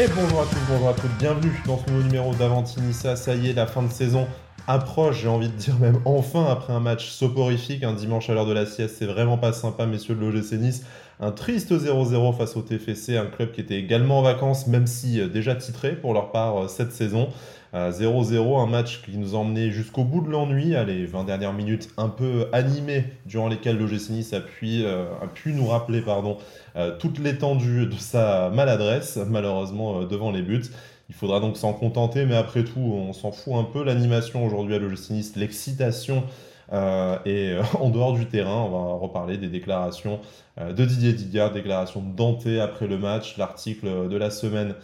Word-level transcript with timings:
Et 0.00 0.06
bonjour 0.14 0.42
à 0.42 0.44
tous, 0.44 0.60
bonjour 0.68 0.90
à 0.90 0.92
toutes, 0.92 1.18
bienvenue 1.18 1.50
dans 1.66 1.76
ce 1.76 1.90
nouveau 1.90 2.04
numéro 2.04 2.32
d'Avantinissa. 2.32 3.16
Ça 3.16 3.34
y 3.34 3.50
est, 3.50 3.52
la 3.52 3.66
fin 3.66 3.82
de 3.82 3.90
saison 3.90 4.28
approche, 4.68 5.22
j'ai 5.22 5.28
envie 5.28 5.48
de 5.48 5.56
dire 5.56 5.76
même 5.80 5.98
enfin 6.04 6.44
après 6.44 6.72
un 6.72 6.80
match 6.80 7.08
soporifique, 7.08 7.82
un 7.82 7.94
dimanche 7.94 8.30
à 8.30 8.34
l'heure 8.34 8.46
de 8.46 8.52
la 8.52 8.66
sieste, 8.66 8.96
c'est 8.98 9.06
vraiment 9.06 9.38
pas 9.38 9.52
sympa, 9.52 9.86
messieurs 9.86 10.14
de 10.14 10.20
l'OGC 10.20 10.52
Nice. 10.52 10.84
Un 11.20 11.32
triste 11.32 11.72
0-0 11.72 12.36
face 12.36 12.56
au 12.56 12.62
TFC, 12.62 13.16
un 13.16 13.26
club 13.26 13.50
qui 13.50 13.60
était 13.60 13.78
également 13.78 14.20
en 14.20 14.22
vacances, 14.22 14.68
même 14.68 14.86
si 14.86 15.20
euh, 15.20 15.26
déjà 15.28 15.56
titré 15.56 15.96
pour 15.96 16.14
leur 16.14 16.30
part 16.30 16.56
euh, 16.64 16.68
cette 16.68 16.92
saison. 16.92 17.30
0-0, 17.74 18.62
un 18.62 18.66
match 18.66 19.02
qui 19.02 19.16
nous 19.18 19.34
a 19.34 19.38
emmené 19.38 19.70
jusqu'au 19.70 20.04
bout 20.04 20.22
de 20.22 20.30
l'ennui, 20.30 20.74
les 20.86 21.04
20 21.04 21.24
dernières 21.24 21.52
minutes 21.52 21.90
un 21.96 22.08
peu 22.08 22.46
animées 22.52 23.04
durant 23.26 23.48
lesquelles 23.48 23.78
l'OGC 23.78 24.10
Nice 24.10 24.32
a 24.32 24.40
pu, 24.40 24.84
euh, 24.84 25.04
nous 25.46 25.66
rappeler 25.66 26.00
pardon, 26.00 26.38
euh, 26.76 26.96
toute 26.98 27.18
l'étendue 27.18 27.86
de 27.86 27.96
sa 27.96 28.50
maladresse, 28.50 29.18
malheureusement 29.28 30.00
euh, 30.00 30.06
devant 30.06 30.30
les 30.30 30.42
buts. 30.42 30.64
Il 31.08 31.14
faudra 31.14 31.40
donc 31.40 31.56
s'en 31.56 31.72
contenter, 31.72 32.26
mais 32.26 32.36
après 32.36 32.64
tout, 32.64 32.80
on 32.80 33.12
s'en 33.12 33.32
fout 33.32 33.54
un 33.54 33.64
peu. 33.64 33.82
L'animation 33.82 34.44
aujourd'hui 34.44 34.74
à 34.74 34.78
l'OGC 34.78 35.10
Nice, 35.10 35.36
l'excitation 35.36 36.24
euh, 36.72 37.18
et 37.24 37.52
euh, 37.52 37.62
en 37.80 37.88
dehors 37.90 38.12
du 38.12 38.26
terrain, 38.26 38.62
on 38.62 38.70
va 38.70 38.94
reparler 38.94 39.38
des 39.38 39.48
déclarations 39.48 40.20
euh, 40.60 40.72
de 40.72 40.84
Didier 40.84 41.14
Digard, 41.14 41.52
déclarations 41.52 42.02
de 42.02 42.14
Dante 42.14 42.46
après 42.46 42.86
le 42.86 42.98
match. 42.98 43.38
L'article 43.38 44.08
de 44.08 44.16
la 44.16 44.30
semaine, 44.30 44.74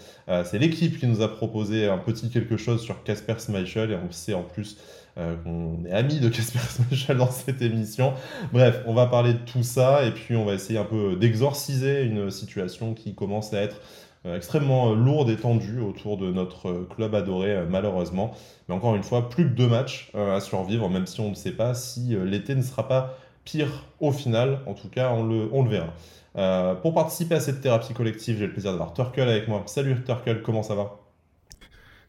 c'est 0.44 0.58
l'équipe 0.58 0.98
qui 0.98 1.06
nous 1.06 1.20
a 1.20 1.28
proposé 1.28 1.86
un 1.88 1.98
petit 1.98 2.30
quelque 2.30 2.56
chose 2.56 2.82
sur 2.82 3.02
Casper 3.02 3.34
Schmeichel 3.38 3.90
et 3.90 3.96
on 3.96 4.10
sait 4.10 4.34
en 4.34 4.42
plus 4.42 4.78
qu'on 5.16 5.84
est 5.86 5.92
amis 5.92 6.18
de 6.20 6.28
Casper 6.30 6.58
Schmeichel 6.58 7.18
dans 7.18 7.30
cette 7.30 7.60
émission. 7.60 8.14
Bref, 8.52 8.80
on 8.86 8.94
va 8.94 9.06
parler 9.06 9.34
de 9.34 9.38
tout 9.38 9.62
ça 9.62 10.04
et 10.04 10.12
puis 10.12 10.36
on 10.36 10.44
va 10.44 10.54
essayer 10.54 10.78
un 10.78 10.84
peu 10.84 11.16
d'exorciser 11.16 12.02
une 12.02 12.30
situation 12.30 12.94
qui 12.94 13.14
commence 13.14 13.52
à 13.52 13.60
être 13.60 13.76
euh, 13.76 13.80
extrêmement 14.24 14.92
euh, 14.92 14.94
lourde 14.94 15.30
et 15.30 15.36
tendue 15.36 15.80
autour 15.80 16.16
de 16.16 16.30
notre 16.32 16.68
euh, 16.68 16.88
club 16.94 17.14
adoré, 17.14 17.64
malheureusement. 17.68 18.34
Mais 18.68 18.74
encore 18.74 18.94
une 18.94 19.02
fois, 19.02 19.28
plus 19.28 19.44
que 19.44 19.54
deux 19.54 19.68
matchs 19.68 20.10
à 20.14 20.40
survivre, 20.40 20.88
même 20.88 21.06
si 21.06 21.20
on 21.20 21.30
ne 21.30 21.34
sait 21.34 21.52
pas 21.52 21.74
si 21.74 22.16
l'été 22.24 22.54
ne 22.54 22.62
sera 22.62 22.88
pas 22.88 23.18
pire 23.44 23.84
au 24.00 24.12
final. 24.12 24.60
En 24.66 24.74
tout 24.74 24.88
cas, 24.88 25.10
on 25.12 25.26
le, 25.26 25.48
on 25.52 25.64
le 25.64 25.70
verra. 25.70 26.74
pour 26.76 26.94
participer 26.94 27.34
à 27.34 27.40
cette 27.40 27.60
thérapie 27.60 27.92
collective, 27.92 28.38
j'ai 28.38 28.46
le 28.46 28.52
plaisir 28.52 28.70
d'avoir 28.70 28.94
Turkel 28.94 29.28
avec 29.28 29.48
moi. 29.48 29.62
Salut 29.66 30.02
Turkel, 30.02 30.42
comment 30.42 30.62
ça 30.62 30.74
va? 30.74 30.98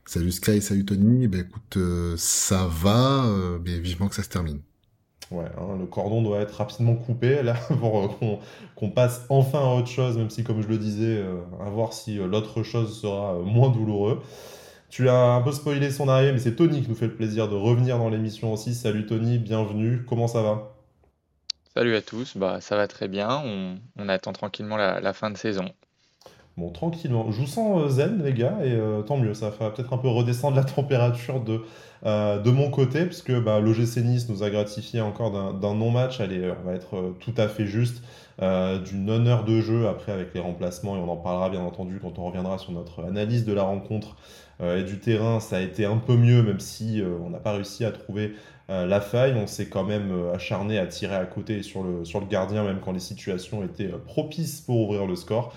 Salut 0.05 0.31
Sky, 0.31 0.61
salut 0.61 0.85
Tony. 0.85 1.27
Ben 1.27 1.41
écoute, 1.41 1.77
ça 2.16 2.67
va, 2.69 3.25
mais 3.66 3.79
vivement 3.79 4.07
que 4.07 4.16
ça 4.16 4.23
se 4.23 4.29
termine. 4.29 4.61
Ouais, 5.31 5.45
hein, 5.57 5.77
le 5.79 5.87
cordon 5.87 6.21
doit 6.21 6.39
être 6.39 6.51
rapidement 6.51 6.95
coupé 6.95 7.41
là 7.41 7.53
pour 7.79 8.03
euh, 8.21 8.37
qu'on 8.75 8.89
passe 8.91 9.25
enfin 9.29 9.59
à 9.59 9.73
autre 9.73 9.87
chose, 9.87 10.17
même 10.17 10.29
si, 10.29 10.43
comme 10.43 10.61
je 10.61 10.67
le 10.67 10.77
disais, 10.77 11.17
euh, 11.17 11.41
à 11.65 11.69
voir 11.69 11.93
si 11.93 12.19
euh, 12.19 12.27
l'autre 12.27 12.61
chose 12.61 13.01
sera 13.01 13.39
moins 13.39 13.69
douloureux. 13.69 14.21
Tu 14.89 15.09
as 15.09 15.33
un 15.33 15.41
peu 15.41 15.51
spoilé 15.51 15.89
son 15.91 16.07
arrivée, 16.07 16.31
mais 16.31 16.39
c'est 16.39 16.55
Tony 16.55 16.81
qui 16.83 16.89
nous 16.89 16.95
fait 16.95 17.07
le 17.07 17.15
plaisir 17.15 17.49
de 17.49 17.55
revenir 17.55 17.97
dans 17.97 18.09
l'émission 18.09 18.53
aussi. 18.53 18.75
Salut 18.75 19.07
Tony, 19.07 19.39
bienvenue. 19.39 20.05
Comment 20.07 20.27
ça 20.27 20.43
va? 20.43 20.75
Salut 21.73 21.95
à 21.95 22.01
tous, 22.01 22.37
bah 22.37 22.61
ça 22.61 22.77
va 22.77 22.87
très 22.87 23.09
bien. 23.09 23.43
On, 23.97 24.07
attend 24.07 24.31
tranquillement 24.31 24.77
la, 24.77 25.13
fin 25.13 25.31
de 25.31 25.37
saison. 25.37 25.65
Bon, 26.57 26.69
tranquillement. 26.69 27.31
Je 27.31 27.41
vous 27.41 27.47
sens 27.47 27.91
zen, 27.91 28.23
les 28.23 28.33
gars, 28.33 28.57
et 28.63 28.77
tant 29.05 29.17
mieux. 29.17 29.33
Ça 29.33 29.49
va 29.49 29.69
peut-être 29.71 29.91
un 29.91 29.97
peu 29.97 30.07
redescendre 30.07 30.55
la 30.55 30.63
température 30.75 31.41
de 31.41 31.61
euh, 32.05 32.39
de 32.39 32.51
mon 32.51 32.69
côté, 32.69 33.05
puisque 33.05 33.31
bah, 33.31 33.59
l'OGC 33.59 33.97
Nice 34.03 34.29
nous 34.29 34.43
a 34.43 34.49
gratifié 34.51 35.01
encore 35.01 35.31
d'un 35.53 35.73
non-match, 35.73 36.19
allez, 36.19 36.51
on 36.61 36.67
va 36.67 36.75
être 36.75 36.95
euh, 36.95 37.15
tout 37.19 37.33
à 37.37 37.47
fait 37.47 37.65
juste, 37.65 38.03
euh, 38.43 38.77
d'une 38.79 39.09
honneur 39.09 39.43
de 39.43 39.59
jeu 39.59 39.87
après 39.87 40.11
avec 40.11 40.33
les 40.35 40.39
remplacements, 40.39 40.95
et 40.95 40.99
on 40.99 41.09
en 41.09 41.17
parlera 41.17 41.49
bien 41.49 41.61
entendu 41.61 41.99
quand 41.99 42.19
on 42.19 42.25
reviendra 42.25 42.59
sur 42.59 42.73
notre 42.73 43.03
analyse 43.03 43.43
de 43.45 43.53
la 43.53 43.63
rencontre 43.63 44.15
et 44.63 44.83
du 44.83 44.99
terrain. 44.99 45.41
Ça 45.41 45.57
a 45.57 45.59
été 45.59 45.83
un 45.83 45.97
peu 45.97 46.15
mieux, 46.15 46.41
même 46.41 46.61
si 46.61 47.03
on 47.25 47.29
n'a 47.29 47.39
pas 47.39 47.51
réussi 47.51 47.83
à 47.83 47.91
trouver 47.91 48.35
la 48.69 49.01
faille. 49.01 49.33
On 49.35 49.47
s'est 49.47 49.67
quand 49.67 49.83
même 49.83 50.13
acharné 50.33 50.79
à 50.79 50.88
tirer 50.88 51.15
à 51.15 51.25
côté 51.25 51.61
sur 51.61 51.83
le, 51.83 52.05
sur 52.05 52.21
le 52.21 52.25
gardien, 52.25 52.63
même 52.63 52.79
quand 52.79 52.94
les 52.94 53.01
situations 53.01 53.65
étaient 53.65 53.89
propices 54.07 54.61
pour 54.61 54.79
ouvrir 54.79 55.07
le 55.07 55.17
score. 55.17 55.53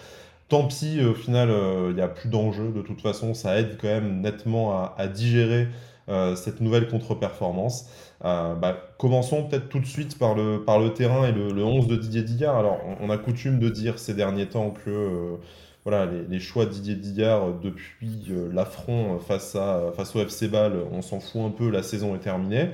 Tant 0.49 0.67
pis, 0.67 1.03
au 1.05 1.15
final, 1.15 1.51
il 1.89 1.95
n'y 1.95 2.01
a 2.01 2.09
plus 2.09 2.29
d'enjeu. 2.29 2.71
De 2.71 2.81
toute 2.83 3.01
façon, 3.01 3.35
ça 3.35 3.59
aide 3.59 3.77
quand 3.81 3.89
même 3.89 4.21
nettement 4.23 4.95
à 4.97 5.07
digérer 5.07 5.69
euh, 6.09 6.37
cette 6.37 6.63
nouvelle 6.63 6.89
contre-performance. 6.89 7.91
Euh, 8.25 8.55
bah, 8.55 8.79
commençons 8.97 9.45
peut-être 9.45 9.69
tout 9.69 9.79
de 9.79 9.87
suite 9.87 10.19
par 10.19 10.35
le, 10.35 10.65
par 10.65 10.79
le 10.81 10.95
terrain 10.95 11.27
et 11.27 11.33
le, 11.33 11.63
11 11.63 11.87
de 11.87 11.97
Didier 11.97 12.23
Digard. 12.23 12.57
Alors, 12.57 12.79
on, 13.01 13.11
a 13.11 13.19
coutume 13.19 13.59
de 13.59 13.69
dire 13.69 13.99
ces 13.99 14.15
derniers 14.15 14.47
temps 14.47 14.71
que 14.71 14.89
euh, 14.89 15.37
voilà, 15.85 16.07
les, 16.07 16.41
choix 16.41 16.65
de 16.65 16.71
Didier 16.71 16.95
Digard 16.95 17.53
depuis 17.63 18.33
l'affront 18.53 19.19
face, 19.19 19.55
à, 19.55 19.93
face 19.95 20.17
au 20.17 20.21
FC 20.21 20.49
Bâle, 20.49 20.77
on 20.93 21.03
s'en 21.03 21.21
fout 21.21 21.43
un 21.43 21.51
peu, 21.51 21.69
la 21.69 21.83
saison 21.83 22.15
est 22.15 22.21
terminée. 22.21 22.71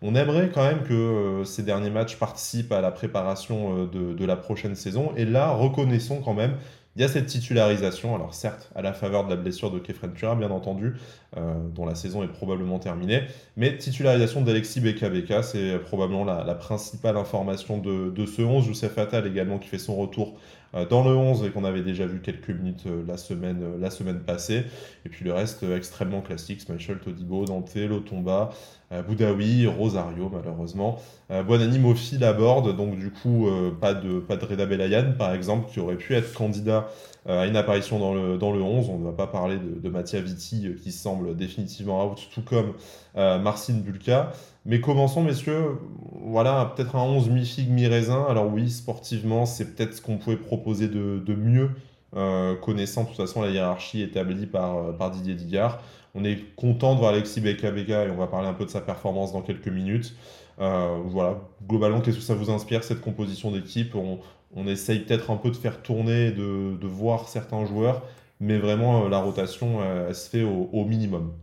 On 0.00 0.14
aimerait 0.14 0.50
quand 0.54 0.64
même 0.64 0.82
que 0.82 1.42
ces 1.44 1.62
derniers 1.64 1.90
matchs 1.90 2.16
participent 2.16 2.72
à 2.72 2.80
la 2.80 2.92
préparation 2.92 3.86
de, 3.86 4.12
de, 4.12 4.24
la 4.24 4.36
prochaine 4.36 4.74
saison. 4.74 5.12
Et 5.16 5.24
là, 5.24 5.50
reconnaissons 5.50 6.20
quand 6.20 6.34
même 6.34 6.54
il 6.96 7.02
y 7.02 7.04
a 7.04 7.08
cette 7.08 7.26
titularisation, 7.26 8.14
alors 8.14 8.32
certes 8.32 8.70
à 8.74 8.80
la 8.80 8.94
faveur 8.94 9.24
de 9.24 9.30
la 9.30 9.36
blessure 9.36 9.70
de 9.70 9.78
Kefren 9.78 10.14
Tura, 10.14 10.34
bien 10.34 10.50
entendu, 10.50 10.94
euh, 11.36 11.54
dont 11.74 11.84
la 11.84 11.94
saison 11.94 12.22
est 12.22 12.28
probablement 12.28 12.78
terminée, 12.78 13.24
mais 13.58 13.76
titularisation 13.76 14.40
d'Alexis 14.40 14.80
Beka 14.80 15.42
c'est 15.42 15.78
probablement 15.78 16.24
la, 16.24 16.54
principale 16.54 17.18
information 17.18 17.76
de, 17.78 18.26
ce 18.26 18.40
11. 18.40 18.66
Youssef 18.66 18.96
Attal 18.96 19.26
également 19.26 19.58
qui 19.58 19.68
fait 19.68 19.78
son 19.78 19.94
retour 19.94 20.38
euh, 20.74 20.86
dans 20.86 21.04
le 21.04 21.14
11 21.14 21.44
et 21.44 21.50
qu'on 21.50 21.64
avait 21.64 21.82
déjà 21.82 22.06
vu 22.06 22.20
quelques 22.20 22.48
minutes 22.48 22.84
euh, 22.86 23.02
la, 23.06 23.18
semaine, 23.18 23.78
la 23.78 23.90
semaine 23.90 24.20
passée. 24.20 24.64
Et 25.04 25.10
puis 25.10 25.22
le 25.22 25.34
reste 25.34 25.64
extrêmement 25.64 26.22
classique, 26.22 26.62
Smashel, 26.62 26.98
Todibo, 26.98 27.44
Dante, 27.44 27.76
Lotomba, 27.76 28.50
Boudaoui, 28.90 29.66
Rosario 29.66 30.30
malheureusement. 30.32 30.98
Bonani 31.28 31.78
Mofi 31.78 32.18
l'aborde, 32.18 32.76
donc 32.76 32.96
du 32.96 33.10
coup 33.10 33.48
pas, 33.80 33.94
de, 33.94 34.20
pas 34.20 34.36
de 34.36 34.44
Reda 34.44 34.64
Belayan 34.64 35.14
par 35.18 35.34
exemple 35.34 35.68
qui 35.70 35.80
aurait 35.80 35.96
pu 35.96 36.14
être 36.14 36.32
candidat 36.32 36.88
à 37.28 37.46
une 37.46 37.56
apparition 37.56 37.98
dans 37.98 38.14
le, 38.14 38.38
dans 38.38 38.52
le 38.52 38.62
11. 38.62 38.88
On 38.90 38.98
ne 38.98 39.04
va 39.04 39.12
pas 39.12 39.26
parler 39.26 39.56
de, 39.56 39.80
de 39.80 39.88
Mattia 39.88 40.20
Vitti 40.20 40.68
qui 40.80 40.92
semble 40.92 41.36
définitivement 41.36 42.06
out, 42.12 42.28
tout 42.32 42.42
comme 42.42 42.74
Marcin 43.16 43.74
Bulka. 43.74 44.32
Mais 44.66 44.80
commençons, 44.80 45.22
messieurs. 45.22 45.78
Voilà, 46.22 46.72
peut-être 46.74 46.96
un 46.96 47.02
11 47.02 47.30
mi-figue, 47.30 47.70
mi-raisin. 47.70 48.26
Alors 48.28 48.52
oui, 48.52 48.68
sportivement, 48.68 49.46
c'est 49.46 49.76
peut-être 49.76 49.94
ce 49.94 50.02
qu'on 50.02 50.18
pouvait 50.18 50.36
proposer 50.36 50.88
de, 50.88 51.34
mieux, 51.34 51.70
euh, 52.16 52.56
connaissant 52.56 53.04
de 53.04 53.08
toute 53.08 53.16
façon 53.16 53.42
la 53.42 53.50
hiérarchie 53.50 54.02
établie 54.02 54.46
par, 54.46 54.76
euh, 54.76 54.92
par 54.92 55.12
Didier 55.12 55.34
Digard. 55.34 55.80
On 56.16 56.24
est 56.24 56.54
content 56.56 56.94
de 56.94 57.00
voir 57.00 57.12
Alexis 57.12 57.40
Beka 57.40 57.70
Beka 57.70 58.06
et 58.06 58.10
on 58.10 58.16
va 58.16 58.26
parler 58.26 58.48
un 58.48 58.54
peu 58.54 58.64
de 58.64 58.70
sa 58.70 58.80
performance 58.80 59.32
dans 59.32 59.42
quelques 59.42 59.68
minutes. 59.68 60.14
Euh, 60.58 60.98
voilà, 61.04 61.40
globalement, 61.68 62.00
qu'est-ce 62.00 62.16
que 62.16 62.22
ça 62.22 62.34
vous 62.34 62.50
inspire, 62.50 62.82
cette 62.82 63.00
composition 63.02 63.50
d'équipe? 63.50 63.94
On, 63.94 64.18
essaye 64.66 65.00
peut-être 65.00 65.30
un 65.30 65.36
peu 65.36 65.50
de 65.50 65.56
faire 65.56 65.82
tourner, 65.82 66.30
de, 66.30 66.76
de 66.80 66.86
voir 66.86 67.28
certains 67.28 67.66
joueurs, 67.66 68.02
mais 68.40 68.58
vraiment, 68.58 69.06
la 69.08 69.18
rotation, 69.18 69.82
elle, 69.84 70.14
se 70.14 70.30
fait 70.30 70.42
au 70.44 70.84
minimum. 70.86 71.34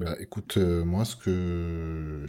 Bah, 0.00 0.16
écoute, 0.18 0.56
euh, 0.56 0.82
moi, 0.82 1.04
ce 1.04 1.14
que. 1.14 2.26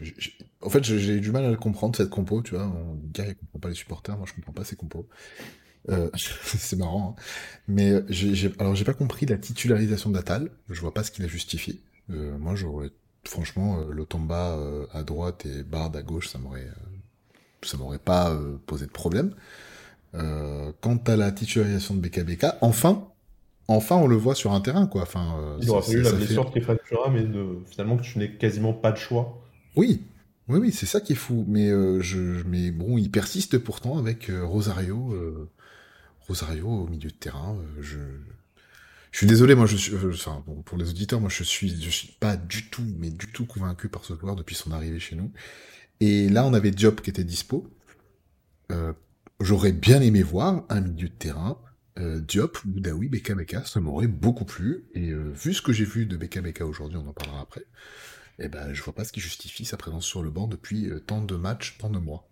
En 0.61 0.69
fait, 0.69 0.83
j'ai 0.83 1.21
du 1.21 1.31
mal 1.31 1.45
à 1.45 1.49
le 1.49 1.55
comprendre, 1.55 1.95
cette 1.95 2.09
compo, 2.09 2.41
tu 2.41 2.55
vois. 2.55 2.65
On 2.67 2.99
gars, 3.13 3.25
il 3.25 3.35
comprend 3.35 3.59
pas 3.59 3.69
les 3.69 3.75
supporters, 3.75 4.17
moi, 4.17 4.25
je 4.27 4.33
comprends 4.33 4.51
pas 4.51 4.65
ces 4.65 4.75
compos. 4.75 5.07
Euh, 5.89 6.09
c'est 6.15 6.77
marrant, 6.77 7.15
hein. 7.17 7.21
Mais 7.67 7.91
euh, 7.91 8.05
j'ai, 8.09 8.51
alors, 8.59 8.75
j'ai 8.75 8.85
pas 8.85 8.93
compris 8.93 9.25
la 9.25 9.37
titularisation 9.37 10.09
d'Atal. 10.09 10.49
Je 10.69 10.81
vois 10.81 10.93
pas 10.93 11.03
ce 11.03 11.11
qu'il 11.11 11.25
a 11.25 11.27
justifié. 11.27 11.79
moi, 12.09 12.55
j'aurais. 12.55 12.89
Franchement, 13.23 13.79
Lotomba 13.91 14.57
à 14.91 15.03
droite 15.03 15.45
et 15.45 15.61
Bard 15.61 15.91
à 15.95 16.01
gauche, 16.01 16.27
ça 16.29 16.39
m'aurait. 16.39 16.67
ça 17.61 17.77
m'aurait 17.77 17.99
pas 17.99 18.35
posé 18.65 18.87
de 18.87 18.91
problème. 18.91 19.35
quant 20.13 20.97
à 21.05 21.15
la 21.15 21.31
titularisation 21.31 21.93
de 21.93 21.99
BKBK, 21.99 22.47
enfin, 22.61 23.11
enfin 23.67 23.95
on 23.95 24.07
le 24.07 24.15
voit 24.15 24.35
sur 24.35 24.51
un 24.51 24.61
terrain 24.61 24.87
quoi. 24.87 25.03
Enfin, 25.03 25.35
euh, 25.39 25.57
il 25.61 25.69
aura 25.69 25.81
fallu 25.81 26.01
la 26.01 26.11
blessure 26.11 26.49
de 26.49 26.59
Kefren 26.59 26.77
mais 27.11 27.25
finalement 27.69 27.97
que 27.97 28.03
tu 28.03 28.19
n'aies 28.19 28.31
quasiment 28.31 28.73
pas 28.73 28.91
de 28.91 28.97
choix. 28.97 29.41
Oui, 29.75 30.03
oui, 30.47 30.59
oui, 30.59 30.71
c'est 30.71 30.85
ça 30.85 31.01
qui 31.01 31.13
est 31.13 31.17
fou. 31.17 31.45
Mais 31.47 31.69
euh, 31.69 32.01
je, 32.01 32.43
mais 32.45 32.71
bon, 32.71 32.97
il 32.97 33.09
persiste 33.09 33.57
pourtant 33.57 33.97
avec 33.97 34.29
euh, 34.29 34.43
Rosario, 34.45 35.15
Au 36.63 36.87
milieu 36.87 37.09
de 37.09 37.15
terrain. 37.15 37.57
je, 37.79 37.97
je 39.11 39.17
suis 39.17 39.27
désolé, 39.27 39.55
moi 39.55 39.65
je 39.65 39.75
suis, 39.75 39.93
enfin 39.95 40.43
bon, 40.45 40.61
pour 40.61 40.77
les 40.77 40.89
auditeurs, 40.89 41.19
moi 41.19 41.29
je 41.29 41.43
suis, 41.43 41.81
je 41.81 41.89
suis 41.89 42.15
pas 42.19 42.37
du 42.37 42.69
tout, 42.69 42.85
mais 42.97 43.09
du 43.09 43.27
tout 43.27 43.45
convaincu 43.45 43.89
par 43.89 44.05
ce 44.05 44.15
joueur 44.15 44.35
depuis 44.35 44.55
son 44.55 44.71
arrivée 44.71 44.99
chez 44.99 45.15
nous. 45.15 45.31
Et 45.99 46.29
là, 46.29 46.45
on 46.45 46.53
avait 46.53 46.71
Diop 46.71 47.01
qui 47.01 47.09
était 47.09 47.23
dispo. 47.23 47.69
J'aurais 49.41 49.71
bien 49.71 50.01
aimé 50.01 50.21
voir 50.21 50.63
un 50.69 50.81
milieu 50.81 51.09
de 51.09 51.13
terrain 51.13 51.57
euh, 51.99 52.21
Diop, 52.21 52.59
Boudaoui, 52.65 53.09
Beka 53.09 53.35
Beka, 53.35 53.65
ça 53.65 53.79
m'aurait 53.79 54.07
beaucoup 54.07 54.45
plu. 54.45 54.85
Et 54.93 55.09
euh, 55.09 55.31
vu 55.33 55.53
ce 55.53 55.61
que 55.61 55.73
j'ai 55.73 55.85
vu 55.85 56.05
de 56.05 56.15
Beka 56.15 56.65
aujourd'hui, 56.65 56.97
on 56.97 57.07
en 57.07 57.13
parlera 57.13 57.41
après, 57.41 57.65
eh 58.39 58.47
ben, 58.47 58.73
je 58.73 58.81
vois 58.83 58.93
pas 58.93 59.03
ce 59.03 59.11
qui 59.11 59.19
justifie 59.19 59.65
sa 59.65 59.77
présence 59.77 60.05
sur 60.05 60.23
le 60.23 60.29
banc 60.29 60.47
depuis 60.47 60.89
euh, 60.89 60.99
tant 60.99 61.21
de 61.21 61.35
matchs, 61.35 61.77
tant 61.79 61.89
de 61.89 61.99
mois. 61.99 62.27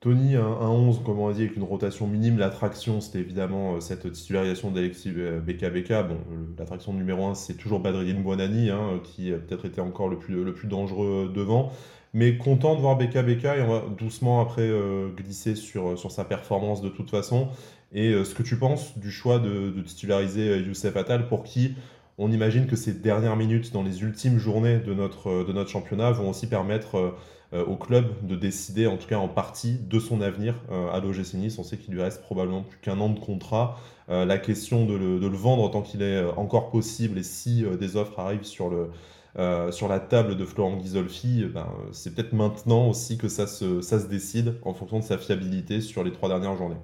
Tony, 0.00 0.34
un, 0.34 0.42
11, 0.42 1.02
comme 1.04 1.18
on 1.18 1.30
dit, 1.30 1.42
avec 1.42 1.56
une 1.56 1.62
rotation 1.62 2.06
minime. 2.06 2.38
L'attraction, 2.38 3.02
c'était 3.02 3.18
évidemment 3.18 3.74
euh, 3.74 3.80
cette 3.80 4.10
titularisation 4.10 4.70
d'Alexis 4.70 5.10
BKBK. 5.10 6.08
Bon, 6.08 6.16
l'attraction 6.58 6.94
numéro 6.94 7.26
1, 7.26 7.34
c'est 7.34 7.52
toujours 7.52 7.80
Badrine 7.80 8.22
Buonani, 8.22 8.70
hein, 8.70 9.00
qui 9.04 9.30
a 9.30 9.36
peut-être 9.36 9.66
été 9.66 9.82
encore 9.82 10.08
le 10.08 10.18
plus, 10.18 10.54
dangereux 10.64 11.30
devant. 11.34 11.70
Mais 12.14 12.38
content 12.38 12.76
de 12.76 12.80
voir 12.80 12.96
BKBK 12.96 13.44
et 13.44 13.60
on 13.60 13.68
va 13.68 13.84
doucement 13.98 14.40
après 14.40 14.62
euh, 14.62 15.10
glisser 15.14 15.54
sur, 15.54 15.98
sa 16.10 16.24
performance 16.24 16.80
de 16.80 16.88
toute 16.88 17.10
façon. 17.10 17.48
Et 17.92 18.08
euh, 18.08 18.24
ce 18.24 18.34
que 18.34 18.42
tu 18.42 18.56
penses 18.56 18.96
du 18.98 19.10
choix 19.10 19.38
de, 19.38 19.82
titulariser 19.82 20.60
Youssef 20.60 20.96
Attal, 20.96 21.28
pour 21.28 21.44
qui 21.44 21.74
on 22.20 22.30
imagine 22.30 22.66
que 22.66 22.76
ces 22.76 22.92
dernières 22.92 23.36
minutes 23.36 23.72
dans 23.72 23.82
les 23.82 24.02
ultimes 24.02 24.38
journées 24.38 24.78
de 24.78 24.92
notre, 24.92 25.42
de 25.42 25.52
notre 25.52 25.70
championnat 25.70 26.10
vont 26.10 26.28
aussi 26.28 26.46
permettre 26.46 27.14
euh, 27.52 27.64
au 27.64 27.76
club 27.76 28.26
de 28.26 28.36
décider, 28.36 28.86
en 28.86 28.98
tout 28.98 29.08
cas 29.08 29.16
en 29.16 29.26
partie, 29.26 29.78
de 29.78 29.98
son 29.98 30.20
avenir 30.20 30.54
euh, 30.70 30.92
à 30.92 31.00
l'OGC 31.00 31.34
Nice. 31.34 31.58
On 31.58 31.64
sait 31.64 31.78
qu'il 31.78 31.94
lui 31.94 32.02
reste 32.02 32.22
probablement 32.22 32.62
plus 32.62 32.78
qu'un 32.78 33.00
an 33.00 33.08
de 33.08 33.18
contrat. 33.18 33.78
Euh, 34.10 34.26
la 34.26 34.38
question 34.38 34.84
de 34.84 34.94
le, 34.94 35.26
vendre 35.28 35.68
tant 35.70 35.80
qu'il 35.80 36.02
est 36.02 36.22
encore 36.36 36.70
possible 36.70 37.18
et 37.18 37.22
si 37.22 37.64
des 37.80 37.96
offres 37.96 38.20
arrivent 38.20 38.44
sur, 38.44 38.68
le, 38.68 38.90
la 39.34 40.00
table 40.00 40.36
de 40.36 40.44
Florent 40.44 40.76
Ghisolfi, 40.76 41.46
ben, 41.46 41.66
c'est 41.90 42.14
peut-être 42.14 42.34
maintenant 42.34 42.88
aussi 42.88 43.16
que 43.16 43.28
ça 43.28 43.46
ça 43.46 43.98
se 43.98 44.06
décide 44.06 44.56
en 44.62 44.74
fonction 44.74 44.98
de 44.98 45.04
sa 45.04 45.16
fiabilité 45.16 45.80
sur 45.80 46.04
les 46.04 46.12
trois 46.12 46.28
dernières 46.28 46.56
journées. 46.56 46.76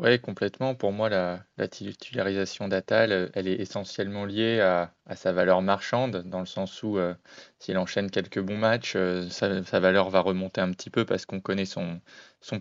Oui, 0.00 0.20
complètement. 0.20 0.76
Pour 0.76 0.92
moi, 0.92 1.08
la, 1.08 1.44
titularisation 1.68 2.68
d'Atal, 2.68 3.10
euh, 3.10 3.28
elle 3.34 3.48
est 3.48 3.60
essentiellement 3.60 4.24
liée 4.26 4.60
à, 4.60 4.92
sa 5.16 5.32
valeur 5.32 5.60
marchande, 5.60 6.22
dans 6.24 6.38
le 6.38 6.46
sens 6.46 6.82
où 6.84 6.98
euh, 6.98 7.14
s'il 7.58 7.76
enchaîne 7.78 8.08
quelques 8.08 8.38
bons 8.38 8.56
matchs, 8.58 8.94
euh, 8.94 9.28
sa, 9.28 9.80
valeur 9.80 10.08
va 10.10 10.20
remonter 10.20 10.60
un 10.60 10.70
petit 10.70 10.90
peu 10.90 11.04
parce 11.04 11.26
qu'on 11.26 11.40
connaît 11.40 11.64
son, 11.64 12.00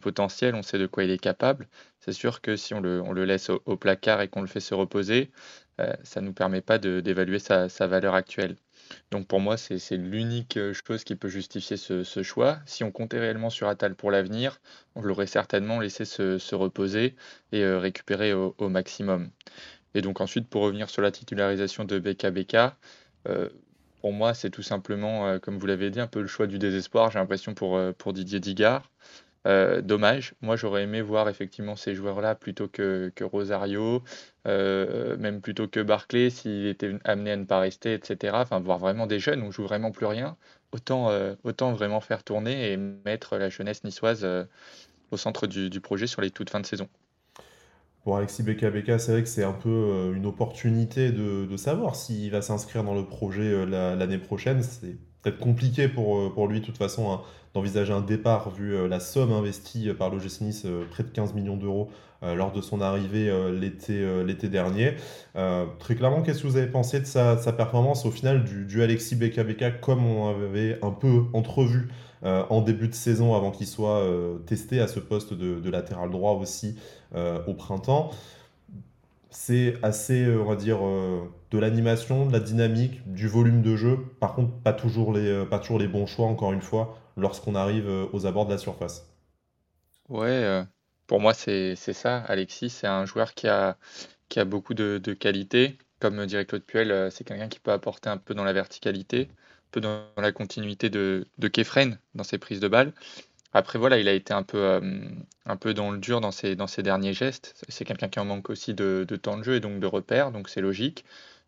potentiel, 0.01 0.55
on 0.55 0.63
sait 0.63 0.79
de 0.79 0.87
quoi 0.87 1.03
il 1.03 1.11
est 1.11 1.19
capable. 1.19 1.67
C'est 1.99 2.11
sûr 2.11 2.41
que 2.41 2.55
si 2.55 2.73
on 2.73 2.81
le, 2.81 3.25
laisse 3.25 3.49
au, 3.51 3.77
placard 3.77 4.21
et 4.21 4.29
qu'on 4.29 4.41
le 4.41 4.47
fait 4.47 4.59
se 4.59 4.73
reposer, 4.73 5.31
ça 6.03 6.21
ne 6.21 6.27
nous 6.27 6.33
permet 6.33 6.61
pas 6.61 6.79
d'évaluer 6.79 7.39
sa 7.39 7.67
valeur 7.87 8.15
actuelle. 8.15 8.55
Donc 9.11 9.27
pour 9.27 9.39
moi, 9.39 9.57
c'est 9.57 9.97
l'unique 9.97 10.57
euh, 10.57 10.73
chose 10.73 11.03
qui 11.03 11.15
peut 11.15 11.29
justifier 11.29 11.77
ce, 11.77 12.23
choix. 12.23 12.59
Si 12.65 12.83
on 12.83 12.91
comptait 12.91 13.19
réellement 13.19 13.49
sur 13.49 13.67
Atal 13.67 13.95
pour 13.95 14.11
l'avenir, 14.11 14.59
on 14.95 15.01
l'aurait 15.01 15.27
certainement 15.27 15.79
laissé 15.79 16.05
se, 16.05 16.55
reposer 16.55 17.15
et 17.51 17.63
euh, 17.63 17.79
récupérer 17.79 18.33
au, 18.33 18.69
maximum. 18.69 19.29
Et 19.93 20.01
donc 20.01 20.21
ensuite, 20.21 20.47
pour 20.49 20.63
revenir 20.63 20.89
sur 20.89 21.01
la 21.01 21.11
titularisation 21.11 21.85
de 21.85 21.99
BKBK, 21.99 22.73
euh, 23.27 23.49
pour 24.01 24.13
moi, 24.13 24.33
c'est 24.33 24.49
tout 24.49 24.61
simplement, 24.61 25.39
comme 25.39 25.57
vous 25.57 25.65
l'avez 25.65 25.89
dit, 25.89 25.99
un 25.99 26.07
peu 26.07 26.21
le 26.21 26.27
choix 26.27 26.47
du 26.47 26.59
désespoir, 26.59 27.11
j'ai 27.11 27.19
l'impression, 27.19 27.55
pour, 27.55 27.79
pour 27.97 28.13
Didier 28.13 28.39
Digard. 28.39 28.89
Euh, 29.47 29.81
dommage. 29.81 30.33
Moi, 30.41 30.57
j'aurais 30.57 30.83
aimé 30.83 31.01
voir 31.01 31.29
effectivement 31.29 31.77
ces 31.77 31.95
joueurs-là 31.95 32.35
plutôt 32.35 32.67
que, 32.67 33.11
Rosario, 33.21 34.03
euh, 34.45 35.15
même 35.17 35.39
plutôt 35.39 35.69
que 35.69 35.79
Barclay, 35.79 36.29
s'il 36.29 36.65
était 36.67 36.97
amené 37.05 37.31
à 37.31 37.37
ne 37.37 37.45
pas 37.45 37.59
rester, 37.59 37.93
etc. 37.93 38.35
Enfin, 38.41 38.59
voir 38.59 38.77
vraiment 38.77 39.07
des 39.07 39.19
jeunes, 39.19 39.41
on 39.41 39.51
joue 39.51 39.63
vraiment 39.63 39.91
plus 39.91 40.05
rien. 40.05 40.35
Autant, 40.73 41.09
euh, 41.11 41.35
autant 41.45 41.71
vraiment 41.71 42.01
faire 42.01 42.23
tourner 42.23 42.73
et 42.73 42.77
mettre 42.77 43.37
la 43.37 43.49
jeunesse 43.49 43.85
niçoise 43.85 44.27
au 45.11 45.17
centre 45.17 45.47
du, 45.47 45.79
projet 45.79 46.07
sur 46.07 46.21
les 46.21 46.29
toutes 46.29 46.49
fins 46.49 46.59
de 46.59 46.65
saison. 46.65 46.89
Pour 48.03 48.17
Alexis 48.17 48.43
BKBK, 48.43 48.99
c'est 48.99 49.11
vrai 49.11 49.23
que 49.23 49.29
c'est 49.29 49.43
un 49.43 49.53
peu 49.53 50.11
une 50.13 50.25
opportunité 50.25 51.11
de, 51.13 51.55
savoir 51.55 51.95
s'il 51.95 52.31
va 52.31 52.41
s'inscrire 52.41 52.83
dans 52.83 52.95
le 52.95 53.05
projet 53.05 53.65
l'année 53.65 54.17
prochaine. 54.17 54.61
C'est 54.61 54.97
peut-être 55.21 55.39
compliqué 55.39 55.87
pour, 55.87 56.33
pour 56.33 56.47
lui, 56.47 56.61
de 56.61 56.65
toute 56.65 56.77
façon, 56.77 57.11
hein, 57.11 57.21
d'envisager 57.57 57.93
un 57.93 58.01
départ 58.01 58.51
vu 58.51 58.75
euh, 58.75 58.87
la 58.87 58.99
somme 58.99 59.31
investie 59.31 59.89
euh, 59.89 59.93
par 59.93 60.09
l'OGC 60.09 60.41
Nice, 60.41 60.63
euh, 60.65 60.83
près 60.89 61.03
de 61.03 61.09
15 61.09 61.33
millions 61.33 61.57
d'euros 61.57 61.89
lors 62.23 62.51
de 62.51 62.61
son 62.61 62.81
arrivée 62.81 63.31
l'été 63.51 64.49
dernier. 64.49 64.95
très 65.77 65.93
clairement, 65.93 66.23
qu'est-ce 66.23 66.41
que 66.41 66.47
vous 66.47 66.57
avez 66.57 66.65
pensé 66.65 66.99
de 66.99 67.05
sa, 67.05 67.35
performance 67.53 68.07
au 68.07 68.09
final 68.09 68.43
du, 68.43 68.65
du 68.65 68.81
Alexis 68.81 69.15
BKBK 69.15 69.79
comme 69.81 70.03
on 70.03 70.29
avait 70.29 70.79
un 70.81 70.89
peu 70.89 71.25
entrevu 71.33 71.89
en 72.23 72.61
début 72.61 72.87
de 72.87 72.95
saison 72.95 73.35
avant 73.35 73.51
qu'il 73.51 73.67
soit 73.67 74.03
testé 74.47 74.81
à 74.81 74.87
ce 74.87 74.99
poste 74.99 75.35
de, 75.35 75.69
latéral 75.69 76.09
droit 76.09 76.31
aussi 76.31 76.75
au 77.15 77.53
printemps? 77.53 78.09
C'est 79.29 79.75
assez, 79.83 80.27
on 80.27 80.45
va 80.45 80.55
dire, 80.55 80.79
de 80.79 81.57
l'animation, 81.57 82.25
de 82.25 82.33
la 82.33 82.39
dynamique, 82.39 83.01
du 83.11 83.27
volume 83.27 83.61
de 83.61 83.75
jeu. 83.75 83.97
Par 84.19 84.35
contre, 84.35 84.53
pas 84.63 84.73
toujours 84.73 85.13
les, 85.13 85.45
les 85.79 85.87
bons 85.87 86.05
choix, 86.05 86.27
encore 86.27 86.53
une 86.53 86.61
fois 86.61 86.97
lorsqu'on 87.17 87.55
arrive 87.55 87.89
euh, 87.89 88.05
aux 88.13 88.25
abords 88.25 88.45
de 88.45 88.51
la 88.51 88.57
surface. 88.57 89.09
Ouais, 90.07 90.29
euh, 90.29 90.63
pour 91.07 91.19
moi, 91.19 91.33
c'est 91.33 91.75
ça. 91.75 92.19
Alexis, 92.19 92.69
c'est 92.69 92.87
un 92.87 93.05
joueur 93.05 93.33
qui 93.33 93.47
a, 93.47 93.77
beaucoup 94.45 94.73
de, 94.73 95.01
de 95.03 95.13
qualité. 95.13 95.77
Comme 95.99 96.25
dirait 96.27 96.45
Claude 96.45 96.63
Puel, 96.63 96.91
euh, 96.91 97.09
c'est 97.09 97.23
quelqu'un 97.23 97.49
qui 97.49 97.59
peut 97.59 97.71
apporter 97.71 98.09
un 98.09 98.17
peu 98.17 98.35
dans 98.35 98.43
la 98.43 98.53
verticalité, 98.53 99.29
un 99.31 99.69
peu 99.71 99.81
dans 99.81 100.05
la 100.15 100.31
continuité 100.31 100.89
de, 100.89 101.27
de 101.39 101.47
Kefren 101.47 101.99
dans 102.13 102.23
ses 102.23 102.37
prises 102.37 102.59
de 102.59 102.67
balles. 102.67 102.93
Après, 103.53 103.79
voilà, 103.79 103.97
il 103.99 104.07
a 104.07 104.13
été 104.13 104.33
un 104.33 104.43
peu, 104.43 104.81
un 105.45 105.55
peu 105.55 105.73
dans 105.73 105.91
le 105.91 105.97
dur 105.97 106.21
dans 106.21 106.31
ses, 106.31 106.55
dans 106.55 106.67
ses 106.67 106.83
derniers 106.83 107.13
gestes. 107.13 107.55
C'est 107.69 107.85
quelqu'un 107.85 108.09
qui 108.09 108.19
en 108.19 108.25
manque 108.25 108.49
aussi 108.49 108.73
de, 108.73 109.05
de, 109.07 109.15
temps 109.15 109.37
de 109.37 109.43
jeu 109.43 109.55
et 109.55 109.59
donc 109.59 109.79
de 109.79 109.87
repères, 109.87 110.31
donc 110.31 110.49
c'est 110.49 110.61
logique. 110.61 111.05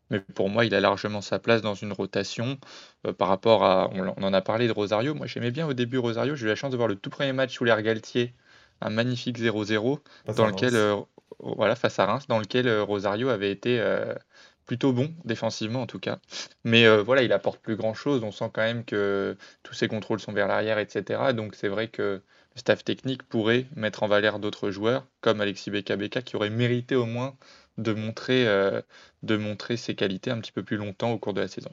Mais 0.09 0.19
pour 0.19 0.49
moi, 0.49 0.65
il 0.65 0.73
a 0.73 0.79
largement 0.79 1.21
sa 1.21 1.39
place 1.39 1.61
dans 1.61 1.75
une 1.75 1.93
rotation 1.93 2.57
euh, 3.05 3.13
par 3.13 3.27
rapport 3.27 3.63
à. 3.63 3.89
On, 3.93 4.23
en 4.23 4.33
a 4.33 4.41
parlé 4.41 4.67
de 4.67 4.71
Rosario. 4.71 5.13
Moi, 5.13 5.27
j'aimais 5.27 5.51
bien 5.51 5.67
au 5.67 5.73
début 5.73 5.97
Rosario. 5.97 6.35
J'ai 6.35 6.45
eu 6.45 6.49
la 6.49 6.55
chance 6.55 6.71
de 6.71 6.77
voir 6.77 6.87
le 6.87 6.95
tout 6.95 7.09
premier 7.09 7.33
match 7.33 7.53
sous 7.55 7.63
l'air 7.63 7.81
Galtier, 7.81 8.33
un 8.81 8.89
magnifique 8.89 9.39
0-0, 9.39 9.99
dans 10.35 10.47
lequel. 10.47 10.75
Euh, 10.75 10.95
voilà, 11.41 11.75
face 11.75 11.99
à 11.99 12.05
Reims, 12.05 12.25
dans 12.27 12.39
lequel 12.39 12.67
euh, 12.67 12.83
Rosario 12.83 13.29
avait 13.29 13.51
été 13.51 13.79
plutôt 14.69 14.93
bon, 14.93 15.11
défensivement 15.25 15.81
en 15.81 15.87
tout 15.87 15.97
cas. 15.97 16.19
Mais 16.63 16.87
voilà, 16.99 17.23
il 17.23 17.33
apporte 17.33 17.59
plus 17.59 17.75
grand 17.75 17.95
chose. 17.95 18.23
On 18.23 18.31
sent 18.31 18.51
quand 18.53 18.61
même 18.61 18.85
que 18.85 19.35
tous 19.63 19.73
ses 19.73 19.87
contrôles 19.87 20.19
sont 20.19 20.31
vers 20.31 20.47
l'arrière, 20.47 20.77
etc. 20.77 21.33
Donc 21.33 21.55
c'est 21.55 21.69
vrai 21.69 21.87
que 21.87 22.21
le 22.55 22.59
staff 22.59 22.83
technique 22.83 23.23
pourrait 23.23 23.65
mettre 23.75 24.03
en 24.03 24.07
valeur 24.07 24.37
d'autres 24.37 24.69
joueurs, 24.69 25.07
comme 25.21 25.41
Alexis 25.41 25.71
BKBK, 25.71 26.23
qui 26.23 26.35
aurait 26.35 26.51
mérité 26.51 26.95
au 26.95 27.07
moins 27.07 27.35
de 27.79 27.93
montrer, 27.93 28.47
euh, 28.47 28.79
de 29.23 29.37
montrer 29.37 29.75
ses 29.75 29.95
qualités 29.95 30.29
un 30.29 30.37
petit 30.39 30.51
peu 30.51 30.61
plus 30.61 30.77
longtemps 30.77 31.11
au 31.11 31.17
cours 31.17 31.33
de 31.33 31.41
la 31.41 31.47
saison. 31.47 31.71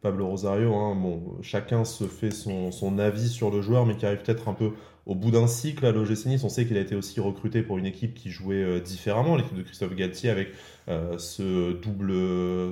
Pablo 0.00 0.28
Rosario, 0.28 0.74
hein, 0.74 0.94
bon, 0.94 1.38
chacun 1.42 1.84
se 1.84 2.04
fait 2.04 2.30
son, 2.30 2.98
avis 2.98 3.28
sur 3.28 3.50
le 3.50 3.60
joueur, 3.60 3.84
mais 3.84 3.96
qui 3.96 4.06
arrive 4.06 4.22
peut-être 4.22 4.48
un 4.48 4.54
peu 4.54 4.72
au 5.06 5.14
bout 5.14 5.30
d'un 5.30 5.46
cycle 5.46 5.84
à 5.84 5.92
l'OGC 5.92 6.26
Nice. 6.26 6.44
On 6.44 6.48
sait 6.48 6.66
qu'il 6.66 6.76
a 6.76 6.80
été 6.80 6.94
aussi 6.94 7.20
recruté 7.20 7.62
pour 7.62 7.78
une 7.78 7.86
équipe 7.86 8.14
qui 8.14 8.30
jouait 8.30 8.62
euh, 8.62 8.80
différemment, 8.80 9.36
l'équipe 9.36 9.56
de 9.56 9.62
Christophe 9.62 9.94
Galtier, 9.94 10.30
avec 10.30 10.48
euh, 10.88 11.18
ce, 11.18 11.72
double, 11.72 12.12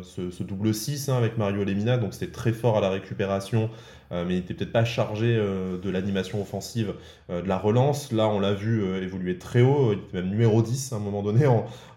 ce, 0.05 0.43
double 0.43 0.75
6 0.75 1.09
hein, 1.09 1.17
avec 1.17 1.37
Mario 1.37 1.65
Lemina. 1.65 1.99
Donc 1.99 2.15
c'était 2.15 2.33
très 2.33 2.53
fort 2.53 2.79
à 2.79 2.81
la 2.81 2.91
récupération, 2.91 3.71
mais 4.11 4.35
il 4.35 4.41
n'était 4.41 4.53
peut-être 4.53 4.73
pas 4.73 4.85
chargé 4.85 5.35
de 5.35 5.89
l'animation 5.91 6.43
offensive, 6.43 6.93
de 7.31 7.49
la 7.49 7.57
relance. 7.57 8.13
Là, 8.13 8.29
on 8.29 8.41
l'a 8.41 8.53
vu 8.53 8.85
évoluer 9.03 9.39
très 9.39 9.63
haut, 9.63 9.95
il 9.95 10.01
était 10.01 10.21
même 10.21 10.29
numéro 10.29 10.61
10 10.61 10.93
à 10.93 10.97
un 10.97 10.99
moment 10.99 11.23
donné, 11.23 11.47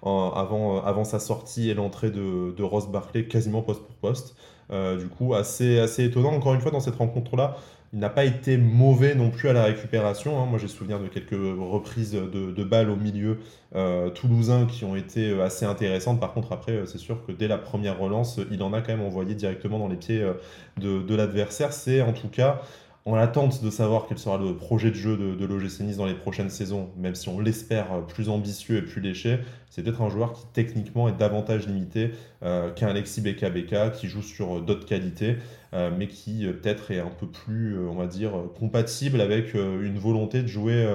avant, 0.02 1.04
sa 1.04 1.20
sortie 1.20 1.70
et 1.70 1.74
l'entrée 1.74 2.12
de, 2.12 2.64
Ross 2.64 2.88
Barclay, 2.88 3.26
quasiment 3.26 3.62
poste 3.62 3.82
pour 3.82 3.96
poste. 3.96 4.38
Euh, 4.72 4.98
du 4.98 5.08
coup, 5.08 5.36
assez, 5.36 5.80
assez 5.80 6.06
étonnant. 6.06 6.34
Encore 6.34 6.54
une 6.54 6.62
fois, 6.62 6.72
dans 6.72 6.80
cette 6.80 6.96
rencontre-là, 6.96 7.58
il 7.96 8.00
n'a 8.00 8.10
pas 8.10 8.26
été 8.26 8.58
mauvais 8.58 9.16
non 9.16 9.32
plus 9.32 9.48
à 9.48 9.54
la 9.54 9.64
récupération. 9.64 10.38
Hein. 10.38 10.48
Moi, 10.48 10.60
j'ai 10.60 10.68
souvenir 10.68 11.00
de 11.00 11.08
quelques 11.08 11.32
reprises 11.32 12.12
de, 12.12 12.64
balles 12.66 12.90
au 12.90 12.98
milieu 12.98 13.40
euh, 13.74 14.10
toulousain 14.10 14.66
qui 14.66 14.84
ont 14.84 14.98
été 14.98 15.30
euh, 15.30 15.46
assez 15.46 15.66
intéressantes. 15.66 16.20
Par 16.20 16.34
contre, 16.34 16.52
après, 16.52 16.82
c'est 16.88 16.98
sûr 16.98 17.26
que 17.26 17.32
dès 17.32 17.48
la 17.48 17.58
première 17.58 17.98
relance, 17.98 18.42
il 18.52 18.62
en 18.64 18.74
a 18.74 18.82
quand 18.82 18.92
même 18.92 19.06
envoyé 19.06 19.34
directement 19.34 19.80
dans 19.80 19.88
les 19.88 19.96
pieds 19.96 20.30
de, 20.78 21.16
l'adversaire. 21.16 21.72
C'est 21.72 22.02
en 22.02 22.12
tout 22.12 22.28
cas 22.28 22.62
en 23.06 23.14
attente 23.14 23.64
de 23.64 23.70
savoir 23.70 24.08
quel 24.10 24.18
sera 24.18 24.38
le 24.40 24.58
projet 24.58 24.90
de 24.90 24.96
jeu 24.96 25.16
de, 25.16 25.36
de 25.36 25.96
dans 25.96 26.06
les 26.06 26.16
prochaines 26.16 26.50
saisons, 26.50 26.90
même 26.98 27.16
si 27.16 27.30
on 27.30 27.40
l'espère 27.40 28.06
plus 28.08 28.28
ambitieux 28.30 28.78
et 28.78 28.82
plus 28.82 29.00
léché, 29.00 29.40
c'est 29.76 29.84
peut-être 29.84 30.02
un 30.02 30.10
joueur 30.10 30.32
qui 30.32 30.46
techniquement 30.54 31.10
est 31.10 31.18
davantage 31.18 31.68
limité 31.68 32.12
euh, 32.44 32.72
qu'un 32.72 32.88
Alexis 32.88 33.20
BKBK 33.20 33.92
qui 33.92 34.08
joue 34.08 34.22
sur 34.22 34.62
d'autres 34.62 34.86
qualités, 34.86 35.36
euh, 35.76 35.92
mais 35.96 36.08
qui 36.08 36.48
euh, 36.48 36.54
peut-être 36.54 36.90
est 36.92 37.00
un 37.00 37.10
peu 37.10 37.28
plus, 37.28 37.78
on 37.88 37.96
va 37.96 38.08
dire, 38.08 38.32
compatible 38.58 39.22
avec 39.22 39.54
une 39.54 40.00
volonté 40.00 40.42
de 40.42 40.48
jouer 40.48 40.88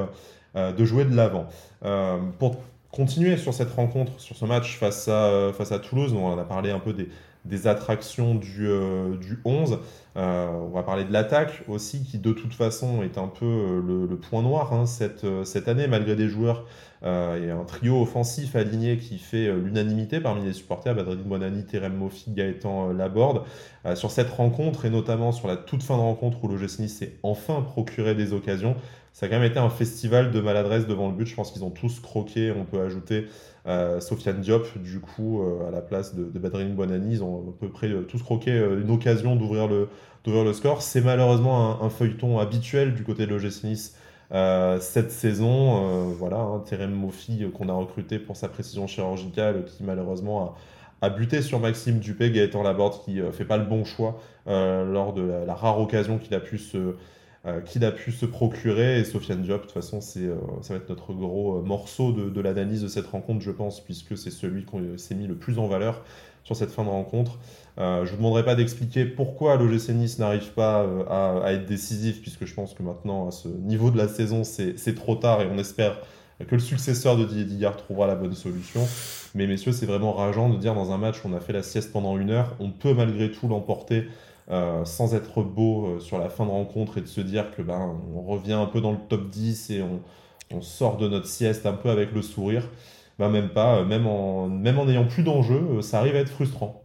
de, 0.56 0.84
jouer 0.84 1.04
de 1.04 1.14
l'avant. 1.14 1.46
pour 2.38 2.56
continuer 2.90 3.36
sur 3.36 3.54
cette 3.54 3.70
rencontre, 3.70 4.18
sur 4.18 4.36
ce 4.36 4.44
match 4.44 4.78
face 4.78 5.06
à, 5.06 5.52
face 5.52 5.70
à 5.70 5.78
Toulouse, 5.78 6.12
on 6.12 6.36
a 6.36 6.44
parlé 6.44 6.70
un 6.70 6.80
peu 6.80 6.92
des, 6.92 7.08
des 7.44 7.66
attractions 7.66 8.34
du, 8.34 8.68
du 9.20 9.40
11. 9.44 9.78
Euh, 10.16 10.48
on 10.48 10.70
va 10.70 10.82
parler 10.82 11.04
de 11.04 11.12
l'attaque 11.12 11.62
aussi, 11.68 12.02
qui 12.02 12.18
de 12.18 12.32
toute 12.32 12.52
façon 12.52 13.02
est 13.02 13.16
un 13.16 13.28
peu 13.28 13.46
euh, 13.46 14.06
le, 14.08 14.16
point 14.16 14.42
noir 14.42 14.72
hein, 14.72 14.84
cette, 14.84 15.22
euh, 15.24 15.44
cette, 15.44 15.68
année, 15.68 15.86
malgré 15.86 16.16
des 16.16 16.28
joueurs. 16.28 16.66
A 17.02 17.32
un 17.32 17.64
trio 17.64 18.02
offensif 18.02 18.56
aligné 18.56 18.98
qui 18.98 19.16
fait 19.16 19.50
l'unanimité 19.50 20.20
parmi 20.20 20.44
les 20.44 20.52
supporters, 20.52 20.94
Badreddine 20.94 21.24
Bonani, 21.24 21.64
Terem 21.64 21.94
Mofi, 21.94 22.30
Gaëtan 22.30 22.92
Laborde. 22.92 23.44
sur 23.94 24.10
cette 24.10 24.28
rencontre, 24.28 24.84
et 24.84 24.90
notamment 24.90 25.32
sur 25.32 25.48
la 25.48 25.56
toute 25.56 25.82
fin 25.82 25.96
de 25.96 26.02
rencontre 26.02 26.44
où 26.44 26.48
le 26.48 26.58
Nice 26.58 26.98
s'est 26.98 27.14
enfin 27.22 27.62
procuré 27.62 28.14
des 28.14 28.34
occasions, 28.34 28.76
ça 29.12 29.26
a 29.26 29.28
quand 29.28 29.36
même 29.38 29.50
été 29.50 29.58
un 29.58 29.70
festival 29.70 30.30
de 30.30 30.40
maladresse 30.40 30.86
devant 30.86 31.08
le 31.08 31.14
but. 31.14 31.26
Je 31.26 31.34
pense 31.34 31.52
qu'ils 31.52 31.64
ont 31.64 31.70
tous 31.70 32.00
croqué. 32.00 32.52
On 32.52 32.64
peut 32.64 32.80
ajouter 32.80 33.26
Sofiane 34.00 34.40
Diop, 34.40 34.78
du 34.78 35.00
coup, 35.00 35.42
à 35.66 35.70
la 35.70 35.82
place 35.82 36.14
de, 36.14 36.38
Badrine 36.38 36.74
Bonani. 36.74 37.14
Ils 37.14 37.22
ont 37.22 37.50
à 37.50 37.60
peu 37.60 37.68
près 37.68 37.90
tous 38.08 38.22
croqué 38.22 38.50
une 38.50 38.90
occasion 38.90 39.36
d'ouvrir 39.36 39.68
le, 39.68 39.88
le 40.26 40.52
score. 40.52 40.80
C'est 40.80 41.02
malheureusement 41.02 41.82
un, 41.82 41.90
feuilleton 41.90 42.38
habituel 42.38 42.94
du 42.94 43.04
côté 43.04 43.26
de 43.26 43.34
l'OGC 43.34 43.64
Nice 43.64 43.96
cette 44.30 45.10
saison. 45.10 46.12
voilà, 46.18 46.38
hein, 46.38 46.62
Terem 46.64 46.92
Mofi 46.92 47.44
qu'on 47.52 47.68
a 47.68 47.74
recruté 47.74 48.18
pour 48.18 48.36
sa 48.36 48.48
précision 48.48 48.86
chirurgicale 48.86 49.64
qui 49.66 49.82
malheureusement 49.82 50.54
a 51.02 51.10
buté 51.10 51.42
sur 51.42 51.60
Maxime 51.60 51.98
Dupé, 51.98 52.30
Gaëtan 52.30 52.62
Laborde 52.62 53.02
qui 53.04 53.20
euh, 53.20 53.32
fait 53.32 53.44
pas 53.44 53.56
le 53.56 53.64
bon 53.64 53.84
choix 53.84 54.20
euh, 54.46 54.84
lors 54.84 55.12
de 55.12 55.22
la, 55.22 55.54
rare 55.54 55.80
occasion 55.80 56.18
qu'il 56.18 56.34
a 56.34 56.40
pu 56.40 56.58
se 56.58 56.94
euh, 57.46 57.60
qu'il 57.60 57.84
a 57.84 57.92
pu 57.92 58.12
se 58.12 58.26
procurer 58.26 59.00
et 59.00 59.04
Sofiane 59.04 59.42
Diop 59.42 59.58
de 59.58 59.62
toute 59.62 59.72
façon 59.72 60.00
c'est 60.00 60.28
ça 60.62 60.74
va 60.74 60.78
être 60.78 60.88
notre 60.88 61.12
gros 61.12 61.62
morceau 61.62 62.12
de, 62.12 62.28
de 62.28 62.40
l'analyse 62.40 62.82
de 62.82 62.88
cette 62.88 63.06
rencontre 63.06 63.40
je 63.40 63.50
pense 63.50 63.80
puisque 63.80 64.16
c'est 64.16 64.30
celui 64.30 64.64
qu'on 64.64 64.98
s'est 64.98 65.14
mis 65.14 65.26
le 65.26 65.34
plus 65.34 65.58
en 65.58 65.66
valeur 65.66 66.02
sur 66.44 66.54
cette 66.54 66.70
fin 66.70 66.84
de 66.84 66.90
rencontre 66.90 67.38
je 67.78 67.82
ne 67.82 68.06
vous 68.10 68.16
demanderai 68.16 68.44
pas 68.44 68.56
d'expliquer 68.56 69.06
pourquoi 69.06 69.56
l'OGC 69.56 69.90
Nice 69.94 70.18
n'arrive 70.18 70.52
pas 70.52 70.86
à, 71.08 71.40
à, 71.44 71.52
être 71.52 71.64
décisif 71.64 72.20
puisque 72.20 72.44
je 72.44 72.52
pense 72.52 72.74
que 72.74 72.82
maintenant 72.82 73.28
à 73.28 73.30
ce 73.30 73.48
niveau 73.48 73.90
de 73.90 73.96
la 73.96 74.08
saison 74.08 74.44
c'est 74.44 74.94
trop 74.94 75.16
tard 75.16 75.40
et 75.40 75.46
on 75.46 75.56
espère 75.56 75.96
que 76.46 76.54
le 76.54 76.60
successeur 76.60 77.16
de 77.16 77.24
Didier 77.24 77.44
Digard 77.44 77.76
trouvera 77.76 78.06
la 78.06 78.14
bonne 78.14 78.34
solution. 78.34 78.86
Mais 79.34 79.46
messieurs, 79.46 79.72
c'est 79.72 79.86
vraiment 79.86 80.12
rageant 80.12 80.48
de 80.48 80.56
dire 80.56 80.74
dans 80.74 80.92
un 80.92 80.98
match 80.98 81.24
où 81.24 81.28
on 81.28 81.36
a 81.36 81.40
fait 81.40 81.52
la 81.52 81.62
sieste 81.62 81.92
pendant 81.92 82.18
une 82.18 82.30
heure, 82.30 82.56
on 82.58 82.70
peut 82.70 82.94
malgré 82.94 83.30
tout 83.30 83.48
l'emporter 83.48 84.08
euh, 84.50 84.84
sans 84.84 85.14
être 85.14 85.42
beau 85.42 85.86
euh, 85.86 86.00
sur 86.00 86.18
la 86.18 86.28
fin 86.28 86.44
de 86.44 86.50
rencontre 86.50 86.98
et 86.98 87.00
de 87.00 87.06
se 87.06 87.20
dire 87.20 87.54
que 87.54 87.62
ben 87.62 88.00
on 88.14 88.22
revient 88.22 88.54
un 88.54 88.66
peu 88.66 88.80
dans 88.80 88.92
le 88.92 88.98
top 89.08 89.28
10 89.28 89.70
et 89.70 89.82
on, 89.82 90.02
sort 90.62 90.96
de 90.96 91.08
notre 91.08 91.28
sieste 91.28 91.64
un 91.66 91.72
peu 91.74 91.90
avec 91.90 92.12
le 92.12 92.22
sourire. 92.22 92.68
Ben 93.18 93.28
même 93.28 93.50
pas, 93.50 93.78
euh, 93.78 93.84
même 93.84 94.06
en, 94.06 94.48
même 94.48 94.78
en 94.78 94.86
n'ayant 94.86 95.06
plus 95.06 95.22
d'enjeu, 95.22 95.80
ça 95.82 96.00
arrive 96.00 96.16
à 96.16 96.20
être 96.20 96.30
frustrant. 96.30 96.84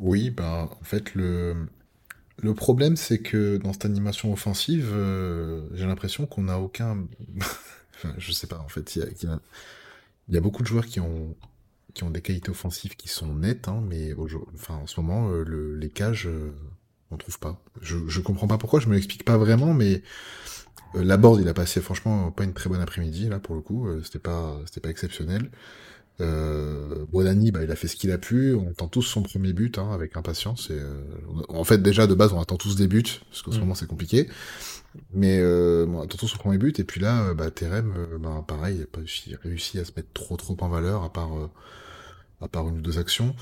Oui, 0.00 0.30
ben 0.30 0.68
en 0.80 0.84
fait 0.84 1.14
le, 1.14 1.68
le 2.42 2.54
problème 2.54 2.96
c'est 2.96 3.18
que 3.18 3.58
dans 3.58 3.72
cette 3.72 3.84
animation 3.84 4.32
offensive, 4.32 4.92
j'ai 5.74 5.86
l'impression 5.86 6.26
qu'on 6.26 6.42
n'a 6.42 6.58
aucun 6.58 7.06
je 8.18 8.32
sais 8.32 8.46
pas, 8.46 8.58
en 8.58 8.68
fait, 8.68 8.96
il 8.96 9.28
y 10.30 10.36
a, 10.36 10.40
beaucoup 10.40 10.62
de 10.62 10.68
joueurs 10.68 10.86
qui 10.86 11.00
ont, 11.00 11.34
qui 11.94 12.04
ont 12.04 12.10
des 12.10 12.20
qualités 12.20 12.50
offensives 12.50 12.96
qui 12.96 13.08
sont 13.08 13.34
nettes, 13.34 13.68
hein, 13.68 13.82
mais 13.88 14.14
enfin, 14.54 14.74
en 14.74 14.86
ce 14.86 15.00
moment, 15.00 15.30
euh, 15.30 15.76
les 15.78 15.88
cages, 15.88 16.26
euh, 16.26 16.52
on 17.10 17.16
trouve 17.16 17.38
pas. 17.38 17.62
Je, 17.80 17.96
je 18.08 18.20
comprends 18.20 18.48
pas 18.48 18.58
pourquoi, 18.58 18.80
je 18.80 18.88
me 18.88 18.94
l'explique 18.94 19.24
pas 19.24 19.38
vraiment, 19.38 19.72
mais 19.72 20.02
euh, 20.96 21.04
la 21.04 21.16
board, 21.16 21.40
il 21.40 21.48
a 21.48 21.54
passé 21.54 21.80
franchement 21.80 22.30
pas 22.30 22.44
une 22.44 22.52
très 22.52 22.68
bonne 22.68 22.80
après-midi, 22.80 23.28
là, 23.28 23.38
pour 23.38 23.54
le 23.54 23.60
coup, 23.60 23.88
c'était 24.02 24.18
pas, 24.18 24.60
c'était 24.66 24.80
pas 24.80 24.90
exceptionnel. 24.90 25.50
Euh, 26.20 27.06
Bonani, 27.10 27.50
bah, 27.50 27.64
il 27.64 27.70
a 27.72 27.76
fait 27.76 27.88
ce 27.88 27.96
qu'il 27.96 28.12
a 28.12 28.18
pu. 28.18 28.54
On 28.54 28.70
attend 28.70 28.86
tous 28.86 29.02
son 29.02 29.22
premier 29.22 29.52
but 29.52 29.78
hein, 29.78 29.90
avec 29.92 30.16
impatience. 30.16 30.70
Et, 30.70 30.78
en 31.48 31.64
fait, 31.64 31.78
déjà 31.78 32.06
de 32.06 32.14
base, 32.14 32.32
on 32.32 32.40
attend 32.40 32.56
tous 32.56 32.76
des 32.76 32.86
buts 32.86 33.02
parce 33.30 33.42
qu'en 33.42 33.50
ce 33.50 33.56
mm. 33.56 33.60
moment 33.60 33.74
c'est 33.74 33.88
compliqué. 33.88 34.28
Mais 35.12 35.38
euh, 35.40 35.86
bon, 35.86 36.00
attention 36.00 36.26
sur 36.26 36.38
le 36.38 36.42
premier 36.42 36.58
but, 36.58 36.78
et 36.78 36.84
puis 36.84 37.00
là, 37.00 37.28
euh, 37.28 37.34
bah, 37.34 37.50
Terem, 37.50 37.92
euh, 37.96 38.18
bah, 38.18 38.44
pareil, 38.46 38.76
il 38.76 38.80
n'a 38.80 38.86
pas 38.86 39.00
réussi, 39.42 39.78
à 39.78 39.84
se 39.84 39.92
mettre 39.96 40.12
trop 40.12 40.36
trop 40.36 40.56
en 40.60 40.68
valeur, 40.68 41.02
à 41.02 41.12
part, 41.12 41.36
euh, 41.36 41.50
à 42.44 42.48
part 42.48 42.68
une 42.68 42.78
ou 42.78 42.82
deux 42.82 42.98
actions. 42.98 43.34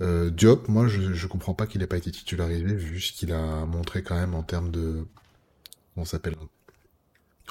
Euh, 0.00 0.30
Diop, 0.30 0.68
moi, 0.68 0.86
je, 0.88 1.12
je 1.12 1.26
comprends 1.26 1.54
pas 1.54 1.66
qu'il 1.66 1.82
ait 1.82 1.86
pas 1.86 1.98
été 1.98 2.10
titularisé, 2.10 2.64
vu 2.64 3.00
ce 3.00 3.12
qu'il 3.12 3.32
a 3.32 3.66
montré 3.66 4.02
quand 4.02 4.14
même 4.14 4.34
en 4.34 4.42
termes 4.42 4.70
de... 4.70 5.04
Comment 5.94 6.04
s'appelle 6.04 6.36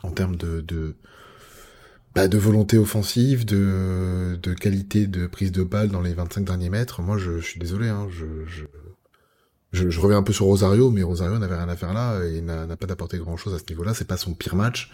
En 0.04 0.12
termes 0.12 0.36
de... 0.36 0.62
de 0.62 0.96
bah, 2.16 2.28
volonté 2.28 2.78
offensive, 2.78 3.46
de, 3.46 4.54
qualité 4.60 5.06
de 5.06 5.28
prise 5.28 5.52
de 5.52 5.64
balle 5.64 5.90
dans 5.90 6.02
les 6.02 6.14
25 6.14 6.44
derniers 6.44 6.70
mètres. 6.70 7.02
Moi, 7.02 7.18
je, 7.18 7.40
suis 7.40 7.60
désolé, 7.60 7.88
hein, 7.88 8.08
je, 9.72 10.00
reviens 10.00 10.18
un 10.18 10.24
peu 10.24 10.34
sur 10.34 10.48
Rosario, 10.48 10.90
mais 10.90 11.04
Rosario 11.04 11.38
n'avait 11.38 11.56
rien 11.56 11.70
à 11.70 11.76
faire 11.76 11.94
là 11.94 12.24
et 12.26 12.42
n'a 12.42 12.76
pas 12.76 12.88
d'apporter 12.88 13.20
grand 13.20 13.38
chose 13.38 13.54
à 13.54 13.60
ce 13.60 13.66
niveau-là. 13.70 13.94
C'est 13.94 14.08
pas 14.08 14.18
son 14.18 14.34
pire 14.34 14.56
match. 14.56 14.92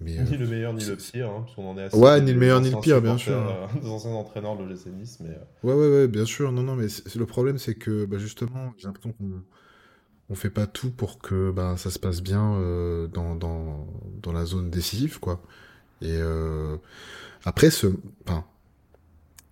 Mais, 0.00 0.16
ni 0.22 0.36
le 0.36 0.46
meilleur 0.46 0.72
ni 0.72 0.84
le 0.84 0.96
pire, 0.96 1.28
hein, 1.28 1.42
parce 1.44 1.56
qu'on 1.56 1.70
en 1.70 1.78
est 1.78 1.84
assez 1.84 1.96
Ouais, 1.96 2.20
ni 2.20 2.32
le 2.32 2.38
meilleur 2.38 2.60
ni 2.60 2.70
le 2.70 2.80
pire, 2.80 3.02
bien 3.02 3.18
sûr. 3.18 3.34
Euh, 3.34 3.66
des 3.82 3.88
anciens 3.88 4.12
entraîneurs 4.12 4.56
de 4.56 4.62
l'OGC 4.62 4.86
Nice, 4.86 5.18
mais. 5.20 5.30
Euh. 5.30 5.38
Ouais, 5.64 5.74
ouais, 5.74 5.88
ouais, 5.88 6.08
bien 6.08 6.24
sûr. 6.24 6.52
Non, 6.52 6.62
non, 6.62 6.76
mais 6.76 6.86
le 7.16 7.26
problème, 7.26 7.58
c'est 7.58 7.74
que 7.74 8.04
bah, 8.04 8.18
justement, 8.18 8.72
j'ai 8.78 8.86
l'impression 8.86 9.12
qu'on 9.12 9.42
on 10.30 10.34
fait 10.34 10.50
pas 10.50 10.66
tout 10.66 10.90
pour 10.90 11.18
que 11.18 11.50
bah, 11.50 11.76
ça 11.76 11.90
se 11.90 11.98
passe 11.98 12.20
bien 12.20 12.54
euh, 12.54 13.06
dans, 13.08 13.34
dans, 13.34 13.86
dans 14.22 14.32
la 14.32 14.44
zone 14.44 14.70
décisive, 14.70 15.18
quoi. 15.20 15.42
Et 16.00 16.16
euh, 16.16 16.76
après, 17.44 17.70
ce, 17.70 17.86
enfin, 18.26 18.44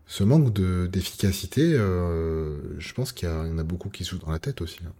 ce 0.07 0.23
manque 0.23 0.53
de 0.53 0.87
d'efficacité, 0.87 1.75
euh, 1.75 2.79
je 2.79 2.93
pense 2.93 3.12
qu'il 3.12 3.29
y, 3.29 3.33
en 3.33 3.59
a 3.59 3.65
beaucoup 3.65 3.88
qui 3.88 4.05
jouent 4.05 4.19
dans 4.19 4.31
la 4.31 4.38
tête 4.38 4.61
aussi. 4.61 4.79
Hein. 4.87 4.93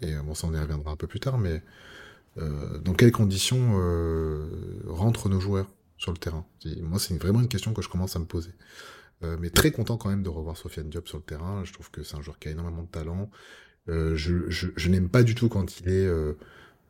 Et 0.00 0.14
bon, 0.16 0.34
ça 0.34 0.46
on 0.46 0.54
y 0.54 0.58
reviendra 0.58 0.92
un 0.92 0.96
peu 0.96 1.06
plus 1.06 1.20
tard, 1.20 1.38
mais 1.38 1.50
euh, 1.54 1.60
dans 2.36 2.92
quelles 2.94 3.12
conditions 3.12 3.78
euh, 3.80 4.82
rentrent 4.86 5.28
nos 5.28 5.40
joueurs 5.40 5.66
sur 5.96 6.12
le 6.12 6.18
terrain? 6.18 6.44
Moi, 6.82 6.98
c'est 6.98 7.16
vraiment 7.20 7.40
une 7.40 7.48
question 7.48 7.72
que 7.72 7.82
je 7.82 7.88
commence 7.88 8.16
à 8.16 8.18
me 8.18 8.26
poser. 8.26 8.50
Euh, 9.22 9.36
mais 9.40 9.48
très 9.48 9.70
content 9.70 9.96
quand 9.96 10.10
même 10.10 10.22
de 10.22 10.28
revoir 10.28 10.58
Sofiane 10.58 10.90
Diop 10.90 11.08
sur 11.08 11.16
le 11.16 11.24
terrain. 11.24 11.64
Je 11.64 11.72
trouve 11.72 11.90
que 11.90 12.02
c'est 12.02 12.16
un 12.16 12.20
joueur 12.20 12.38
qui 12.38 12.48
a 12.48 12.50
énormément 12.50 12.82
de 12.82 12.88
talent. 12.88 13.30
Euh, 13.88 14.14
je, 14.14 14.50
je, 14.50 14.68
je 14.76 14.88
n'aime 14.90 15.08
pas 15.08 15.22
du 15.22 15.34
tout 15.34 15.48
quand 15.48 15.80
il 15.80 15.88
est 15.88 16.08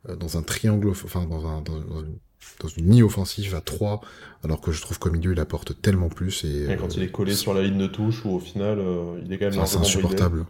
dans 0.07 0.37
un 0.37 0.41
triangle, 0.41 0.89
enfin 0.89 1.25
dans, 1.25 1.47
un, 1.47 1.61
dans, 1.61 2.01
une 2.01 2.17
dans 2.59 2.67
une 2.67 2.85
mi-offensive 2.85 3.55
à 3.55 3.61
3, 3.61 4.01
alors 4.43 4.61
que 4.61 4.71
je 4.71 4.81
trouve 4.81 4.99
qu'au 4.99 5.11
milieu 5.11 5.33
il 5.33 5.39
apporte 5.39 5.81
tellement 5.81 6.09
plus. 6.09 6.43
Et, 6.43 6.75
quand 6.79 6.95
il 6.95 7.03
est 7.03 7.11
collé 7.11 7.33
sur 7.33 7.53
la 7.53 7.63
ligne 7.63 7.77
de 7.77 7.87
touche, 7.87 8.25
ou 8.25 8.29
au 8.29 8.39
final 8.39 8.79
euh, 8.79 9.19
il 9.25 9.31
est 9.31 9.37
quand 9.37 9.49
même 9.49 9.65
C'est 9.65 9.77
insupportable. 9.77 10.45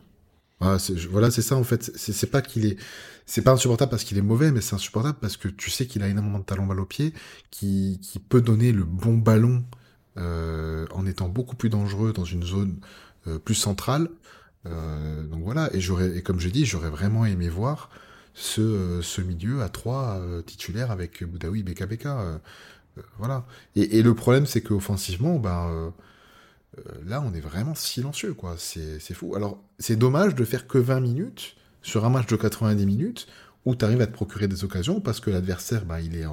Voilà, 0.59 1.31
c'est 1.31 1.41
ça 1.41 1.55
en 1.55 1.63
fait. 1.63 1.91
C'est 1.95 2.31
pas 2.31 2.41
qu'il 2.41 2.65
est, 2.65 2.77
c'est 3.25 3.41
pas 3.41 3.51
insupportable 3.51 3.89
parce 3.91 4.03
qu'il 4.03 4.17
est 4.17 4.21
mauvais, 4.23 4.51
mais 4.51 4.61
c'est 4.61 4.75
insupportable 4.75 5.17
parce 5.21 5.37
que 5.37 5.47
tu 5.47 5.69
sais 5.69 5.85
qu'il 5.85 6.03
a 6.03 6.07
énormément 6.07 6.39
de 6.39 6.45
talent 6.45 6.65
balle 6.65 6.79
au 6.79 6.85
pied, 6.85 7.13
qui, 7.51 7.99
qui 8.01 8.19
peut 8.19 8.41
donner 8.41 8.71
le 8.71 8.83
bon 8.83 9.15
ballon 9.17 9.63
euh, 10.17 10.87
en 10.91 11.05
étant 11.05 11.29
beaucoup 11.29 11.55
plus 11.55 11.69
dangereux 11.69 12.13
dans 12.13 12.25
une 12.25 12.43
zone 12.43 12.79
euh, 13.27 13.39
plus 13.39 13.55
centrale. 13.55 14.09
donc 14.65 15.43
voilà, 15.43 15.73
et 15.73 15.79
j'aurais, 15.79 16.17
et 16.17 16.21
comme 16.23 16.39
j'ai 16.39 16.51
dit, 16.51 16.65
j'aurais 16.65 16.89
vraiment 16.89 17.25
aimé 17.25 17.49
voir 17.49 17.89
ce, 18.37 19.01
ce 19.01 19.19
milieu 19.21 19.63
à 19.63 19.69
trois 19.69 20.19
euh, 20.19 20.41
titulaires 20.41 20.91
avec 20.91 21.23
Boudaoui. 21.23 21.65
Euh, 21.67 22.05
euh, 22.05 23.01
voilà. 23.17 23.45
Et, 23.75 23.97
et, 23.97 24.03
le 24.03 24.13
problème, 24.13 24.45
c'est 24.45 24.61
qu'offensivement, 24.61 25.39
ben, 25.39 25.93
là, 27.05 27.21
on 27.25 27.33
est 27.33 27.39
vraiment 27.39 27.75
silencieux, 27.75 28.33
quoi. 28.33 28.55
C'est 28.57 29.13
fou. 29.13 29.35
Alors, 29.35 29.63
c'est 29.79 29.95
dommage 29.95 30.35
de 30.35 30.45
faire 30.45 30.67
que 30.67 30.77
20 30.77 30.99
minutes 30.99 31.55
sur 31.81 32.05
un 32.05 32.09
match 32.09 32.27
de 32.27 32.35
90 32.35 32.85
minutes 32.85 33.27
où 33.65 33.75
tu 33.75 33.83
arrives 33.83 34.01
à 34.01 34.07
te 34.07 34.13
procurer 34.13 34.47
des 34.47 34.63
occasions 34.63 35.01
parce 35.01 35.19
que 35.19 35.29
l'adversaire, 35.29 35.85
ben, 35.85 35.99
il, 35.99 36.15
est 36.15 36.25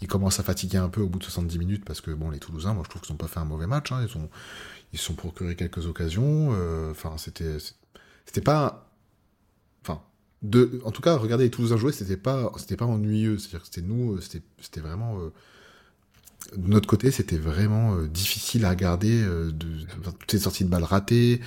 il 0.00 0.08
commence 0.08 0.40
à 0.40 0.42
fatiguer 0.42 0.78
un 0.78 0.88
peu 0.88 1.00
au 1.00 1.08
bout 1.08 1.18
de 1.18 1.24
70 1.24 1.58
minutes 1.58 1.84
parce 1.84 2.00
que, 2.00 2.10
bon, 2.10 2.30
les 2.30 2.38
Toulousains, 2.38 2.74
moi, 2.74 2.82
je 2.84 2.90
trouve 2.90 3.02
qu'ils 3.02 3.12
n'ont 3.12 3.18
pas 3.18 3.28
fait 3.28 3.40
un 3.40 3.44
mauvais 3.44 3.66
match. 3.66 3.92
Hein, 3.92 4.06
ils 4.08 4.16
ont 4.16 4.28
ils 4.92 4.98
sont 4.98 5.14
procuré 5.14 5.56
quelques 5.56 5.86
occasions. 5.86 6.50
Enfin, 6.90 7.14
c'était 7.18 7.58
c'était 8.24 8.40
pas 8.40 8.86
en 10.84 10.90
tout 10.90 11.02
cas, 11.02 11.16
regarder 11.16 11.44
les 11.44 11.50
Toulousains 11.50 11.76
jouer, 11.76 11.92
c'était 11.92 12.16
pas, 12.16 12.52
pas 12.78 12.84
ennuyeux. 12.84 13.38
C'est-à-dire 13.38 13.60
que 13.60 13.66
c'était 13.66 13.86
nous, 13.86 14.14
euh, 14.14 14.20
c'était, 14.58 14.80
vraiment, 14.80 15.18
euh, 15.20 15.32
de 16.54 16.68
notre 16.68 16.86
côté, 16.86 17.10
c'était 17.10 17.36
vraiment 17.36 17.94
euh, 17.94 18.06
difficile 18.06 18.64
à 18.64 18.70
regarder. 18.70 19.22
de, 19.22 19.52
toutes 20.18 20.30
ces 20.30 20.38
sorties 20.38 20.64
de 20.64 20.68
balles 20.68 20.84
ratées, 20.84 21.40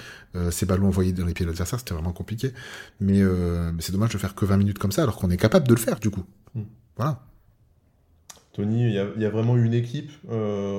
ces 0.51 0.65
ballons 0.65 0.87
envoyés 0.87 1.11
dans 1.11 1.25
les 1.25 1.33
pieds 1.33 1.45
de 1.45 1.49
l'adversaire, 1.49 1.79
c'était 1.79 1.93
vraiment 1.93 2.13
compliqué. 2.13 2.51
Mais, 2.99 3.21
mais 3.21 3.81
c'est 3.81 3.91
dommage 3.91 4.11
de 4.11 4.17
faire 4.17 4.35
que 4.35 4.45
20 4.45 4.57
minutes 4.57 4.79
comme 4.79 4.91
ça, 4.91 5.03
alors 5.03 5.15
qu'on 5.15 5.29
est 5.29 5.37
capable 5.37 5.67
de 5.67 5.73
le 5.73 5.79
faire, 5.79 5.99
du 5.99 6.09
coup. 6.09 6.23
Hmm. 6.53 6.63
Voilà. 6.97 7.21
Tony, 8.53 8.87
il 8.87 8.93
y, 8.93 9.25
a 9.25 9.29
vraiment 9.29 9.55
une 9.57 9.73
équipe 9.73 10.11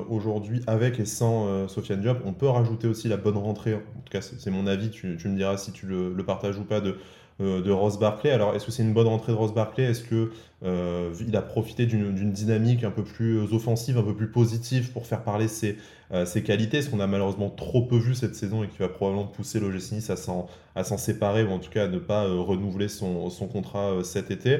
aujourd'hui 0.09 0.61
avec 0.67 0.99
et 0.99 1.05
sans 1.05 1.67
Sofiane 1.67 2.01
Diop. 2.01 2.19
On 2.25 2.33
peut 2.33 2.47
rajouter 2.47 2.87
aussi 2.87 3.07
la 3.07 3.17
bonne 3.17 3.37
rentrée. 3.37 3.73
En 3.75 3.79
tout 3.79 4.11
cas, 4.11 4.21
c'est 4.21 4.51
mon 4.51 4.67
avis. 4.67 4.89
Tu, 4.89 5.07
me 5.07 5.35
diras 5.35 5.57
si 5.57 5.71
tu 5.71 5.85
le, 5.85 6.13
le 6.13 6.23
partages 6.23 6.57
ou 6.57 6.63
pas 6.63 6.79
de 6.79 6.89
euh, 6.91 6.95
de 7.41 7.71
Ross 7.71 7.99
Barclay. 7.99 8.31
Alors, 8.31 8.55
est-ce 8.55 8.65
que 8.65 8.71
c'est 8.71 8.83
une 8.83 8.93
bonne 8.93 9.07
rentrée 9.07 9.31
de 9.31 9.37
Ross 9.37 9.53
Barclay? 9.53 9.83
Est-ce 9.83 10.03
qu'il 10.03 10.29
euh, 10.63 11.11
a 11.33 11.41
profité 11.41 11.85
d'une 11.85 12.31
dynamique 12.31 12.83
un 12.83 12.91
peu 12.91 13.03
plus 13.03 13.39
offensive, 13.53 13.97
un 13.97 14.03
peu 14.03 14.15
plus 14.15 14.29
positive 14.29 14.91
pour 14.91 15.07
faire 15.07 15.23
parler 15.23 15.47
ses, 15.47 15.77
euh, 16.13 16.25
ses 16.25 16.43
qualités? 16.43 16.81
Ce 16.81 16.89
qu'on 16.89 16.99
a 16.99 17.07
malheureusement 17.07 17.49
trop 17.49 17.81
peu 17.81 17.97
vu 17.97 18.13
cette 18.15 18.35
saison 18.35 18.63
et 18.63 18.67
qui 18.67 18.77
va 18.77 18.89
probablement 18.89 19.25
pousser 19.25 19.59
l'OGC 19.59 19.93
Nice 19.93 20.11
à 20.11 20.83
s'en 20.83 20.97
séparer 20.97 21.43
ou 21.43 21.49
en 21.49 21.59
tout 21.59 21.71
cas 21.71 21.85
à 21.85 21.87
ne 21.87 21.99
pas 21.99 22.23
renouveler 22.23 22.87
son, 22.87 23.29
son 23.29 23.47
contrat 23.47 24.03
cet 24.03 24.31
été? 24.31 24.59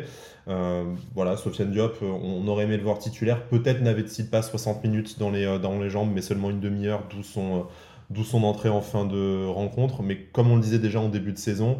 voilà, 1.15 1.37
Sofiane 1.37 1.71
Diop, 1.71 2.01
on 2.01 2.45
aurait 2.47 2.63
aimé 2.65 2.77
le 2.77 2.83
voir 2.83 2.97
titulaire. 2.97 3.47
Peut-être 3.47 3.81
n'avait-il 3.81 4.27
pas 4.27 4.41
60 4.41 4.83
minutes 4.83 5.19
dans 5.19 5.29
les, 5.29 5.59
dans 5.59 5.79
les 5.79 5.89
jambes, 5.89 6.09
mais 6.13 6.21
seulement 6.21 6.49
une 6.49 6.59
demi-heure, 6.59 7.03
d'où 7.09 7.23
son, 7.23 7.67
d'où 8.11 8.23
son 8.23 8.43
entrée 8.43 8.69
en 8.69 8.81
fin 8.81 9.05
de 9.05 9.45
rencontre. 9.45 10.03
Mais 10.03 10.17
comme 10.17 10.51
on 10.51 10.55
le 10.55 10.61
disait 10.61 10.79
déjà 10.79 10.99
en 10.99 11.09
début 11.09 11.31
de 11.31 11.37
saison, 11.37 11.77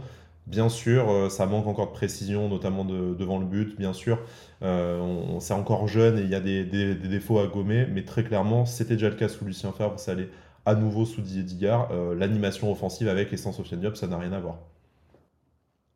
Bien 0.48 0.70
sûr, 0.70 1.32
ça 1.32 1.46
manque 1.46 1.68
encore 1.68 1.88
de 1.88 1.94
précision, 1.94 2.50
notamment 2.50 2.84
devant 2.84 3.40
le 3.40 3.46
but, 3.46 3.78
bien 3.78 3.94
sûr. 3.94 4.20
on, 4.62 5.40
c'est 5.40 5.54
encore 5.54 5.88
jeune 5.88 6.18
et 6.18 6.24
il 6.24 6.30
y 6.30 6.36
a 6.36 6.40
des, 6.40 6.96
défauts 6.96 7.40
à 7.40 7.48
gommer, 7.48 7.86
mais 7.86 8.04
très 8.04 8.24
clairement, 8.24 8.66
c'était 8.66 8.96
déjà 8.96 9.10
le 9.10 9.16
cas 9.16 9.30
sous 9.30 9.46
Lucien 9.46 9.72
Favre, 9.72 10.00
ça 10.00 10.12
allait 10.12 10.30
à 10.66 10.76
nouveau 10.76 11.06
sous 11.06 11.22
Didier 11.22 11.44
Digard. 11.44 11.90
l'animation 12.18 12.72
offensive 12.72 13.08
avec 13.08 13.32
et 13.34 13.38
sans 13.38 13.52
Sofiane 13.54 13.80
Diop, 13.82 13.96
ça 13.96 14.08
n'a 14.08 14.18
rien 14.18 14.34
à 14.34 14.40
voir. 14.40 14.58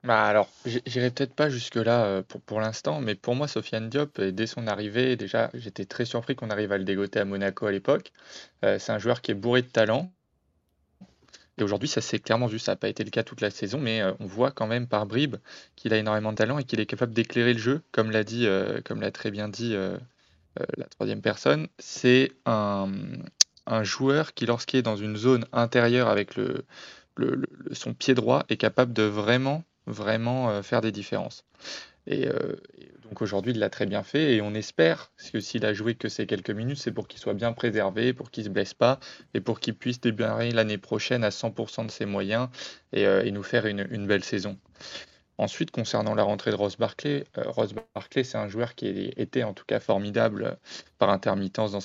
Bah 0.06 0.24
alors, 0.25 0.48
j'irai 0.86 1.10
peut-être 1.10 1.34
pas 1.34 1.50
jusque-là 1.50 2.06
euh, 2.06 2.22
pour, 2.46 2.60
l'instant, 2.62 3.02
mais 3.02 3.16
pour 3.16 3.34
moi, 3.34 3.48
Sofiane 3.48 3.90
Diop, 3.90 4.20
euh, 4.20 4.32
dès 4.32 4.46
son 4.46 4.68
arrivée, 4.68 5.16
déjà, 5.16 5.50
j'étais 5.56 5.86
très 5.86 6.06
surpris 6.06 6.36
qu'on 6.36 6.52
arrive 6.52 6.72
à 6.72 6.78
le 6.78 6.84
dégoter 6.84 7.20
à 7.20 7.25
Monaco 7.25 7.66
à 7.66 7.72
l'époque. 7.72 8.12
Euh, 8.64 8.78
c'est 8.78 8.92
un 8.92 9.00
joueur 9.00 9.22
qui 9.22 9.32
est 9.32 9.34
bourré 9.34 9.64
de 9.64 9.68
talent. 9.68 10.12
Et 11.58 11.64
aujourd'hui, 11.64 11.88
ça 11.90 12.02
s'est 12.02 12.20
clairement 12.20 12.48
vu. 12.48 12.60
Ça 12.60 12.74
n'a 12.74 12.76
pas 12.76 12.90
été 12.90 13.04
le 13.04 13.10
cas 13.10 13.24
toute 13.24 13.42
la 13.42 13.50
saison, 13.50 13.80
mais 13.80 14.02
on 14.20 14.26
voit 14.26 14.52
quand 14.52 14.68
même 14.68 14.88
par 14.88 15.06
bribes 15.06 15.38
qu'il 15.76 15.94
a 15.94 15.98
énormément 15.98 16.32
de 16.32 16.38
talent 16.38 16.58
et 16.60 16.64
qu'il 16.64 16.80
est 16.80 16.86
capable 16.86 17.14
d'éclairer 17.14 17.54
le 17.54 17.60
jeu, 17.60 17.82
comme 17.92 18.12
l'a 18.12 18.24
dit, 18.24 18.48
comme 18.84 19.02
l'a 19.02 19.12
très 19.12 19.32
bien 19.32 19.48
dit 19.48 19.76
la 20.78 20.86
troisième 20.90 21.22
personne. 21.22 21.68
C'est 21.80 22.32
un, 22.46 22.92
un 23.66 23.84
joueur 23.84 24.34
qui, 24.34 24.46
lorsqu'il 24.46 24.80
est 24.80 24.84
dans 24.84 24.96
une 24.96 25.16
zone 25.18 25.46
intérieure 25.54 26.08
avec 26.10 26.36
le, 26.36 26.66
le- 27.18 27.48
son 27.72 27.94
pied 27.94 28.14
droit, 28.14 28.44
est 28.50 28.58
capable 28.58 28.94
de 28.94 29.04
vraiment 29.04 29.64
vraiment 29.88 30.50
euh, 30.50 30.62
faire 30.64 30.82
des 30.82 30.92
différences. 30.92 31.44
Et, 32.08 32.28
euh, 32.28 32.56
donc 33.10 33.22
aujourd'hui, 33.22 33.52
il 33.52 33.60
l'a 33.60 33.70
très 33.70 33.86
bien 33.86 34.04
fait 34.04 34.36
et 34.36 34.42
on 34.42 34.54
espère 34.54 35.12
que 35.32 35.40
s'il 35.40 35.66
a 35.66 35.74
joué 35.74 35.96
que 35.96 36.10
ces 36.10 36.26
quelques 36.26 36.50
minutes, 36.50 36.80
c'est 36.80 36.92
pour 36.92 37.08
qu'il 37.08 37.20
soit 37.20 37.36
bien 37.36 37.54
préservé, 37.54 38.14
pour 38.14 38.32
qu'il 38.32 38.44
ne 38.44 38.50
se 38.50 38.54
blesse 38.54 38.74
pas 38.74 39.00
et 39.34 39.42
pour 39.42 39.60
qu'il 39.60 39.76
puisse 39.76 40.02
démarrer 40.02 40.52
l'année 40.52 40.80
prochaine 40.80 41.24
à 41.24 41.30
100% 41.30 41.86
de 41.86 41.92
ses 41.92 42.06
moyens 42.06 42.50
et, 42.94 43.06
euh, 43.06 43.30
nous 43.30 43.44
faire 43.44 43.68
une, 43.68 44.08
belle 44.08 44.24
saison. 44.24 44.58
Ensuite, 45.38 45.72
concernant 45.72 46.16
la 46.16 46.24
rentrée 46.24 46.52
de 46.52 46.56
Ross 46.56 46.78
Barclay, 46.78 47.26
Ross 47.36 47.74
Barclay, 47.94 48.24
c'est 48.24 48.38
un 48.38 48.48
joueur 48.48 48.74
qui 48.74 48.88
était 48.88 49.44
en 49.44 49.54
tout 49.54 49.66
cas 49.66 49.80
formidable 49.80 50.58
par 50.98 51.10
intermittence 51.10 51.74
dans 51.74 51.82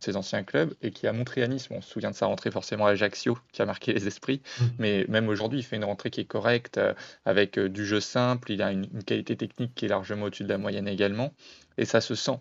ses 0.00 0.16
anciens 0.16 0.42
clubs 0.42 0.74
et 0.82 0.90
qui 0.90 1.06
a 1.06 1.12
montré 1.12 1.42
à 1.42 1.48
Nice, 1.48 1.68
on 1.70 1.80
se 1.80 1.90
souvient 1.90 2.10
de 2.10 2.16
sa 2.16 2.26
rentrée 2.26 2.50
forcément 2.50 2.86
à 2.86 2.90
Ajaccio, 2.90 3.38
qui 3.52 3.62
a 3.62 3.66
marqué 3.66 3.92
les 3.92 4.06
esprits, 4.06 4.42
mmh. 4.60 4.64
mais 4.78 5.06
même 5.08 5.28
aujourd'hui, 5.28 5.60
il 5.60 5.62
fait 5.62 5.76
une 5.76 5.84
rentrée 5.84 6.10
qui 6.10 6.20
est 6.20 6.26
correcte, 6.26 6.78
euh, 6.78 6.94
avec 7.24 7.58
euh, 7.58 7.68
du 7.68 7.86
jeu 7.86 8.00
simple, 8.00 8.52
il 8.52 8.62
a 8.62 8.72
une, 8.72 8.86
qualité 9.04 9.36
technique 9.36 9.74
qui 9.74 9.86
est 9.86 9.88
largement 9.88 10.26
au-dessus 10.26 10.44
de 10.44 10.48
la 10.48 10.58
moyenne 10.58 10.88
également, 10.88 11.32
et 11.78 11.84
ça 11.84 12.00
se 12.00 12.14
sent. 12.14 12.38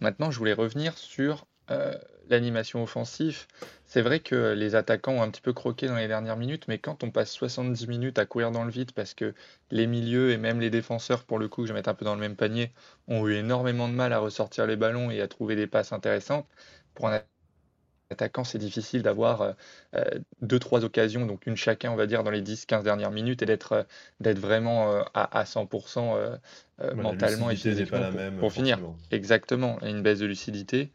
Maintenant, 0.00 0.30
je 0.30 0.38
voulais 0.38 0.52
revenir 0.52 0.98
sur 0.98 1.46
euh, 1.70 1.94
l'animation 2.28 2.82
offensive. 2.82 3.46
C'est 3.86 4.02
vrai 4.02 4.20
que 4.20 4.52
les 4.52 4.74
attaquants 4.74 5.14
ont 5.14 5.22
un 5.22 5.30
petit 5.30 5.40
peu 5.40 5.52
croqué 5.52 5.86
dans 5.86 5.96
les 5.96 6.08
dernières 6.08 6.36
minutes, 6.36 6.66
mais 6.68 6.78
quand 6.78 7.04
on 7.04 7.10
passe 7.10 7.30
70 7.32 7.86
minutes 7.88 8.18
à 8.18 8.26
courir 8.26 8.50
dans 8.50 8.64
le 8.64 8.70
vide 8.70 8.92
parce 8.92 9.14
que 9.14 9.34
les 9.70 9.86
milieux 9.86 10.30
et 10.30 10.36
même 10.36 10.60
les 10.60 10.70
défenseurs, 10.70 11.24
pour 11.24 11.38
le 11.38 11.48
coup, 11.48 11.66
je 11.66 11.72
vais 11.72 11.78
mettre 11.78 11.90
un 11.90 11.94
peu 11.94 12.04
dans 12.04 12.14
le 12.14 12.20
même 12.20 12.36
panier, 12.36 12.72
ont 13.08 13.26
eu 13.28 13.34
énormément 13.34 13.88
de 13.88 13.94
mal 13.94 14.12
à 14.12 14.18
ressortir 14.18 14.66
les 14.66 14.76
ballons 14.76 15.10
et 15.10 15.20
à 15.20 15.28
trouver 15.28 15.56
des 15.56 15.66
passes 15.66 15.92
intéressantes, 15.92 16.46
pour 16.94 17.08
un 17.08 17.22
attaquant, 18.12 18.44
c'est 18.44 18.58
difficile 18.58 19.02
d'avoir 19.02 19.42
euh, 19.42 19.52
euh, 19.96 20.04
deux, 20.40 20.58
trois 20.58 20.84
occasions, 20.84 21.26
donc 21.26 21.46
une 21.46 21.56
chacun, 21.56 21.90
on 21.90 21.96
va 21.96 22.06
dire, 22.06 22.22
dans 22.22 22.30
les 22.30 22.42
10-15 22.42 22.84
dernières 22.84 23.10
minutes 23.10 23.42
et 23.42 23.46
d'être 23.46 23.72
euh, 23.72 23.82
d'être 24.20 24.38
vraiment 24.38 25.02
à, 25.14 25.44
100% 25.44 26.38
mentalement 26.94 27.50
et 27.50 27.56
physiquement 27.56 27.98
pas 27.98 28.04
la 28.04 28.10
même, 28.10 28.36
pour 28.36 28.52
finir. 28.52 28.78
Exactement, 29.10 29.80
une 29.82 30.02
baisse 30.02 30.20
de 30.20 30.26
lucidité 30.26 30.92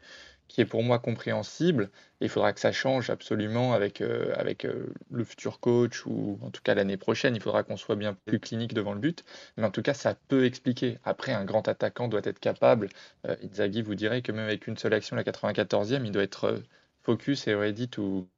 qui 0.48 0.62
est 0.62 0.64
pour 0.64 0.82
moi 0.82 0.98
compréhensible. 0.98 1.90
il 2.20 2.28
faudra 2.28 2.52
que 2.52 2.60
ça 2.60 2.72
change 2.72 3.10
absolument 3.10 3.74
avec, 3.74 4.00
euh, 4.00 4.34
avec 4.36 4.64
euh, 4.64 4.86
le 5.10 5.24
futur 5.24 5.60
coach 5.60 6.06
ou 6.06 6.38
en 6.42 6.50
tout 6.50 6.62
cas 6.62 6.74
l'année 6.74 6.96
prochaine. 6.96 7.36
Il 7.36 7.42
faudra 7.42 7.62
qu'on 7.62 7.76
soit 7.76 7.96
bien 7.96 8.16
plus 8.26 8.40
clinique 8.40 8.74
devant 8.74 8.94
le 8.94 9.00
but. 9.00 9.24
Mais 9.56 9.64
en 9.64 9.70
tout 9.70 9.82
cas, 9.82 9.94
ça 9.94 10.14
peut 10.28 10.44
expliquer. 10.44 10.98
Après, 11.04 11.32
un 11.32 11.44
grand 11.44 11.68
attaquant 11.68 12.08
doit 12.08 12.22
être 12.24 12.40
capable. 12.40 12.88
Euh, 13.26 13.36
vous 13.84 13.94
dirait 13.94 14.22
que 14.22 14.32
même 14.32 14.46
avec 14.46 14.66
une 14.66 14.76
seule 14.76 14.94
action, 14.94 15.16
la 15.16 15.22
94e, 15.22 16.04
il 16.04 16.10
doit 16.10 16.22
être 16.22 16.62
focus 17.02 17.46
et 17.46 17.54
ready 17.54 17.88
to, 17.88 18.28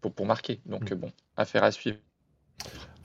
pour, 0.00 0.12
pour 0.12 0.26
marquer. 0.26 0.60
Donc 0.66 0.90
mm. 0.90 0.94
bon, 0.94 1.12
affaire 1.36 1.64
à 1.64 1.72
suivre. 1.72 1.98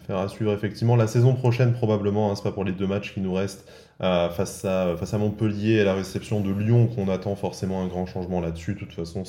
À 0.09 0.27
suivre. 0.27 0.53
Effectivement 0.53 0.95
la 0.95 1.07
saison 1.07 1.33
prochaine 1.33 1.73
probablement, 1.73 2.31
hein, 2.31 2.35
c'est 2.35 2.43
pas 2.43 2.51
pour 2.51 2.63
les 2.63 2.71
deux 2.71 2.85
matchs 2.85 3.13
qui 3.13 3.21
nous 3.21 3.33
restent 3.33 3.67
euh, 4.01 4.29
face, 4.29 4.65
à, 4.65 4.95
face 4.97 5.13
à 5.13 5.17
Montpellier 5.17 5.75
et 5.75 5.83
la 5.83 5.93
réception 5.93 6.41
de 6.41 6.51
Lyon 6.51 6.87
qu'on 6.87 7.07
attend 7.07 7.35
forcément 7.35 7.81
un 7.81 7.87
grand 7.87 8.05
changement 8.05 8.41
là-dessus, 8.41 8.73
de 8.73 8.79
toute 8.79 8.91
façon 8.91 9.23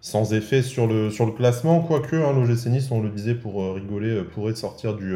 sans, 0.00 0.32
effet 0.32 0.62
sur 0.62 0.86
le, 0.86 1.10
sur 1.10 1.34
classement, 1.34 1.80
quoique 1.80 2.14
hein, 2.14 2.32
l'OGC 2.32 2.66
Nice, 2.66 2.88
on 2.92 3.02
le 3.02 3.10
disait 3.10 3.34
pour 3.34 3.60
euh, 3.60 3.72
rigoler, 3.72 4.10
euh, 4.10 4.22
pourrait 4.22 4.54
sortir 4.54 4.94
du, 4.94 5.12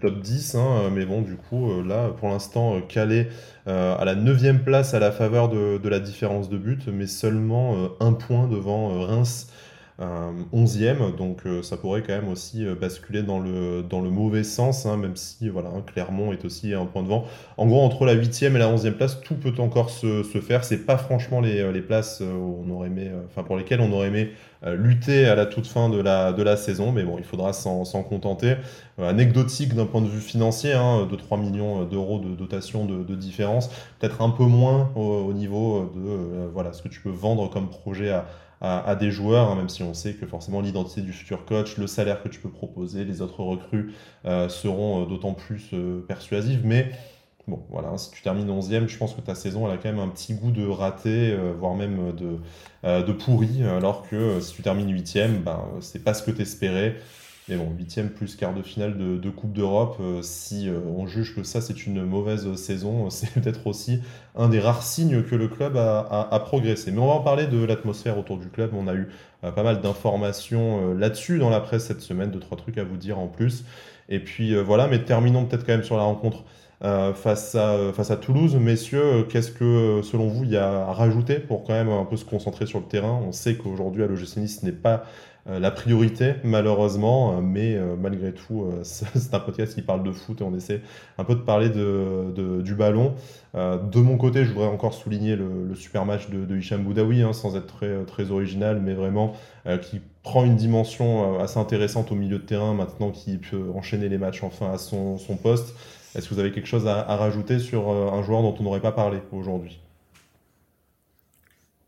top 0.00 0.20
10, 0.20 0.56
hein, 0.56 0.90
mais 0.92 1.06
bon 1.06 1.22
du 1.22 1.36
coup 1.36 1.82
là 1.84 2.08
pour 2.08 2.28
l'instant 2.28 2.80
calé 2.80 3.28
à 3.66 4.04
la 4.04 4.16
9 4.16 4.64
place 4.64 4.92
à 4.92 4.98
la 4.98 5.12
faveur 5.12 5.48
de, 5.48 5.88
la 5.88 6.00
différence 6.00 6.48
de 6.48 6.58
but, 6.58 6.88
mais 6.88 7.06
seulement 7.06 7.76
un 8.00 8.12
point 8.12 8.48
devant 8.48 9.06
Reims 9.06 9.46
11e, 10.52 11.16
donc 11.16 11.46
euh, 11.46 11.62
ça 11.62 11.76
pourrait 11.76 12.02
quand 12.02 12.12
même 12.12 12.28
aussi 12.28 12.64
euh, 12.64 12.74
basculer 12.74 13.22
dans 13.22 13.38
le, 13.38 13.82
dans 13.82 14.00
le 14.00 14.10
mauvais 14.10 14.44
sens, 14.44 14.86
hein, 14.86 14.96
même 14.96 15.16
si 15.16 15.48
voilà, 15.48 15.68
hein, 15.70 15.82
Clermont 15.86 16.32
est 16.32 16.44
aussi 16.44 16.74
un 16.74 16.86
point 16.86 17.02
de 17.02 17.08
vent. 17.08 17.24
En 17.56 17.66
gros, 17.66 17.80
entre 17.80 18.04
la 18.04 18.14
8e 18.14 18.54
et 18.54 18.58
la 18.58 18.72
11e 18.72 18.92
place, 18.92 19.20
tout 19.20 19.34
peut 19.34 19.54
encore 19.58 19.90
se, 19.90 20.22
se 20.22 20.40
faire. 20.40 20.64
C'est 20.64 20.86
pas 20.86 20.96
franchement 20.96 21.40
les, 21.40 21.60
euh, 21.60 21.72
les 21.72 21.82
places 21.82 22.22
on 22.22 22.70
aurait 22.70 22.88
aimé, 22.88 23.10
enfin, 23.26 23.42
pour 23.42 23.56
lesquelles 23.56 23.80
on 23.80 23.92
aurait 23.92 24.08
aimé 24.08 24.30
lutter 24.64 25.26
à 25.26 25.34
la 25.34 25.44
toute 25.44 25.66
fin 25.66 25.88
de 25.88 26.00
la, 26.00 26.32
de 26.32 26.40
la 26.40 26.56
saison, 26.56 26.92
mais 26.92 27.02
bon, 27.02 27.16
il 27.18 27.24
faudra 27.24 27.52
s'en 27.52 27.84
contenter. 28.04 28.54
anecdotique 28.96 29.74
d'un 29.74 29.86
point 29.86 30.00
de 30.00 30.06
vue 30.06 30.20
financier, 30.20 30.72
hein, 30.72 31.08
de 31.10 31.16
3 31.16 31.36
millions 31.36 31.84
d'euros 31.84 32.20
de 32.20 32.36
dotation 32.36 32.84
de, 32.84 33.02
de 33.02 33.14
différence, 33.16 33.70
peut-être 33.98 34.22
un 34.22 34.30
peu 34.30 34.44
moins 34.44 34.92
au, 34.94 35.00
au 35.00 35.32
niveau 35.32 35.90
de 35.96 36.46
voilà, 36.52 36.72
ce 36.72 36.80
que 36.80 36.88
tu 36.88 37.00
peux 37.00 37.10
vendre 37.10 37.50
comme 37.50 37.70
projet 37.70 38.10
à, 38.10 38.26
à, 38.62 38.94
des 38.94 39.10
joueurs, 39.10 39.50
hein, 39.50 39.56
même 39.56 39.68
si 39.68 39.82
on 39.82 39.92
sait 39.92 40.14
que 40.14 40.24
forcément 40.24 40.60
l'identité 40.60 41.00
du 41.00 41.12
futur 41.12 41.44
coach, 41.44 41.76
le 41.78 41.88
salaire 41.88 42.22
que 42.22 42.28
tu 42.28 42.38
peux 42.38 42.48
proposer, 42.48 43.04
les 43.04 43.20
autres 43.20 43.42
recrues 43.42 43.92
euh, 44.24 44.48
seront 44.48 45.02
euh, 45.02 45.06
d'autant 45.06 45.34
plus 45.34 45.70
euh, 45.72 46.00
persuasives. 46.06 46.60
Mais 46.64 46.92
bon, 47.48 47.64
voilà, 47.70 47.88
hein, 47.88 47.98
si 47.98 48.12
tu 48.12 48.22
termines 48.22 48.48
11e, 48.48 48.86
je 48.86 48.96
pense 48.96 49.14
que 49.14 49.20
ta 49.20 49.34
saison 49.34 49.66
elle 49.66 49.74
a 49.74 49.78
quand 49.78 49.88
même 49.90 49.98
un 49.98 50.06
petit 50.06 50.34
goût 50.34 50.52
de 50.52 50.64
raté, 50.64 51.36
voire 51.58 51.74
même 51.74 52.12
de, 52.12 52.38
de 52.84 53.12
pourri, 53.12 53.64
alors 53.64 54.08
que 54.08 54.38
si 54.38 54.54
tu 54.54 54.62
termines 54.62 54.94
8e, 54.96 55.42
ben, 55.42 55.60
c'est 55.80 56.04
pas 56.04 56.14
ce 56.14 56.22
que 56.22 56.30
tu 56.30 56.42
espérais. 56.42 56.96
Mais 57.48 57.56
bon, 57.56 57.72
huitième 57.76 58.08
plus 58.08 58.36
quart 58.36 58.54
de 58.54 58.62
finale 58.62 58.96
de, 58.96 59.30
Coupe 59.30 59.52
d'Europe, 59.52 59.96
euh, 60.00 60.20
si 60.22 60.68
euh, 60.68 60.78
on 60.96 61.08
juge 61.08 61.34
que 61.34 61.42
ça 61.42 61.60
c'est 61.60 61.86
une 61.86 62.04
mauvaise 62.04 62.54
saison, 62.54 63.10
c'est 63.10 63.30
peut-être 63.34 63.66
aussi 63.66 64.00
un 64.36 64.48
des 64.48 64.60
rares 64.60 64.84
signes 64.84 65.24
que 65.24 65.34
le 65.34 65.48
club 65.48 65.76
a, 65.76 66.42
progressé. 66.44 66.92
Mais 66.92 67.00
on 67.00 67.08
va 67.08 67.14
en 67.14 67.20
parler 67.20 67.46
de 67.46 67.64
l'atmosphère 67.64 68.16
autour 68.16 68.38
du 68.38 68.48
club. 68.48 68.70
On 68.74 68.86
a 68.86 68.94
eu 68.94 69.08
euh, 69.42 69.50
pas 69.50 69.64
mal 69.64 69.80
d'informations 69.80 70.94
là-dessus 70.94 71.38
dans 71.38 71.50
la 71.50 71.60
presse 71.60 71.86
cette 71.86 72.00
semaine, 72.00 72.30
deux 72.30 72.38
trois 72.38 72.56
trucs 72.56 72.78
à 72.78 72.84
vous 72.84 72.96
dire 72.96 73.18
en 73.18 73.26
plus. 73.26 73.64
Et 74.08 74.20
puis 74.20 74.54
voilà, 74.54 74.86
mais 74.86 75.04
terminons 75.04 75.44
peut-être 75.44 75.66
quand 75.66 75.72
même 75.72 75.84
sur 75.84 75.96
la 75.96 76.02
rencontre 76.02 76.44
face, 76.80 77.54
à, 77.54 77.92
face 77.94 78.10
à 78.10 78.16
Toulouse. 78.16 78.56
Messieurs, 78.56 79.26
qu'est-ce 79.28 79.52
que 79.52 80.00
selon 80.02 80.26
vous 80.26 80.44
il 80.44 80.50
y 80.50 80.56
a 80.56 80.86
à 80.88 80.92
rajouter 80.92 81.36
pour 81.36 81.62
quand 81.64 81.72
même 81.72 81.88
un 81.88 82.04
peu 82.04 82.16
se 82.16 82.24
concentrer 82.24 82.66
sur 82.66 82.80
le 82.80 82.86
terrain? 82.86 83.22
On 83.26 83.32
sait 83.32 83.54
qu'aujourd'hui 83.54 84.02
à 84.02 84.06
l'OGC 84.06 84.38
Nice 84.38 84.58
ce 84.60 84.66
n'est 84.66 84.72
pas 84.72 84.94
euh, 84.94 85.31
la 85.46 85.72
priorité, 85.72 86.34
malheureusement, 86.44 87.32
euh, 87.32 87.40
mais 87.40 87.74
euh, 87.74 87.96
malgré 88.00 88.32
tout, 88.32 88.70
c'est 88.82 89.34
un 89.34 89.40
podcast 89.40 89.74
qui 89.74 89.82
parle 89.82 90.04
de 90.04 90.12
foot 90.12 90.40
et 90.40 90.44
on 90.44 90.54
essaie 90.54 90.80
un 91.18 91.24
peu 91.24 91.34
de 91.34 91.40
parler 91.40 91.68
de, 91.68 92.60
du 92.62 92.74
ballon. 92.74 93.14
de 93.54 94.00
mon 94.00 94.16
côté, 94.16 94.44
je 94.44 94.52
voudrais 94.52 94.68
encore 94.68 94.94
souligner 94.94 95.36
le, 95.36 95.74
super 95.74 96.04
match 96.04 96.30
de, 96.30 96.44
de 96.44 96.56
Hicham 96.56 96.82
Boudaoui, 96.82 97.22
hein, 97.22 97.32
sans 97.32 97.56
être 97.56 97.66
très, 97.66 98.04
très 98.04 98.30
original, 98.30 98.80
mais 98.80 98.94
vraiment 98.94 99.34
qui 99.80 100.00
prend 100.22 100.44
une 100.44 100.56
dimension 100.56 101.38
assez 101.38 101.58
intéressante 101.58 102.12
au 102.12 102.14
milieu 102.14 102.38
de 102.38 102.44
terrain 102.44 102.74
maintenant, 102.74 103.10
qui 103.10 103.38
peut 103.38 103.70
enchaîner 103.74 104.08
les 104.08 104.18
matchs 104.18 104.42
enfin 104.42 104.72
à 104.72 104.78
son, 104.78 105.18
son 105.18 105.36
poste. 105.36 105.74
Est-ce 106.14 106.28
que 106.28 106.34
vous 106.34 106.40
avez 106.40 106.52
quelque 106.52 106.68
chose 106.68 106.86
à 106.86 107.16
rajouter 107.16 107.58
sur 107.58 107.90
un 107.90 108.22
joueur 108.22 108.42
dont 108.42 108.54
on 108.58 108.62
n'aurait 108.62 108.80
pas 108.80 108.92
parlé 108.92 109.18
aujourd'hui? 109.32 109.80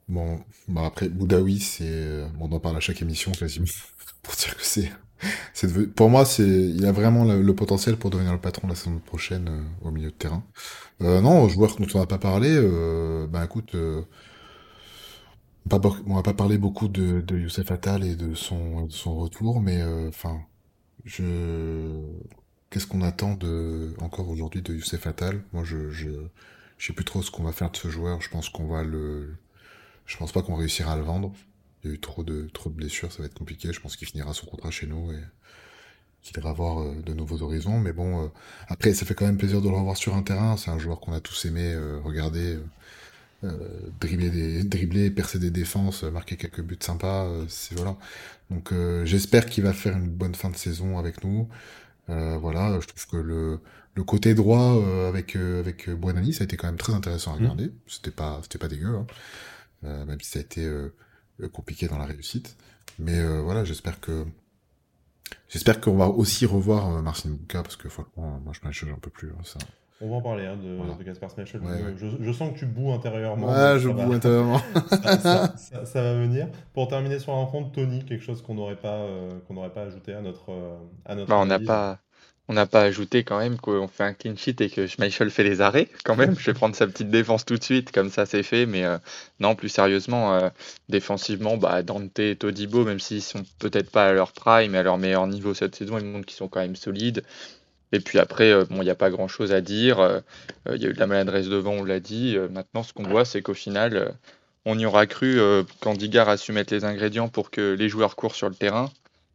Bon, 0.09 0.41
bah 0.69 0.83
après, 0.87 1.09
Boudaoui, 1.09 1.61
c'est, 1.61 2.25
on 2.41 2.53
en 2.53 2.61
parle 2.61 2.77
à 2.77 2.81
chaque 2.81 3.01
émission 3.03 3.33
quasiment, 3.33 3.67
pour 4.23 4.35
dire 4.35 4.57
que 4.57 4.65
c'est, 4.65 4.93
c'est 5.55 5.95
pour 5.95 6.11
moi, 6.11 6.25
c'est, 6.25 6.47
il 6.47 6.85
a 6.87 6.93
vraiment 6.93 7.25
le, 7.25 7.55
potentiel 7.55 7.97
pour 7.97 8.11
devenir 8.11 8.33
le 8.33 8.41
patron 8.41 8.69
la 8.69 8.75
saison 8.75 8.99
prochaine 8.99 9.49
euh, 9.49 9.89
au 9.89 9.91
milieu 9.91 10.11
de 10.11 10.15
terrain. 10.15 10.45
Euh, 11.03 11.21
non, 11.21 11.49
joueur 11.49 11.77
dont 11.77 11.87
on 11.95 11.99
n'a 12.01 12.07
pas 12.07 12.19
parlé, 12.19 12.51
euh, 12.51 13.27
bah 13.27 13.45
écoute, 13.45 13.75
euh, 13.75 14.03
on 15.71 16.15
va 16.15 16.23
pas 16.23 16.35
parler 16.35 16.59
beaucoup 16.59 16.89
de, 16.89 17.21
de 17.21 17.39
Youssef 17.39 17.71
Attal 17.71 18.05
et 18.05 18.17
de 18.17 18.35
son, 18.35 18.87
de 18.87 18.93
son 18.93 19.17
retour, 19.17 19.61
mais 19.61 19.81
euh, 19.81 20.09
enfin, 20.09 20.41
je, 21.05 22.03
qu'est-ce 22.71 22.87
qu'on 22.87 23.03
attend 23.03 23.35
de 23.35 23.95
encore 24.01 24.29
aujourd'hui 24.29 24.63
de 24.63 24.75
Youssef 24.75 25.07
Attal? 25.07 25.43
Moi, 25.53 25.65
je, 25.65 25.91
je, 25.91 26.11
je 26.79 26.87
sais 26.87 26.93
plus 26.93 27.05
trop 27.05 27.23
ce 27.23 27.31
qu'on 27.31 27.45
va 27.45 27.53
faire 27.53 27.71
de 27.71 27.77
ce 27.77 27.89
joueur. 27.89 28.21
Je 28.21 28.29
pense 28.31 28.49
qu'on 28.51 28.67
va 28.67 28.83
le 28.83 29.37
je 30.07 30.17
pense 30.17 30.33
pas 30.33 30.43
qu'on 30.43 30.57
réussira 30.57 30.93
à 30.93 30.97
le 30.97 31.03
vendre. 31.03 31.33
Il 31.83 31.89
y 31.89 31.91
a 31.93 31.95
eu 31.97 32.01
trop 32.01 32.23
de, 32.23 32.49
trop 32.53 32.71
de 32.71 32.75
blessures, 32.75 33.13
ça 33.13 33.19
va 33.21 33.27
être 33.27 33.35
compliqué. 33.35 33.73
Je 33.73 33.81
pense 33.81 33.97
qu'il 33.97 34.09
finira 34.09 34.33
son 34.33 34.47
contrat 34.47 34.71
chez 34.71 34.87
nous 34.87 35.13
et 35.13 35.21
qu'il 36.23 36.39
ira 36.39 36.53
voir 36.53 36.95
de 36.95 37.13
nouveaux 37.13 37.43
horizons. 37.43 37.79
Mais 37.79 37.93
bon, 37.93 38.31
après, 38.69 38.95
ça 38.95 39.05
fait 39.05 39.15
quand 39.15 39.27
même 39.27 39.37
plaisir 39.37 39.61
de 39.61 39.69
le 39.69 39.75
revoir 39.75 39.97
sur 39.97 40.15
un 40.15 40.23
terrain. 40.23 40.57
C'est 40.57 40.71
un 40.71 40.79
joueur 40.79 41.01
qu'on 41.01 41.13
a 41.13 41.21
tous 41.21 41.45
aimé 41.45 41.77
regarder. 42.03 42.59
dribbler, 44.01 44.31
des, 44.31 44.65
dribbler, 44.65 45.11
percer 45.11 45.39
des 45.39 45.51
défenses, 45.51 46.05
marquer 46.05 46.37
quelques 46.37 46.63
buts 46.63 46.79
sympas, 46.81 47.29
c'est 47.49 47.75
voilà. 47.75 47.97
Donc 48.51 48.73
j'espère 49.05 49.45
qu'il 49.47 49.65
va 49.65 49.75
faire 49.75 49.97
une 49.97 50.09
bonne 50.09 50.35
fin 50.35 50.49
de 50.49 50.57
saison 50.57 50.99
avec 50.99 51.23
nous. 51.23 51.49
voilà, 52.09 52.79
je 52.81 52.87
trouve 52.87 53.07
que 53.07 53.17
le, 53.19 53.61
le 53.95 54.05
côté 54.05 54.35
droit 54.35 54.83
avec 55.09 55.37
avec 55.37 55.91
Buonani, 55.91 56.33
ça 56.33 56.43
a 56.43 56.47
été 56.47 56.57
quand 56.57 56.67
même 56.67 56.79
très 56.79 56.95
intéressant 56.95 57.33
à 57.33 57.37
mmh. 57.37 57.41
regarder. 57.43 57.71
C'était 57.87 58.11
pas 58.11 58.41
c'était 58.43 58.59
pas 58.59 58.69
dégueu, 58.69 58.97
hein. 58.97 59.07
Même 59.85 60.21
si 60.21 60.31
ça 60.31 60.39
a 60.39 60.43
été 60.43 60.69
compliqué 61.53 61.87
dans 61.89 61.99
la 61.99 62.07
réussite. 62.07 62.57
Mais 62.99 63.23
voilà, 63.41 63.65
j'espère 63.65 64.01
que 64.01 64.27
J'espère 65.49 65.81
qu'on 65.81 65.97
va 65.97 66.09
aussi 66.09 66.47
revoir 66.47 66.95
euh, 66.95 67.03
Marcin 67.03 67.31
Bouka, 67.31 67.63
parce 67.63 67.77
que 67.77 67.89
franchement, 67.89 68.41
moi 68.45 68.53
je 68.53 68.87
m'en 68.87 68.95
un 68.95 68.99
peu 68.99 69.11
plus. 69.11 69.31
Hein, 69.31 69.43
ça. 69.45 69.59
On 70.01 70.11
va 70.11 70.17
en 70.17 70.23
parler 70.23 70.45
hein, 70.45 70.57
de, 70.57 70.99
de 70.99 71.05
Gaspar 71.05 71.31
Smashel. 71.31 71.61
je, 71.97 72.33
sens 72.33 72.53
que 72.53 72.59
tu 72.59 72.67
boues 72.67 72.93
intérieurement. 72.93 73.47
Ouais, 73.47 73.79
je 73.79 73.89
boue 73.89 74.13
intérieurement. 74.13 74.61
ça, 74.91 76.03
va 76.03 76.15
venir. 76.15 76.49
Pour 76.75 76.89
terminer 76.89 77.21
sur 77.21 77.33
la 77.33 77.39
rencontre, 77.39 77.71
Tony, 77.73 78.05
quelque 78.05 78.25
chose 78.25 78.43
qu'on 78.43 78.55
n'aurait 78.55 78.77
pas, 78.77 78.97
euh, 78.97 79.31
qu'on 79.47 79.55
n'aurait 79.55 79.73
pas 79.73 79.83
ajouté 79.83 80.13
à 80.13 80.21
notre, 80.21 80.51
euh, 80.51 80.77
à 81.07 81.15
notre 81.15 81.29
bah, 81.29 81.39
on 81.39 81.47
n'a 81.47 81.61
pas, 81.61 82.01
on 82.49 82.53
n'a 82.53 82.67
pas 82.67 82.83
ajouté 82.83 83.25
quand 83.25 83.39
même 83.39 83.57
qu'on 83.59 83.89
fait 83.89 84.05
un 84.05 84.13
clean 84.13 84.37
sheet 84.37 84.57
et 84.61 84.69
que 84.69 84.87
Schmeichel 84.87 85.31
fait 85.31 85.45
les 85.45 85.61
arrêts 85.63 85.89
quand 86.05 86.17
même. 86.17 86.37
Je 86.39 86.47
vais 86.47 86.55
prendre 86.55 86.77
sa 86.77 86.87
petite 86.87 87.09
défense 87.11 87.45
tout 87.47 87.57
de 87.57 87.65
suite, 87.65 87.91
comme 87.91 88.11
ça 88.11 88.27
c'est 88.27 88.43
fait. 88.43 88.67
Mais 88.67 88.85
euh, 88.85 88.99
non, 89.41 89.55
plus 89.55 89.71
sérieusement, 89.71 90.35
euh, 90.35 90.51
défensivement, 90.91 91.57
bah, 91.57 91.83
Dante 91.83 92.19
et 92.19 92.37
Todibo, 92.37 92.85
même 92.85 93.01
s'ils 93.01 93.23
sont 93.23 93.45
peut-être 93.59 93.91
pas 93.91 94.09
à 94.09 94.13
leur 94.13 94.33
prime 94.33 94.75
et 94.75 94.79
à 94.79 94.83
leur 94.83 94.99
meilleur 94.99 95.27
niveau 95.27 95.55
cette 95.55 95.75
saison, 95.75 95.99
ils 95.99 96.05
montrent 96.05 96.27
qu'ils 96.27 96.37
sont 96.37 96.49
quand 96.49 96.61
même 96.61 96.77
solides. 96.77 97.25
Et 97.93 98.01
puis 98.01 98.19
après, 98.19 98.51
euh, 98.51 98.65
bon, 98.69 98.83
il 98.83 98.85
n'y 98.85 98.91
a 98.91 98.95
pas 98.95 99.11
grand-chose 99.11 99.53
à 99.53 99.63
dire. 99.63 100.23
Il 100.71 100.83
y 100.83 100.87
a 100.87 100.91
eu 100.91 100.95
de 100.95 101.01
la 101.01 101.07
maladresse 101.07 101.49
devant, 101.49 101.73
on 101.73 101.85
l'a 101.85 102.01
dit. 102.01 102.37
maintenant, 102.51 102.83
ce 102.83 102.93
qu'on 102.93 103.05
voit, 103.05 103.25
c'est 103.25 103.41
qu'au 103.41 103.55
final, 103.55 104.15
on 104.67 104.79
y 104.79 104.85
aura 104.85 105.07
cru 105.07 105.39
quand 105.81 105.95
Digard 105.95 106.29
a 106.29 106.37
su 106.37 106.53
mettre 106.53 106.75
les 106.75 106.85
ingrédients 106.85 107.29
pour 107.29 107.51
que 107.51 107.75
les 107.75 107.89
joueurs 107.89 108.17
courent 108.17 108.35
sur 108.35 108.49
le 108.49 108.55
terrain. 108.55 108.91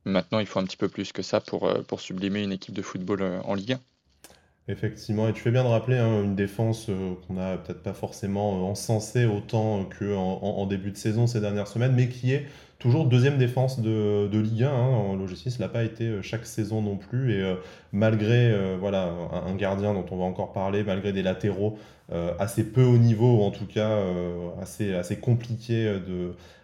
Maintenant, 0.10 0.40
il 0.40 0.46
faut 0.46 0.60
un 0.60 0.66
petit 0.66 0.78
peu 0.78 0.90
plus 0.90 1.12
que 1.12 1.22
ça 1.22 1.40
pour, 1.40 1.68
euh, 1.68 1.82
pour 1.88 2.02
sublimer 2.02 2.44
une 2.44 2.52
équipe 2.52 2.74
de 2.74 2.82
football 2.82 3.22
euh, 3.22 3.40
en 3.44 3.54
Ligue 3.54 3.74
1. 3.74 3.80
Effectivement, 4.72 5.28
et 5.28 5.34
tu 5.34 5.42
fais 5.42 5.50
bien 5.50 5.64
de 5.64 5.70
rappeler 5.70 5.98
hein, 5.98 6.24
une 6.24 6.36
défense 6.36 6.90
euh, 6.90 7.14
qu'on 7.26 7.34
n'a 7.34 7.58
peut-être 7.58 7.82
pas 7.82 7.94
forcément 7.94 8.70
encensée 8.70 9.26
autant 9.26 9.90
qu'en 9.98 10.40
en, 10.44 10.66
début 10.68 10.92
de 10.92 10.98
saison 10.98 11.26
ces 11.26 11.42
dernières 11.42 11.68
semaines, 11.68 11.94
mais 11.94 12.08
qui 12.08 12.34
est 12.34 12.46
toujours 12.78 13.06
deuxième 13.06 13.40
défense 13.40 13.80
de, 13.80 14.28
de 14.28 14.40
Ligue 14.40 14.64
1. 14.64 14.70
Hein. 14.70 15.16
Logis 15.18 15.56
l'a 15.60 15.70
pas 15.70 15.84
été 15.84 16.22
chaque 16.22 16.46
saison 16.46 16.84
non 16.84 16.98
plus, 16.98 17.34
et 17.34 17.56
malgré 17.92 18.56
voilà, 18.78 19.12
un, 19.48 19.56
gardien 19.56 19.96
dont 19.96 20.06
on 20.12 20.18
va 20.18 20.26
encore 20.26 20.54
parler, 20.54 20.84
malgré 20.84 21.14
des 21.14 21.24
latéraux 21.24 21.80
assez 22.38 22.64
peu 22.64 22.84
haut 22.84 22.98
niveau, 22.98 23.40
ou 23.40 23.42
en 23.42 23.52
tout 23.52 23.66
cas 23.66 24.00
assez, 24.62 24.94
assez 24.94 25.18
compliqués 25.18 26.00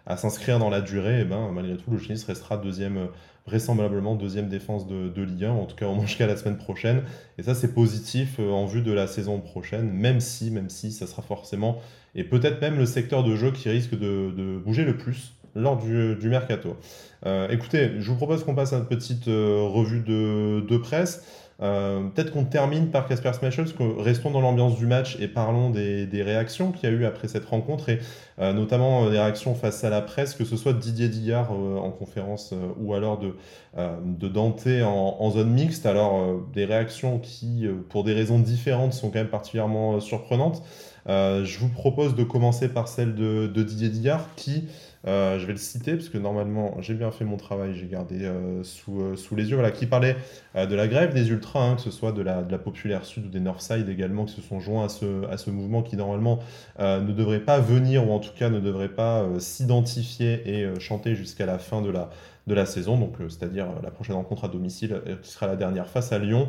à 0.06 0.16
s'inscrire 0.16 0.58
dans 0.60 0.70
la 0.70 0.80
durée, 0.80 1.22
et 1.22 1.24
ben, 1.24 1.50
malgré 1.52 1.76
tout, 1.76 1.90
Logis 1.90 2.24
restera 2.26 2.56
deuxième 2.56 3.08
vraisemblablement 3.46 4.16
deuxième 4.16 4.48
défense 4.48 4.86
de, 4.86 5.08
de 5.08 5.22
Ligue 5.22 5.44
1, 5.44 5.50
en 5.50 5.66
tout 5.66 5.76
cas 5.76 5.86
au 5.86 5.94
moins 5.94 6.06
jusqu'à 6.06 6.26
la 6.26 6.36
semaine 6.36 6.56
prochaine. 6.56 7.02
Et 7.38 7.42
ça, 7.42 7.54
c'est 7.54 7.72
positif 7.72 8.36
euh, 8.38 8.50
en 8.50 8.66
vue 8.66 8.82
de 8.82 8.92
la 8.92 9.06
saison 9.06 9.40
prochaine, 9.40 9.90
même 9.90 10.20
si, 10.20 10.50
même 10.50 10.68
si 10.68 10.92
ça 10.92 11.06
sera 11.06 11.22
forcément, 11.22 11.78
et 12.14 12.24
peut-être 12.24 12.60
même 12.60 12.78
le 12.78 12.86
secteur 12.86 13.22
de 13.22 13.36
jeu 13.36 13.52
qui 13.52 13.68
risque 13.68 13.96
de, 13.98 14.58
bouger 14.64 14.84
le 14.84 14.96
plus 14.96 15.34
lors 15.54 15.78
du, 15.78 16.28
mercato. 16.28 16.76
Euh, 17.24 17.48
écoutez, 17.48 17.92
je 17.98 18.10
vous 18.10 18.16
propose 18.16 18.44
qu'on 18.44 18.54
passe 18.54 18.72
à 18.72 18.78
une 18.78 18.86
petite 18.86 19.28
euh, 19.28 19.62
revue 19.62 20.00
de 20.00 20.76
presse. 20.76 21.24
Euh, 21.62 22.02
peut-être 22.08 22.32
qu'on 22.32 22.44
termine 22.44 22.90
par 22.90 23.08
Casper 23.08 23.32
Smashel, 23.32 23.64
parce 23.64 23.76
que 23.76 24.00
restons 24.00 24.30
dans 24.30 24.42
l'ambiance 24.42 24.76
du 24.76 24.86
match 24.86 25.16
et 25.20 25.28
parlons 25.28 25.70
des, 25.70 26.22
réactions 26.22 26.70
qu'il 26.70 26.90
y 26.90 26.92
a 26.92 26.94
eu 26.94 27.04
après 27.06 27.28
cette 27.28 27.46
rencontre, 27.46 27.88
et 27.88 28.00
euh, 28.38 28.52
notamment 28.52 29.08
des 29.08 29.18
réactions 29.18 29.54
face 29.54 29.82
à 29.82 29.90
la 29.90 30.02
presse, 30.02 30.34
que 30.34 30.44
ce 30.44 30.56
soit 30.56 30.74
de 30.74 30.78
Didier 30.78 31.08
Dillard 31.08 31.52
euh, 31.52 31.78
en 31.78 31.90
conférence 31.90 32.52
ou 32.78 32.94
alors 32.94 33.18
de, 33.18 33.34
de 33.76 34.28
Dante 34.28 34.66
en, 34.66 35.30
zone 35.30 35.50
mixte. 35.50 35.86
Alors, 35.86 36.40
des 36.52 36.64
réactions 36.64 37.18
qui, 37.18 37.66
pour 37.88 38.04
des 38.04 38.12
raisons 38.12 38.38
différentes, 38.38 38.92
sont 38.92 39.10
quand 39.10 39.18
même 39.18 39.28
particulièrement 39.28 40.00
surprenantes. 40.00 40.62
je 41.06 41.58
vous 41.58 41.68
propose 41.68 42.14
de 42.14 42.24
commencer 42.24 42.68
par 42.68 42.88
celle 42.88 43.14
de, 43.14 43.46
de 43.46 43.62
Didier 43.62 43.88
Dillard, 43.88 44.34
qui 44.36 44.64
euh, 45.06 45.38
je 45.38 45.46
vais 45.46 45.52
le 45.52 45.58
citer 45.58 45.94
parce 45.94 46.08
que 46.08 46.18
normalement 46.18 46.76
j'ai 46.80 46.94
bien 46.94 47.12
fait 47.12 47.24
mon 47.24 47.36
travail, 47.36 47.76
j'ai 47.76 47.86
gardé 47.86 48.24
euh, 48.24 48.64
sous, 48.64 49.00
euh, 49.00 49.16
sous, 49.16 49.36
les 49.36 49.50
yeux. 49.50 49.54
Voilà, 49.54 49.70
qui 49.70 49.86
parlait 49.86 50.16
de 50.56 50.74
la 50.74 50.88
grève 50.88 51.14
des 51.14 51.30
ultras, 51.30 51.62
hein, 51.62 51.76
que 51.76 51.82
ce 51.82 51.90
soit 51.90 52.12
de 52.12 52.22
la, 52.22 52.42
de 52.42 52.50
la, 52.50 52.58
populaire 52.58 53.04
sud 53.04 53.26
ou 53.26 53.28
des 53.28 53.40
Northside 53.40 53.88
également, 53.88 54.24
qui 54.24 54.34
se 54.34 54.40
sont 54.40 54.58
joints 54.58 54.86
à 54.86 54.88
ce, 54.88 55.26
à 55.30 55.36
ce 55.36 55.50
mouvement 55.50 55.82
qui 55.82 55.96
normalement 55.96 56.40
ne 56.78 57.12
devrait 57.12 57.40
pas 57.40 57.60
venir 57.60 58.08
ou 58.08 58.12
en 58.12 58.18
tout 58.18 58.34
cas 58.36 58.50
ne 58.50 58.60
devrait 58.60 58.88
pas 58.88 59.26
s'identifier 59.38 60.42
et 60.48 60.80
chanter 60.80 61.14
jusqu'à 61.14 61.46
la 61.46 61.58
fin 61.58 61.82
de 61.82 61.90
la, 61.90 62.10
de 62.46 62.54
la 62.54 62.66
saison, 62.66 62.98
donc 62.98 63.16
c'est-à-dire 63.28 63.68
la 63.82 63.90
prochaine 63.90 64.16
rencontre 64.16 64.44
à 64.44 64.48
domicile 64.48 65.00
qui 65.22 65.30
sera 65.30 65.46
la 65.46 65.56
dernière 65.56 65.88
face 65.88 66.12
à 66.12 66.18
Lyon. 66.18 66.48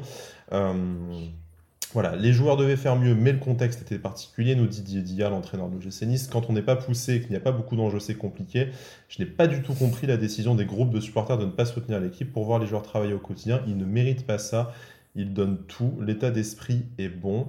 Voilà, 1.94 2.16
les 2.18 2.34
joueurs 2.34 2.58
devaient 2.58 2.76
faire 2.76 2.98
mieux, 2.98 3.16
mais 3.16 3.32
le 3.32 3.40
contexte 3.40 3.82
était 3.82 3.98
particulier, 3.98 4.56
nous 4.56 4.68
dit 4.68 4.82
Didier 4.82 5.30
l'entraîneur 5.30 5.70
de 5.70 5.76
l'OGC 5.76 6.04
Nice. 6.04 6.28
Quand 6.28 6.50
on 6.50 6.54
n'est 6.54 6.62
pas 6.62 6.76
poussé 6.76 7.16
et 7.16 7.22
qu'il 7.22 7.30
n'y 7.30 7.38
a 7.38 7.42
pas 7.42 7.54
beaucoup 7.54 7.78
d'enjeux, 7.78 8.00
c'est 8.00 8.16
compliqué. 8.16 8.68
Je 9.08 9.22
n'ai 9.22 9.30
pas 9.30 9.48
du 9.48 9.62
tout 9.62 9.74
compris 9.74 10.06
la 10.06 10.18
décision 10.18 10.54
des 10.54 10.66
groupes 10.66 10.92
de 10.92 11.00
supporters 11.00 11.38
de 11.38 11.46
ne 11.46 11.52
pas 11.52 11.66
soutenir 11.66 12.00
l'équipe 12.02 12.32
pour 12.32 12.44
voir 12.44 12.60
les 12.60 12.68
joueurs 12.68 12.84
travailler 12.84 13.14
au 13.14 13.20
quotidien. 13.20 13.62
Ils 13.68 13.78
ne 13.78 13.86
méritent 13.86 14.26
pas 14.26 14.38
ça. 14.38 14.74
Ils 15.16 15.34
donnent 15.34 15.60
tout. 15.68 15.94
L'état 16.02 16.30
d'esprit 16.30 16.86
est 16.98 17.10
bon. 17.10 17.48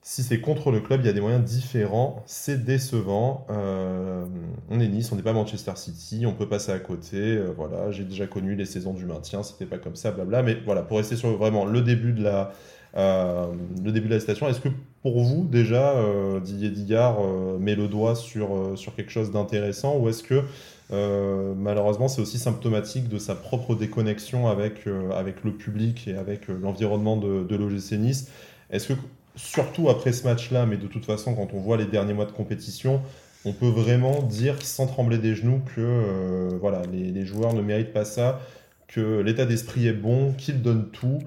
Si 0.00 0.22
c'est 0.22 0.40
contre 0.40 0.70
le 0.70 0.80
club, 0.80 1.00
il 1.02 1.06
y 1.06 1.10
a 1.10 1.12
des 1.12 1.20
moyens 1.20 1.44
différents. 1.44 2.22
C'est 2.26 2.64
décevant. 2.64 3.44
Euh, 3.50 4.24
on 4.70 4.80
est 4.80 4.88
Nice, 4.88 5.10
on 5.12 5.16
n'est 5.16 5.22
pas 5.22 5.32
Manchester 5.32 5.72
City, 5.74 6.26
on 6.26 6.32
peut 6.32 6.48
passer 6.48 6.72
à 6.72 6.78
côté. 6.78 7.16
Euh, 7.16 7.52
voilà, 7.56 7.90
j'ai 7.90 8.04
déjà 8.04 8.26
connu 8.26 8.54
les 8.54 8.66
saisons 8.66 8.94
du 8.94 9.04
maintien, 9.04 9.42
c'était 9.42 9.66
pas 9.66 9.78
comme 9.78 9.96
ça, 9.96 10.12
blabla. 10.12 10.42
Mais 10.44 10.58
voilà, 10.64 10.82
pour 10.82 10.98
rester 10.98 11.16
sur 11.16 11.36
vraiment 11.36 11.64
le 11.64 11.82
début 11.82 12.12
de 12.12 12.22
la, 12.22 12.52
le 12.96 13.90
début 13.92 14.08
de 14.08 14.14
la 14.14 14.20
station. 14.20 14.48
Est-ce 14.48 14.60
que 14.60 14.68
pour 15.02 15.22
vous, 15.22 15.44
déjà, 15.44 15.92
euh, 15.92 16.40
Didier 16.40 16.70
Digard 16.70 17.18
euh, 17.20 17.58
met 17.58 17.76
le 17.76 17.86
doigt 17.86 18.16
sur, 18.16 18.76
sur 18.76 18.94
quelque 18.96 19.12
chose 19.12 19.30
d'intéressant 19.30 19.96
ou 19.98 20.08
est-ce 20.08 20.22
que 20.22 20.42
malheureusement 20.90 22.06
c'est 22.06 22.20
aussi 22.20 22.38
symptomatique 22.38 23.08
de 23.08 23.18
sa 23.18 23.34
propre 23.34 23.74
déconnexion 23.74 24.48
avec, 24.48 24.88
avec 25.14 25.42
le 25.44 25.52
public 25.52 26.06
et 26.08 26.14
avec 26.14 26.48
l'environnement 26.48 27.16
de, 27.16 27.44
de 27.44 27.56
l'OGC 27.56 27.92
Nice? 27.98 28.30
Est-ce 28.70 28.88
que, 28.88 28.92
surtout 29.36 29.88
après 29.90 30.12
ce 30.12 30.24
match-là, 30.24 30.66
mais 30.66 30.76
de 30.76 30.86
toute 30.86 31.04
façon, 31.04 31.34
quand 31.34 31.54
on 31.54 31.60
voit 31.60 31.76
les 31.76 31.86
derniers 31.86 32.14
mois 32.14 32.26
de 32.26 32.32
compétition, 32.32 33.00
on 33.44 33.52
peut 33.52 33.68
vraiment 33.68 34.22
dire 34.22 34.60
sans 34.62 34.86
trembler 34.86 35.18
des 35.18 35.34
genoux 35.34 35.60
que 35.74 36.56
voilà, 36.60 36.82
les, 36.92 37.26
joueurs 37.26 37.52
ne 37.52 37.62
méritent 37.62 37.92
pas 37.92 38.04
ça, 38.04 38.40
que 38.88 39.20
l'état 39.20 39.44
d'esprit 39.44 39.86
est 39.86 39.92
bon, 39.92 40.32
qu'ils 40.32 40.62
donnent 40.62 40.88
tout 40.90 41.18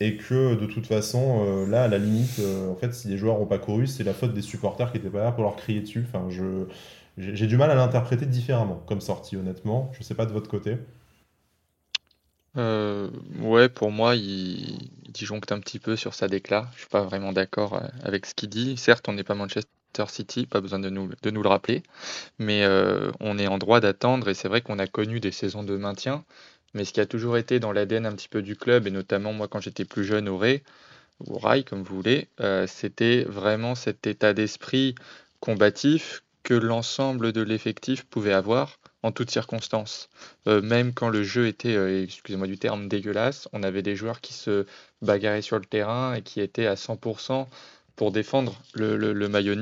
et 0.00 0.16
que 0.16 0.54
de 0.54 0.66
toute 0.66 0.86
façon, 0.86 1.44
euh, 1.44 1.66
là, 1.66 1.84
à 1.84 1.88
la 1.88 1.98
limite, 1.98 2.38
euh, 2.38 2.70
en 2.70 2.76
fait, 2.76 2.94
si 2.94 3.08
les 3.08 3.18
joueurs 3.18 3.38
n'ont 3.38 3.46
pas 3.46 3.58
couru, 3.58 3.86
c'est 3.86 4.04
la 4.04 4.14
faute 4.14 4.32
des 4.32 4.42
supporters 4.42 4.92
qui 4.92 4.98
n'étaient 4.98 5.10
pas 5.10 5.24
là 5.24 5.32
pour 5.32 5.42
leur 5.42 5.56
crier 5.56 5.80
dessus. 5.80 6.04
Enfin, 6.06 6.26
je, 6.30 6.66
j'ai 7.16 7.46
du 7.46 7.56
mal 7.56 7.70
à 7.70 7.74
l'interpréter 7.74 8.26
différemment 8.26 8.82
comme 8.86 9.00
sortie, 9.00 9.36
honnêtement. 9.36 9.90
Je 9.92 9.98
ne 9.98 10.04
sais 10.04 10.14
pas 10.14 10.26
de 10.26 10.32
votre 10.32 10.48
côté. 10.48 10.76
Euh, 12.56 13.10
ouais, 13.40 13.68
pour 13.68 13.90
moi, 13.90 14.14
il, 14.14 14.90
disjoncte 15.08 15.50
un 15.50 15.58
petit 15.58 15.80
peu 15.80 15.96
sur 15.96 16.14
sa 16.14 16.28
déclat. 16.28 16.68
Je 16.74 16.80
suis 16.80 16.88
pas 16.88 17.02
vraiment 17.02 17.32
d'accord 17.32 17.82
avec 18.04 18.26
ce 18.26 18.34
qu'il 18.34 18.50
dit. 18.50 18.76
Certes, 18.76 19.08
on 19.08 19.14
n'est 19.14 19.24
pas 19.24 19.34
Manchester 19.34 20.04
City, 20.06 20.46
pas 20.46 20.60
besoin 20.60 20.78
de 20.78 20.90
nous, 20.90 21.10
de 21.22 21.30
nous 21.30 21.42
le 21.42 21.48
rappeler, 21.48 21.82
mais 22.38 22.64
on 23.18 23.38
est 23.38 23.48
en 23.48 23.58
droit 23.58 23.80
d'attendre 23.80 24.28
et 24.28 24.34
c'est 24.34 24.48
vrai 24.48 24.60
qu'on 24.60 24.78
a 24.78 24.86
connu 24.86 25.18
des 25.18 25.32
saisons 25.32 25.64
de 25.64 25.76
maintien 25.76 26.24
mais 26.74 26.84
ce 26.84 26.92
qui 26.92 27.00
a 27.00 27.06
toujours 27.06 27.36
été 27.36 27.60
dans 27.60 27.72
l'ADN 27.72 28.06
un 28.06 28.12
petit 28.12 28.28
peu 28.28 28.42
du 28.42 28.56
club, 28.56 28.86
et 28.86 28.90
notamment 28.90 29.32
moi 29.32 29.48
quand 29.48 29.60
j'étais 29.60 29.84
plus 29.84 30.04
jeune 30.04 30.28
au 30.28 30.38
Ray, 30.38 30.62
ou 31.20 31.36
au 31.36 31.62
comme 31.64 31.82
vous 31.82 31.96
voulez, 31.96 32.28
euh, 32.40 32.66
c'était 32.66 33.24
vraiment 33.24 33.74
cet 33.74 34.06
état 34.06 34.34
d'esprit 34.34 34.94
combatif 35.40 36.22
que 36.42 36.54
l'ensemble 36.54 37.32
de 37.32 37.42
l'effectif 37.42 38.04
pouvait 38.04 38.32
avoir 38.32 38.78
en 39.02 39.12
toutes 39.12 39.30
circonstances. 39.30 40.08
Euh, 40.46 40.62
même 40.62 40.92
quand 40.94 41.08
le 41.08 41.22
jeu 41.22 41.46
était, 41.46 41.74
euh, 41.74 42.02
excusez-moi 42.02 42.46
du 42.46 42.58
terme, 42.58 42.88
dégueulasse, 42.88 43.48
on 43.52 43.62
avait 43.62 43.82
des 43.82 43.96
joueurs 43.96 44.20
qui 44.20 44.32
se 44.32 44.66
bagarraient 45.02 45.42
sur 45.42 45.58
le 45.58 45.64
terrain 45.64 46.14
et 46.14 46.22
qui 46.22 46.40
étaient 46.40 46.66
à 46.66 46.74
100% 46.74 47.48
pour 47.96 48.12
défendre 48.12 48.60
le, 48.74 48.96
le, 48.96 49.28
maillot 49.28 49.54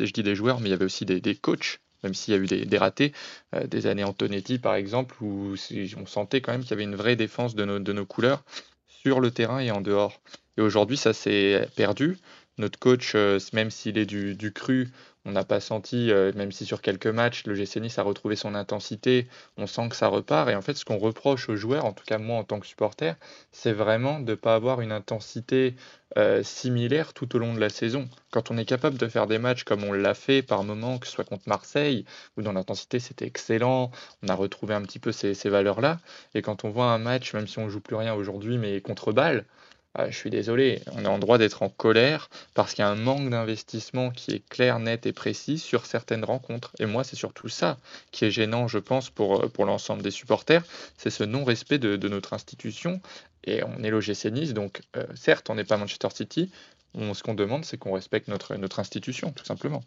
je 0.00 0.12
dis 0.12 0.22
des 0.22 0.34
joueurs, 0.34 0.60
mais 0.60 0.68
il 0.68 0.70
y 0.70 0.74
avait 0.74 0.84
aussi 0.84 1.04
des, 1.04 1.20
des 1.20 1.34
coachs 1.34 1.80
même 2.02 2.14
s'il 2.14 2.34
y 2.34 2.36
a 2.36 2.40
eu 2.40 2.46
des, 2.46 2.78
ratés, 2.78 3.12
euh, 3.54 3.66
des 3.66 3.86
années 3.86 4.04
Antonetti 4.04 4.58
par 4.58 4.74
exemple, 4.74 5.16
où 5.22 5.54
on 5.96 6.06
sentait 6.06 6.40
quand 6.40 6.52
même 6.52 6.62
qu'il 6.62 6.70
y 6.70 6.74
avait 6.74 6.84
une 6.84 6.96
vraie 6.96 7.16
défense 7.16 7.54
de 7.54 7.64
nos, 7.64 8.06
couleurs 8.06 8.44
sur 8.88 9.20
le 9.20 9.30
terrain 9.30 9.60
et 9.60 9.70
en 9.70 9.80
dehors. 9.80 10.20
Et 10.56 10.60
aujourd'hui, 10.60 10.96
ça 10.96 11.12
s'est 11.12 11.68
perdu. 11.76 12.18
Notre 12.58 12.78
coach, 12.78 13.12
euh, 13.14 13.38
même 13.52 13.70
s'il 13.70 13.96
est 13.98 14.06
du, 14.06 14.52
cru, 14.52 14.90
On 15.24 15.32
n'a 15.32 15.44
pas 15.44 15.60
senti, 15.60 16.10
euh, 16.10 16.32
même 16.34 16.50
si 16.50 16.66
sur 16.66 16.82
quelques 16.82 17.06
matchs, 17.06 17.44
le 17.46 17.54
GC 17.54 17.80
a 17.96 18.02
retrouvé 18.02 18.34
son 18.34 18.56
intensité, 18.56 19.28
on 19.56 19.68
sent 19.68 19.88
que 19.88 19.96
ça 19.96 20.08
repart. 20.08 20.48
Et 20.50 20.56
en 20.56 20.62
fait, 20.62 20.74
ce 20.74 20.84
qu'on 20.84 20.98
reproche 20.98 21.48
aux 21.48 21.54
joueurs, 21.54 21.84
en 21.84 21.92
tout 21.92 22.04
cas 22.04 22.18
moi 22.18 22.38
en 22.38 22.44
tant 22.44 22.58
que 22.58 22.66
supporter, 22.66 23.14
c'est 23.52 23.72
vraiment 23.72 24.18
de 24.18 24.32
ne 24.32 24.34
pas 24.34 24.54
avoir 24.56 24.80
une 24.80 24.90
intensité 24.90 25.76
euh, 26.18 26.42
similaire 26.42 27.14
tout 27.14 27.36
au 27.36 27.38
long 27.38 27.54
de 27.54 27.60
la 27.60 27.68
saison. 27.68 28.08
Quand 28.32 28.50
on 28.50 28.58
est 28.58 28.64
capable 28.64 28.98
de 28.98 29.06
faire 29.06 29.28
des 29.28 29.38
matchs 29.38 29.62
comme 29.62 29.84
on 29.84 29.92
l'a 29.92 30.14
fait 30.14 30.42
par 30.42 30.64
moment, 30.64 30.98
que 30.98 31.06
ce 31.06 31.12
soit 31.12 31.24
contre 31.24 31.48
Marseille, 31.48 32.04
où 32.36 32.42
dans 32.42 32.52
l'intensité 32.52 32.98
c'était 32.98 33.26
excellent, 33.26 33.92
on 34.22 34.28
a 34.28 34.34
retrouvé 34.34 34.74
un 34.74 34.82
petit 34.82 34.98
peu 34.98 35.12
ces, 35.12 35.34
ces 35.34 35.48
valeurs-là. 35.48 35.98
Et 36.34 36.42
quand 36.42 36.64
on 36.64 36.70
voit 36.70 36.86
un 36.86 36.98
match, 36.98 37.32
même 37.32 37.46
si 37.46 37.60
on 37.60 37.68
joue 37.68 37.80
plus 37.80 37.96
rien 37.96 38.14
aujourd'hui, 38.14 38.58
mais 38.58 38.80
contre 38.80 39.12
balle, 39.12 39.44
ah, 39.94 40.10
je 40.10 40.16
suis 40.16 40.30
désolé, 40.30 40.80
on 40.92 41.04
est 41.04 41.08
en 41.08 41.18
droit 41.18 41.36
d'être 41.36 41.62
en 41.62 41.68
colère 41.68 42.30
parce 42.54 42.72
qu'il 42.72 42.82
y 42.82 42.86
a 42.86 42.88
un 42.88 42.94
manque 42.94 43.28
d'investissement 43.28 44.10
qui 44.10 44.30
est 44.30 44.48
clair, 44.48 44.78
net 44.78 45.04
et 45.04 45.12
précis 45.12 45.58
sur 45.58 45.84
certaines 45.84 46.24
rencontres. 46.24 46.72
Et 46.78 46.86
moi, 46.86 47.04
c'est 47.04 47.16
surtout 47.16 47.50
ça 47.50 47.78
qui 48.10 48.24
est 48.24 48.30
gênant, 48.30 48.68
je 48.68 48.78
pense, 48.78 49.10
pour, 49.10 49.44
euh, 49.44 49.48
pour 49.48 49.66
l'ensemble 49.66 50.02
des 50.02 50.10
supporters, 50.10 50.64
c'est 50.96 51.10
ce 51.10 51.24
non-respect 51.24 51.78
de, 51.78 52.08
notre 52.08 52.32
institution. 52.32 53.02
Et 53.44 53.62
on 53.64 53.82
est 53.82 53.90
l'OGC 53.90 54.30
Nice, 54.32 54.54
donc 54.54 54.80
euh, 54.96 55.04
certes, 55.14 55.50
on 55.50 55.56
n'est 55.56 55.64
pas 55.64 55.76
Manchester 55.76 56.08
City. 56.14 56.50
ce 56.94 57.22
qu'on 57.22 57.34
demande, 57.34 57.66
c'est 57.66 57.76
qu'on 57.76 57.92
respecte 57.92 58.28
notre, 58.28 58.56
notre 58.56 58.80
institution, 58.80 59.32
tout 59.32 59.44
simplement. 59.44 59.82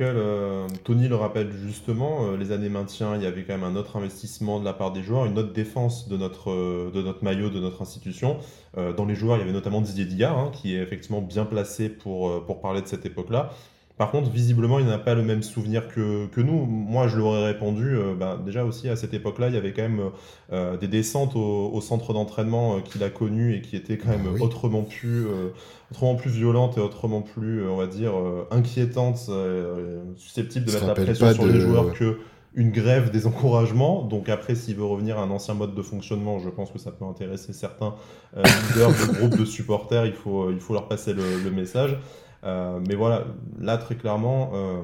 Euh, 0.00 0.68
Tony 0.84 1.08
le 1.08 1.16
rappelle 1.16 1.50
justement, 1.52 2.26
euh, 2.26 2.36
les 2.36 2.52
années 2.52 2.68
maintien, 2.68 3.16
il 3.16 3.22
y 3.22 3.26
avait 3.26 3.42
quand 3.42 3.54
même 3.54 3.64
un 3.64 3.76
autre 3.76 3.96
investissement 3.96 4.60
de 4.60 4.64
la 4.64 4.72
part 4.72 4.92
des 4.92 5.02
joueurs, 5.02 5.26
une 5.26 5.38
autre 5.38 5.52
défense 5.52 6.08
de 6.08 6.16
notre, 6.16 6.50
euh, 6.50 7.14
maillot, 7.22 7.50
de 7.50 7.60
notre 7.60 7.82
institution. 7.82 8.38
dans 8.96 9.04
les 9.04 9.14
joueurs, 9.14 9.36
il 9.36 9.40
y 9.40 9.42
avait 9.42 9.52
notamment 9.52 9.82
Didier 9.82 10.06
Digard, 10.06 10.38
hein, 10.38 10.50
qui 10.50 10.74
est 10.74 10.80
effectivement 10.80 11.20
bien 11.20 11.44
placé 11.44 11.90
pour 11.90 12.42
parler 12.62 12.80
de 12.80 12.86
cette 12.86 13.04
époque-là. 13.04 13.50
Par 14.02 14.10
contre, 14.10 14.30
visiblement, 14.30 14.80
il 14.80 14.86
n'a 14.86 14.98
pas 14.98 15.14
le 15.14 15.22
même 15.22 15.44
souvenir 15.44 15.86
que, 15.86 16.26
que 16.26 16.40
nous. 16.40 16.66
Moi, 16.66 17.06
je 17.06 17.14
lui 17.14 17.22
aurais 17.22 17.44
répondu, 17.44 17.94
euh, 17.94 18.16
bah, 18.18 18.36
déjà 18.44 18.64
aussi 18.64 18.88
à 18.88 18.96
cette 18.96 19.14
époque-là, 19.14 19.46
il 19.46 19.54
y 19.54 19.56
avait 19.56 19.72
quand 19.72 19.82
même 19.82 20.10
euh, 20.52 20.76
des 20.76 20.88
descentes 20.88 21.36
au, 21.36 21.80
centre 21.80 22.12
d'entraînement 22.12 22.78
euh, 22.78 22.80
qu'il 22.80 23.04
a 23.04 23.10
connu 23.10 23.54
et 23.54 23.60
qui 23.62 23.76
étaient 23.76 23.98
quand 23.98 24.08
même 24.08 24.26
autrement, 24.40 24.82
plus, 24.82 25.24
autrement 25.92 26.16
plus 26.16 26.30
violentes 26.30 26.76
et 26.78 26.80
autrement 26.80 27.22
plus, 27.22 27.64
on 27.64 27.76
va 27.76 27.86
dire, 27.86 28.14
inquiétantes, 28.50 29.30
susceptibles 30.16 30.66
de 30.66 30.72
mettre 30.72 30.86
la 30.88 30.94
pression 30.94 31.32
sur 31.32 31.46
les 31.46 31.60
joueurs 31.60 31.92
que 31.92 32.18
une 32.54 32.72
grève 32.72 33.12
des 33.12 33.28
encouragements. 33.28 34.02
Donc 34.02 34.28
après, 34.28 34.56
s'il 34.56 34.74
veut 34.74 34.84
revenir 34.84 35.16
à 35.16 35.22
un 35.22 35.30
ancien 35.30 35.54
mode 35.54 35.76
de 35.76 35.82
fonctionnement, 35.82 36.40
je 36.40 36.48
pense 36.48 36.72
que 36.72 36.80
ça 36.80 36.90
peut 36.90 37.04
intéresser 37.04 37.52
certains 37.52 37.94
leaders 38.34 38.90
de 38.90 39.16
groupes 39.16 39.38
de 39.38 39.44
supporters. 39.44 40.06
Il 40.06 40.12
faut, 40.14 40.50
il 40.50 40.58
faut 40.58 40.72
leur 40.72 40.88
passer 40.88 41.12
le 41.12 41.50
message. 41.52 41.96
Euh, 42.44 42.80
mais 42.86 42.94
voilà, 42.94 43.24
là 43.60 43.78
très 43.78 43.94
clairement, 43.94 44.50
euh, 44.54 44.82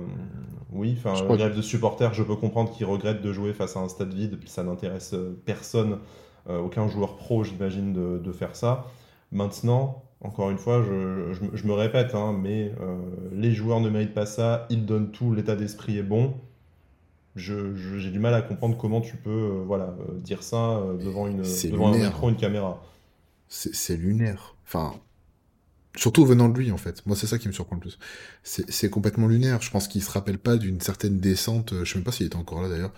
oui, 0.70 0.96
enfin, 0.96 1.20
grève 1.34 1.56
de 1.56 1.62
supporters, 1.62 2.14
je 2.14 2.22
peux 2.22 2.36
comprendre 2.36 2.70
qu'ils 2.70 2.86
regrettent 2.86 3.22
de 3.22 3.32
jouer 3.32 3.52
face 3.52 3.76
à 3.76 3.80
un 3.80 3.88
stade 3.88 4.14
vide, 4.14 4.38
puis 4.38 4.48
ça 4.48 4.62
n'intéresse 4.62 5.14
euh, 5.14 5.40
personne, 5.44 5.98
aucun 6.48 6.88
joueur 6.88 7.18
pro, 7.18 7.44
j'imagine, 7.44 7.92
de, 7.92 8.32
faire 8.32 8.56
ça. 8.56 8.86
Maintenant, 9.32 10.04
encore 10.22 10.48
une 10.48 10.56
fois, 10.56 10.82
je, 10.82 11.66
me 11.66 11.72
répète, 11.74 12.14
hein, 12.14 12.34
mais 12.42 12.72
les 13.32 13.52
joueurs 13.52 13.80
ne 13.80 13.90
méritent 13.90 14.14
pas 14.14 14.24
ça, 14.24 14.66
ils 14.70 14.86
donnent 14.86 15.10
tout, 15.10 15.34
l'état 15.34 15.56
d'esprit 15.56 15.98
est 15.98 16.02
bon. 16.02 16.32
J'ai 17.36 18.10
du 18.10 18.18
mal 18.18 18.32
à 18.32 18.40
comprendre 18.40 18.78
comment 18.78 19.02
tu 19.02 19.18
peux 19.18 19.62
voilà, 19.66 19.94
dire 20.14 20.42
ça 20.42 20.80
devant, 20.98 21.26
une, 21.26 21.42
devant 21.42 21.92
un 21.92 21.98
micro, 21.98 22.30
une 22.30 22.36
caméra. 22.36 22.82
C'est 23.48 23.98
lunaire. 23.98 24.56
Enfin, 24.64 24.94
Surtout 25.98 26.24
venant 26.24 26.48
de 26.48 26.56
lui, 26.56 26.70
en 26.70 26.76
fait. 26.76 27.04
Moi, 27.06 27.16
c'est 27.16 27.26
ça 27.26 27.38
qui 27.38 27.48
me 27.48 27.52
surprend 27.52 27.74
le 27.74 27.80
plus. 27.80 27.98
C'est 28.44 28.88
complètement 28.88 29.26
lunaire. 29.26 29.60
Je 29.62 29.70
pense 29.72 29.88
qu'il 29.88 30.00
se 30.00 30.12
rappelle 30.12 30.38
pas 30.38 30.56
d'une 30.56 30.80
certaine 30.80 31.18
descente. 31.18 31.74
Je 31.82 31.90
sais 31.90 31.98
même 31.98 32.04
pas 32.04 32.12
s'il 32.12 32.26
était 32.26 32.36
encore 32.36 32.62
là, 32.62 32.68
d'ailleurs. 32.68 32.92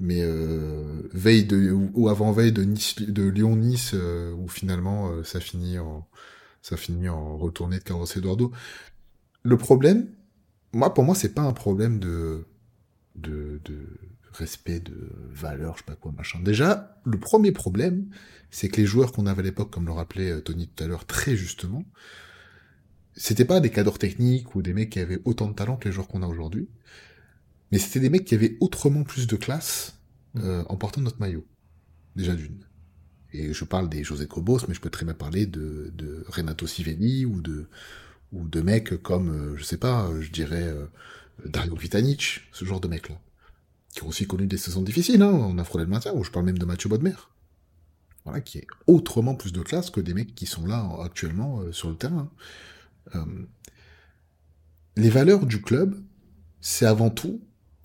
Mais 0.00 0.22
euh, 0.22 1.02
veille 1.12 1.44
de 1.44 1.70
ou, 1.70 2.08
avant 2.08 2.32
veille 2.32 2.52
de 2.52 2.62
Nice, 2.62 2.96
de 2.96 3.28
Lyon-Nice, 3.28 3.90
euh, 3.92 4.32
où 4.32 4.48
finalement 4.48 5.10
euh, 5.10 5.22
ça 5.22 5.38
finit 5.38 5.78
en 5.78 6.08
ça 6.62 6.78
finit 6.78 7.10
en 7.10 7.36
retournée 7.36 7.78
de 7.78 7.84
Carlos 7.84 8.06
Eduardo. 8.06 8.52
Le 9.42 9.58
problème, 9.58 10.08
moi, 10.72 10.94
pour 10.94 11.04
moi, 11.04 11.14
c'est 11.14 11.34
pas 11.34 11.42
un 11.42 11.52
problème 11.52 11.98
de 11.98 12.46
de, 13.16 13.60
de 13.66 13.86
respect 14.32 14.80
de 14.80 15.10
valeur, 15.30 15.74
je 15.74 15.80
sais 15.80 15.86
pas 15.86 15.96
quoi, 15.96 16.12
machin. 16.12 16.40
Déjà, 16.42 16.98
le 17.04 17.18
premier 17.18 17.52
problème, 17.52 18.06
c'est 18.50 18.70
que 18.70 18.80
les 18.80 18.86
joueurs 18.86 19.12
qu'on 19.12 19.26
avait 19.26 19.42
à 19.42 19.44
l'époque, 19.44 19.70
comme 19.70 19.84
le 19.84 19.92
rappelait 19.92 20.40
Tony 20.40 20.68
tout 20.68 20.84
à 20.84 20.86
l'heure 20.86 21.04
très 21.04 21.36
justement, 21.36 21.84
c'était 23.16 23.44
pas 23.44 23.60
des 23.60 23.70
cadres 23.70 23.98
techniques 23.98 24.54
ou 24.54 24.62
des 24.62 24.74
mecs 24.74 24.90
qui 24.90 25.00
avaient 25.00 25.20
autant 25.24 25.48
de 25.48 25.54
talent 25.54 25.76
que 25.76 25.88
les 25.88 25.92
joueurs 25.92 26.06
qu'on 26.06 26.22
a 26.22 26.26
aujourd'hui, 26.26 26.68
mais 27.72 27.78
c'était 27.78 28.00
des 28.00 28.10
mecs 28.10 28.24
qui 28.24 28.34
avaient 28.34 28.56
autrement 28.60 29.04
plus 29.04 29.26
de 29.26 29.36
classe 29.36 29.98
mm. 30.34 30.40
euh, 30.42 30.64
en 30.68 30.76
portant 30.76 31.00
notre 31.00 31.18
maillot, 31.18 31.46
déjà 32.14 32.34
d'une. 32.34 32.64
Et 33.32 33.52
je 33.52 33.64
parle 33.64 33.88
des 33.88 34.04
José 34.04 34.26
Cobos, 34.26 34.60
mais 34.68 34.74
je 34.74 34.80
peux 34.80 34.90
très 34.90 35.04
bien 35.04 35.14
parler 35.14 35.46
de, 35.46 35.92
de 35.94 36.24
Renato 36.28 36.66
Sivelli 36.66 37.24
ou 37.24 37.40
de 37.40 37.66
ou 38.32 38.48
de 38.48 38.60
mecs 38.60 39.00
comme, 39.02 39.30
euh, 39.30 39.56
je 39.56 39.62
sais 39.62 39.76
pas, 39.76 40.10
je 40.20 40.30
dirais 40.30 40.64
euh, 40.64 40.86
Dario 41.44 41.76
Vitanic, 41.76 42.42
ce 42.52 42.64
genre 42.64 42.80
de 42.80 42.88
mecs-là, 42.88 43.20
qui 43.94 44.02
ont 44.02 44.08
aussi 44.08 44.26
connu 44.26 44.46
des 44.46 44.56
saisons 44.56 44.82
difficiles, 44.82 45.22
hein, 45.22 45.30
en 45.32 45.64
frôlé 45.64 45.84
le 45.84 45.90
maintien, 45.90 46.12
ou 46.12 46.24
je 46.24 46.30
parle 46.30 46.44
même 46.44 46.58
de 46.58 46.64
Mathieu 46.64 46.88
Bodmer. 46.88 47.14
Voilà, 48.24 48.40
qui 48.40 48.58
est 48.58 48.66
autrement 48.88 49.36
plus 49.36 49.52
de 49.52 49.62
classe 49.62 49.90
que 49.90 50.00
des 50.00 50.12
mecs 50.12 50.34
qui 50.34 50.46
sont 50.46 50.66
là 50.66 50.90
actuellement 51.04 51.62
sur 51.70 51.88
le 51.88 51.94
terrain. 51.94 52.28
Euh, 53.14 53.24
les 54.96 55.10
valeurs 55.10 55.46
du 55.46 55.60
club, 55.60 55.96
c'est 56.60 56.86
avant 56.86 57.10
tout 57.10 57.40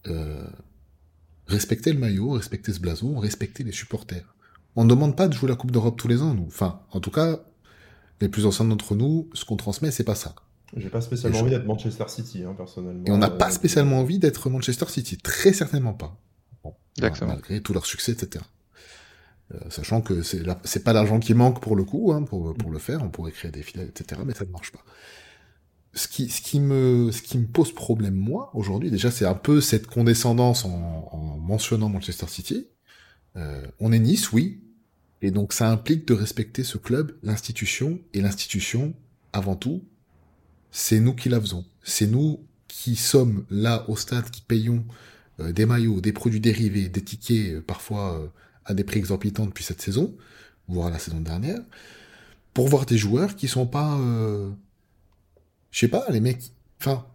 euh, 0.08 0.48
respecter 1.48 1.92
le 1.92 2.00
maillot, 2.00 2.32
respecter 2.32 2.74
ce 2.74 2.80
blason, 2.80 3.20
respecter 3.20 3.64
les 3.64 3.72
supporters. 3.72 4.36
On 4.76 4.86
ne 4.86 4.90
demande 4.90 5.18
pas 5.18 5.28
de 5.28 5.34
jouer 5.34 5.50
la 5.50 5.56
Coupe 5.56 5.72
d'Europe 5.72 5.98
tous 5.98 6.08
les 6.08 6.22
ans, 6.22 6.34
nous. 6.34 6.48
Enfin, 6.48 6.82
en 6.92 7.00
tout 7.02 7.12
cas, 7.12 7.42
les 8.22 8.30
plus 8.30 8.46
anciens 8.46 8.66
d'entre 8.66 8.96
nous, 8.96 9.30
ce 9.34 9.44
qu'on 9.44 9.58
transmet, 9.58 9.92
c'est 9.92 10.06
pas 10.06 10.16
ça. 10.16 10.34
J'ai 10.78 10.90
pas 10.90 11.02
spécialement 11.02 11.40
envie 11.40 11.50
d'être 11.50 11.66
Manchester 11.66 12.06
City, 12.08 12.44
hein, 12.44 12.54
personnellement. 12.56 13.04
Et 13.06 13.12
on 13.12 13.18
n'a 13.18 13.30
pas 13.30 13.50
euh, 13.50 13.52
spécialement 13.52 14.00
envie 14.00 14.20
d'être 14.20 14.50
Manchester 14.50 14.86
City, 14.88 15.18
très 15.18 15.52
certainement 15.52 15.94
pas. 15.94 16.18
Bon, 16.64 16.74
malgré 17.02 17.62
tout 17.62 17.74
leur 17.74 17.86
succès, 17.86 18.14
etc. 18.14 18.44
sachant 19.70 20.02
que 20.02 20.22
c'est 20.22 20.84
pas 20.84 20.94
l'argent 20.94 21.20
qui 21.20 21.34
manque 21.34 21.62
pour 21.62 21.76
le 21.76 21.84
coup, 21.84 22.12
hein, 22.14 22.24
pour, 22.24 22.54
pour 22.54 22.72
le 22.72 22.80
faire, 22.80 23.04
on 23.04 23.10
pourrait 23.10 23.32
créer 23.32 23.52
des 23.52 23.64
filiales, 23.64 23.90
etc., 23.90 24.22
mais 24.26 24.34
ça 24.34 24.46
ne 24.46 24.52
marche 24.52 24.72
pas 24.72 24.84
ce 25.94 26.08
qui, 26.08 26.30
ce 26.30 26.42
qui 26.42 26.60
me, 26.60 27.12
ce 27.12 27.22
qui 27.22 27.38
me 27.38 27.46
pose 27.46 27.74
problème 27.74 28.16
moi 28.16 28.50
aujourd'hui, 28.54 28.90
déjà, 28.92 29.12
c'est 29.12 29.26
un 29.26 29.34
peu 29.36 29.60
cette 29.62 29.88
condescendance 29.88 30.66
en, 30.66 31.10
en 31.12 31.38
mentionnant 31.38 31.90
Manchester 31.90 32.28
City. 32.28 32.68
Euh, 33.36 33.66
on 33.80 33.92
est 33.92 34.00
Nice, 34.00 34.32
oui, 34.32 34.62
et 35.22 35.32
donc 35.32 35.54
ça 35.54 35.70
implique 35.70 36.08
de 36.08 36.14
respecter 36.14 36.64
ce 36.64 36.78
club, 36.78 37.18
l'institution, 37.24 38.00
et 38.14 38.22
l'institution, 38.22 38.94
avant 39.34 39.56
tout, 39.56 39.84
c'est 40.72 41.00
nous 41.00 41.14
qui 41.14 41.30
la 41.30 41.40
faisons. 41.42 41.66
C'est 41.84 42.08
nous 42.08 42.46
qui 42.68 42.96
sommes 42.96 43.46
là 43.50 43.90
au 43.90 43.96
stade, 43.96 44.30
qui 44.30 44.42
payons 44.42 44.86
euh, 45.40 45.52
des 45.52 45.66
maillots, 45.66 46.00
des 46.00 46.14
produits 46.14 46.40
dérivés, 46.40 46.88
des 46.88 47.04
tickets, 47.04 47.56
euh, 47.56 47.62
parfois 47.62 48.18
euh, 48.18 48.28
à 48.72 48.74
des 48.74 48.84
prix 48.84 49.00
exorbitants 49.00 49.46
depuis 49.46 49.64
cette 49.64 49.82
saison, 49.82 50.16
voire 50.68 50.90
la 50.90 51.00
saison 51.00 51.22
dernière, 51.22 51.60
pour 52.54 52.68
voir 52.68 52.86
des 52.86 52.98
joueurs 52.98 53.36
qui 53.36 53.48
sont 53.48 53.68
pas 53.68 53.98
je 55.72 55.80
sais 55.80 55.88
pas, 55.88 56.06
les 56.10 56.20
mecs, 56.20 56.52
enfin, 56.80 57.06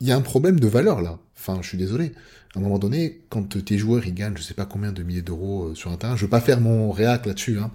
il 0.00 0.08
y 0.08 0.12
a 0.12 0.16
un 0.16 0.22
problème 0.22 0.58
de 0.58 0.66
valeur 0.66 1.02
là. 1.02 1.18
Enfin, 1.36 1.58
je 1.62 1.68
suis 1.68 1.78
désolé. 1.78 2.12
À 2.54 2.58
un 2.58 2.62
moment 2.62 2.78
donné, 2.78 3.22
quand 3.28 3.62
tes 3.62 3.78
joueurs 3.78 4.06
ils 4.06 4.14
gagnent, 4.14 4.36
je 4.36 4.42
sais 4.42 4.54
pas 4.54 4.66
combien 4.66 4.92
de 4.92 5.02
milliers 5.02 5.22
d'euros 5.22 5.68
euh, 5.68 5.74
sur 5.74 5.90
un 5.90 5.96
terrain, 5.96 6.16
je 6.16 6.24
veux 6.24 6.30
pas 6.30 6.40
faire 6.40 6.60
mon 6.60 6.90
réac 6.90 7.26
là-dessus, 7.26 7.58
hein, 7.58 7.70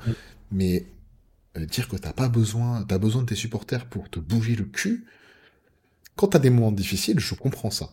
mais 0.52 0.88
euh, 1.58 1.66
dire 1.66 1.88
que 1.88 1.98
t'as 1.98 2.14
pas 2.14 2.30
besoin, 2.30 2.84
t'as 2.84 2.98
besoin 2.98 3.22
de 3.22 3.28
tes 3.28 3.36
supporters 3.36 3.86
pour 3.86 4.10
te 4.10 4.20
bouger 4.20 4.56
le 4.56 4.66
cul. 4.66 5.06
Quand 6.16 6.30
t'as 6.30 6.40
des 6.40 6.50
moments 6.50 6.72
difficiles, 6.72 7.20
je 7.20 7.36
comprends 7.36 7.72
ça. 7.72 7.92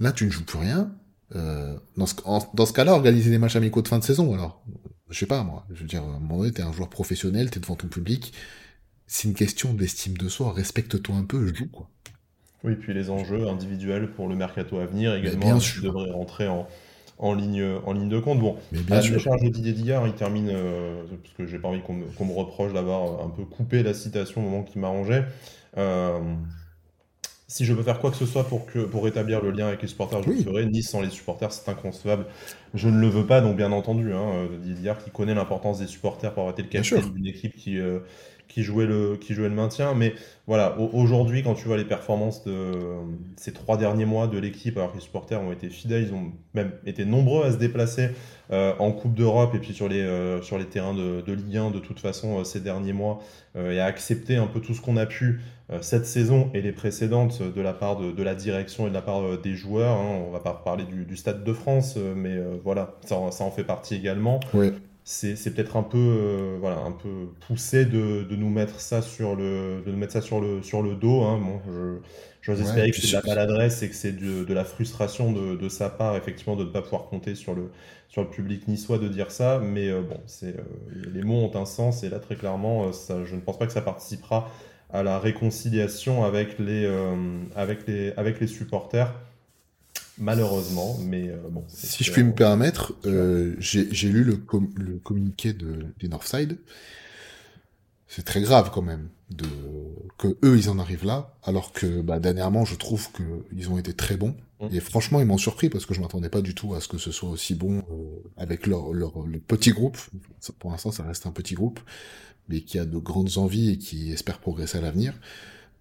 Là, 0.00 0.12
tu 0.12 0.24
ne 0.24 0.30
joues 0.30 0.44
plus 0.44 0.58
rien. 0.58 0.92
Euh, 1.36 1.76
dans 1.96 2.06
ce, 2.06 2.14
dans 2.54 2.66
ce 2.66 2.72
cas-là, 2.72 2.92
organiser 2.92 3.30
des 3.30 3.38
matchs 3.38 3.56
amicaux 3.56 3.82
de 3.82 3.88
fin 3.88 3.98
de 3.98 4.04
saison, 4.04 4.34
alors, 4.34 4.64
je 5.08 5.18
sais 5.18 5.26
pas 5.26 5.42
moi. 5.42 5.64
Je 5.70 5.80
veux 5.80 5.86
dire, 5.86 6.02
à 6.02 6.06
un 6.06 6.18
moment 6.18 6.38
donné, 6.38 6.52
t'es 6.52 6.62
un 6.62 6.72
joueur 6.72 6.88
professionnel, 6.88 7.50
t'es 7.50 7.60
devant 7.60 7.76
ton 7.76 7.88
public, 7.88 8.32
c'est 9.06 9.28
une 9.28 9.34
question 9.34 9.72
d'estime 9.72 10.16
de 10.16 10.28
soi. 10.28 10.52
Respecte-toi 10.52 11.14
un 11.14 11.24
peu, 11.24 11.52
joue 11.54 11.68
quoi. 11.68 11.88
Oui, 12.62 12.74
puis 12.74 12.92
les 12.92 13.10
enjeux 13.10 13.48
individuels 13.48 14.10
pour 14.12 14.28
le 14.28 14.36
mercato 14.36 14.78
à 14.78 14.86
venir 14.86 15.14
également, 15.14 15.58
qui 15.58 15.80
devraient 15.80 16.10
rentrer 16.10 16.46
en, 16.46 16.68
en, 17.18 17.32
ligne, 17.32 17.64
en 17.86 17.92
ligne 17.92 18.08
de 18.08 18.18
compte. 18.18 18.38
Bon, 18.38 18.56
mais 18.70 18.80
bien 18.80 19.00
sûr. 19.00 19.16
de 19.18 19.48
Didier 19.48 19.72
Dillard, 19.72 20.06
il 20.06 20.12
termine, 20.14 20.50
euh, 20.52 21.02
parce 21.22 21.34
que 21.34 21.46
j'ai 21.46 21.58
pas 21.58 21.68
envie 21.68 21.80
qu'on 21.80 21.94
me, 21.94 22.34
reproche 22.34 22.72
d'avoir 22.74 23.24
un 23.24 23.30
peu 23.30 23.44
coupé 23.44 23.82
la 23.82 23.94
citation 23.94 24.42
au 24.42 24.44
moment 24.44 24.62
qui 24.62 24.78
m'arrangeait. 24.78 25.24
Euh, 25.78 26.18
si 27.50 27.64
je 27.64 27.74
peux 27.74 27.82
faire 27.82 27.98
quoi 27.98 28.12
que 28.12 28.16
ce 28.16 28.26
soit 28.26 28.44
pour, 28.44 28.64
que, 28.64 28.78
pour 28.78 29.02
rétablir 29.02 29.42
le 29.42 29.50
lien 29.50 29.66
avec 29.66 29.82
les 29.82 29.88
supporters, 29.88 30.22
je 30.22 30.30
le 30.30 30.36
ferai. 30.36 30.66
Nice 30.66 30.88
sans 30.88 31.00
les 31.00 31.10
supporters, 31.10 31.50
c'est 31.50 31.68
inconcevable. 31.68 32.26
Je 32.74 32.88
ne 32.88 33.00
le 33.00 33.08
veux 33.08 33.26
pas, 33.26 33.40
donc 33.40 33.56
bien 33.56 33.72
entendu, 33.72 34.12
hein, 34.12 34.46
Didier 34.60 34.74
Dillard 34.74 34.98
qui 34.98 35.10
connaît 35.10 35.34
l'importance 35.34 35.80
des 35.80 35.88
supporters 35.88 36.32
pour 36.32 36.44
arrêter 36.44 36.62
le 36.62 36.68
capitaine 36.68 37.10
d'une 37.10 37.26
équipe 37.26 37.56
qui, 37.56 37.76
euh, 37.76 37.98
qui 38.50 38.62
jouait 38.62 38.86
le, 38.86 39.16
qui 39.16 39.32
jouait 39.32 39.48
le 39.48 39.54
maintien. 39.54 39.94
Mais 39.94 40.14
voilà, 40.46 40.78
aujourd'hui, 40.78 41.42
quand 41.42 41.54
tu 41.54 41.66
vois 41.66 41.76
les 41.76 41.84
performances 41.84 42.44
de 42.44 42.72
ces 43.36 43.52
trois 43.52 43.76
derniers 43.76 44.04
mois 44.04 44.26
de 44.26 44.38
l'équipe, 44.38 44.76
alors 44.76 44.92
que 44.92 44.98
les 44.98 45.02
supporters 45.02 45.40
ont 45.40 45.52
été 45.52 45.70
fidèles, 45.70 46.08
ils 46.08 46.14
ont 46.14 46.32
même 46.54 46.72
été 46.84 47.04
nombreux 47.04 47.44
à 47.44 47.52
se 47.52 47.56
déplacer 47.56 48.10
euh, 48.50 48.74
en 48.80 48.90
Coupe 48.90 49.14
d'Europe 49.14 49.54
et 49.54 49.60
puis 49.60 49.72
sur 49.72 49.88
les, 49.88 50.00
euh, 50.00 50.42
sur 50.42 50.58
les 50.58 50.64
terrains 50.64 50.94
de, 50.94 51.20
de, 51.20 51.32
Ligue 51.32 51.56
1 51.56 51.70
de 51.70 51.78
toute 51.78 52.00
façon 52.00 52.40
euh, 52.40 52.44
ces 52.44 52.60
derniers 52.60 52.92
mois, 52.92 53.20
et 53.56 53.80
à 53.80 53.86
accepter 53.86 54.36
un 54.36 54.46
peu 54.46 54.60
tout 54.60 54.74
ce 54.74 54.80
qu'on 54.80 54.96
a 54.96 55.06
pu 55.06 55.40
cette 55.80 56.06
saison 56.06 56.50
et 56.54 56.62
les 56.62 56.72
précédentes 56.72 57.42
de 57.42 57.60
la 57.60 57.72
part 57.72 57.96
de, 57.96 58.10
de 58.10 58.22
la 58.22 58.34
direction 58.34 58.86
et 58.86 58.90
de 58.90 58.94
la 58.94 59.02
part 59.02 59.38
des 59.38 59.54
joueurs. 59.54 59.96
Hein. 59.96 60.24
On 60.26 60.30
va 60.30 60.40
pas 60.40 60.52
parler 60.52 60.84
du, 60.84 61.04
du, 61.04 61.16
Stade 61.16 61.44
de 61.44 61.52
France, 61.52 61.96
mais 61.96 62.36
voilà, 62.64 62.96
ça, 63.06 63.16
ça, 63.30 63.44
en 63.44 63.50
fait 63.50 63.64
partie 63.64 63.94
également. 63.94 64.40
Oui 64.52 64.72
c'est 65.04 65.54
peut-être 65.54 65.76
un 65.76 65.82
peu 65.82 65.98
euh, 65.98 66.56
voilà 66.60 66.78
un 66.78 66.92
peu 66.92 67.28
poussé 67.46 67.84
de, 67.84 68.22
de, 68.22 68.36
nous 68.36 68.50
mettre 68.50 68.80
ça 68.80 69.02
sur 69.02 69.34
le 69.34 69.82
de 69.84 69.90
nous 69.90 69.96
mettre 69.96 70.12
ça 70.12 70.20
sur 70.20 70.40
le 70.40 70.62
sur 70.62 70.82
le 70.82 70.94
dos 70.94 71.22
hein. 71.22 71.40
bon 71.42 71.60
je 71.66 71.98
j'ose 72.42 72.60
espérer 72.60 72.90
que 72.90 72.96
c'est 72.96 73.08
de 73.08 73.12
la 73.14 73.22
maladresse 73.22 73.82
et 73.82 73.88
que 73.88 73.94
c'est 73.94 74.12
de, 74.12 74.44
de, 74.44 74.54
la 74.54 74.64
frustration 74.64 75.32
de, 75.32 75.56
de, 75.56 75.68
sa 75.68 75.90
part 75.90 76.16
effectivement 76.16 76.56
de 76.56 76.64
ne 76.64 76.70
pas 76.70 76.80
pouvoir 76.80 77.06
compter 77.08 77.34
sur 77.34 77.54
le 77.54 77.70
sur 78.08 78.22
le 78.22 78.28
public 78.28 78.68
niçois 78.68 78.98
de 78.98 79.08
dire 79.08 79.30
ça 79.30 79.60
mais 79.62 79.88
euh, 79.88 80.02
bon 80.02 80.20
c'est 80.26 80.56
euh, 80.56 80.62
les 81.12 81.22
mots 81.22 81.42
ont 81.42 81.56
un 81.56 81.66
sens 81.66 82.02
et 82.02 82.08
là 82.08 82.18
très 82.18 82.36
clairement 82.36 82.92
ça 82.92 83.24
je 83.24 83.34
ne 83.34 83.40
pense 83.40 83.58
pas 83.58 83.66
que 83.66 83.72
ça 83.72 83.82
participera 83.82 84.48
à 84.92 85.02
la 85.02 85.18
réconciliation 85.18 86.24
avec 86.24 86.58
les 86.58 86.86
avec 87.54 87.86
les 87.86 88.12
avec 88.16 88.40
les 88.40 88.46
supporters 88.46 89.12
malheureusement, 90.20 90.98
mais 91.00 91.28
euh, 91.28 91.38
bon. 91.50 91.64
Si 91.66 92.04
je 92.04 92.12
puis 92.12 92.22
me 92.22 92.32
permettre, 92.32 92.94
euh, 93.06 93.56
j'ai 93.58 94.08
lu 94.08 94.22
le, 94.22 94.40
le, 94.76 94.98
communiqué 94.98 95.52
de, 95.52 95.86
des 95.98 96.08
Northside. 96.08 96.58
C'est 98.06 98.24
très 98.24 98.40
grave 98.40 98.70
quand 98.72 98.82
même 98.82 99.08
de 99.30 99.46
que 100.18 100.36
eux 100.44 100.58
ils 100.58 100.68
en 100.68 100.80
arrivent 100.80 101.04
là, 101.04 101.36
alors 101.44 101.72
que 101.72 102.02
bah, 102.02 102.18
dernièrement 102.18 102.64
je 102.64 102.74
trouve 102.74 103.10
que 103.12 103.22
ils 103.52 103.70
ont 103.70 103.78
été 103.78 103.94
très 103.94 104.16
bons. 104.16 104.34
Mmh. 104.60 104.66
Et 104.72 104.80
franchement 104.80 105.20
ils 105.20 105.26
m'ont 105.26 105.38
surpris 105.38 105.70
parce 105.70 105.86
que 105.86 105.94
je 105.94 106.00
m'attendais 106.00 106.28
pas 106.28 106.42
du 106.42 106.54
tout 106.54 106.74
à 106.74 106.80
ce 106.80 106.88
que 106.88 106.98
ce 106.98 107.12
soit 107.12 107.30
aussi 107.30 107.54
bon 107.54 107.78
euh, 107.78 108.22
avec 108.36 108.66
leur, 108.66 108.92
leur 108.92 109.12
petit 109.46 109.70
groupe. 109.70 109.96
Pour 110.58 110.72
l'instant 110.72 110.90
ça 110.90 111.04
reste 111.04 111.26
un 111.26 111.30
petit 111.30 111.54
groupe, 111.54 111.78
mais 112.50 112.62
qui 112.62 112.78
a 112.78 112.84
de 112.84 112.98
grandes 112.98 113.38
envies 113.38 113.70
et 113.70 113.78
qui 113.78 114.12
espère 114.12 114.38
progresser 114.38 114.78
à 114.78 114.80
l'avenir, 114.80 115.14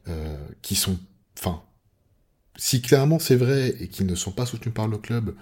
euh, 0.08 0.38
qui 0.62 0.76
sont, 0.76 0.98
enfin 1.38 1.64
si 2.58 2.82
clairement 2.82 3.20
c'est 3.20 3.36
vrai 3.36 3.76
et 3.80 3.88
qu'ils 3.88 4.06
ne 4.06 4.16
sont 4.16 4.32
pas 4.32 4.46
soutenus 4.46 4.74
par 4.74 4.88
le 4.88 4.98
club 4.98 5.36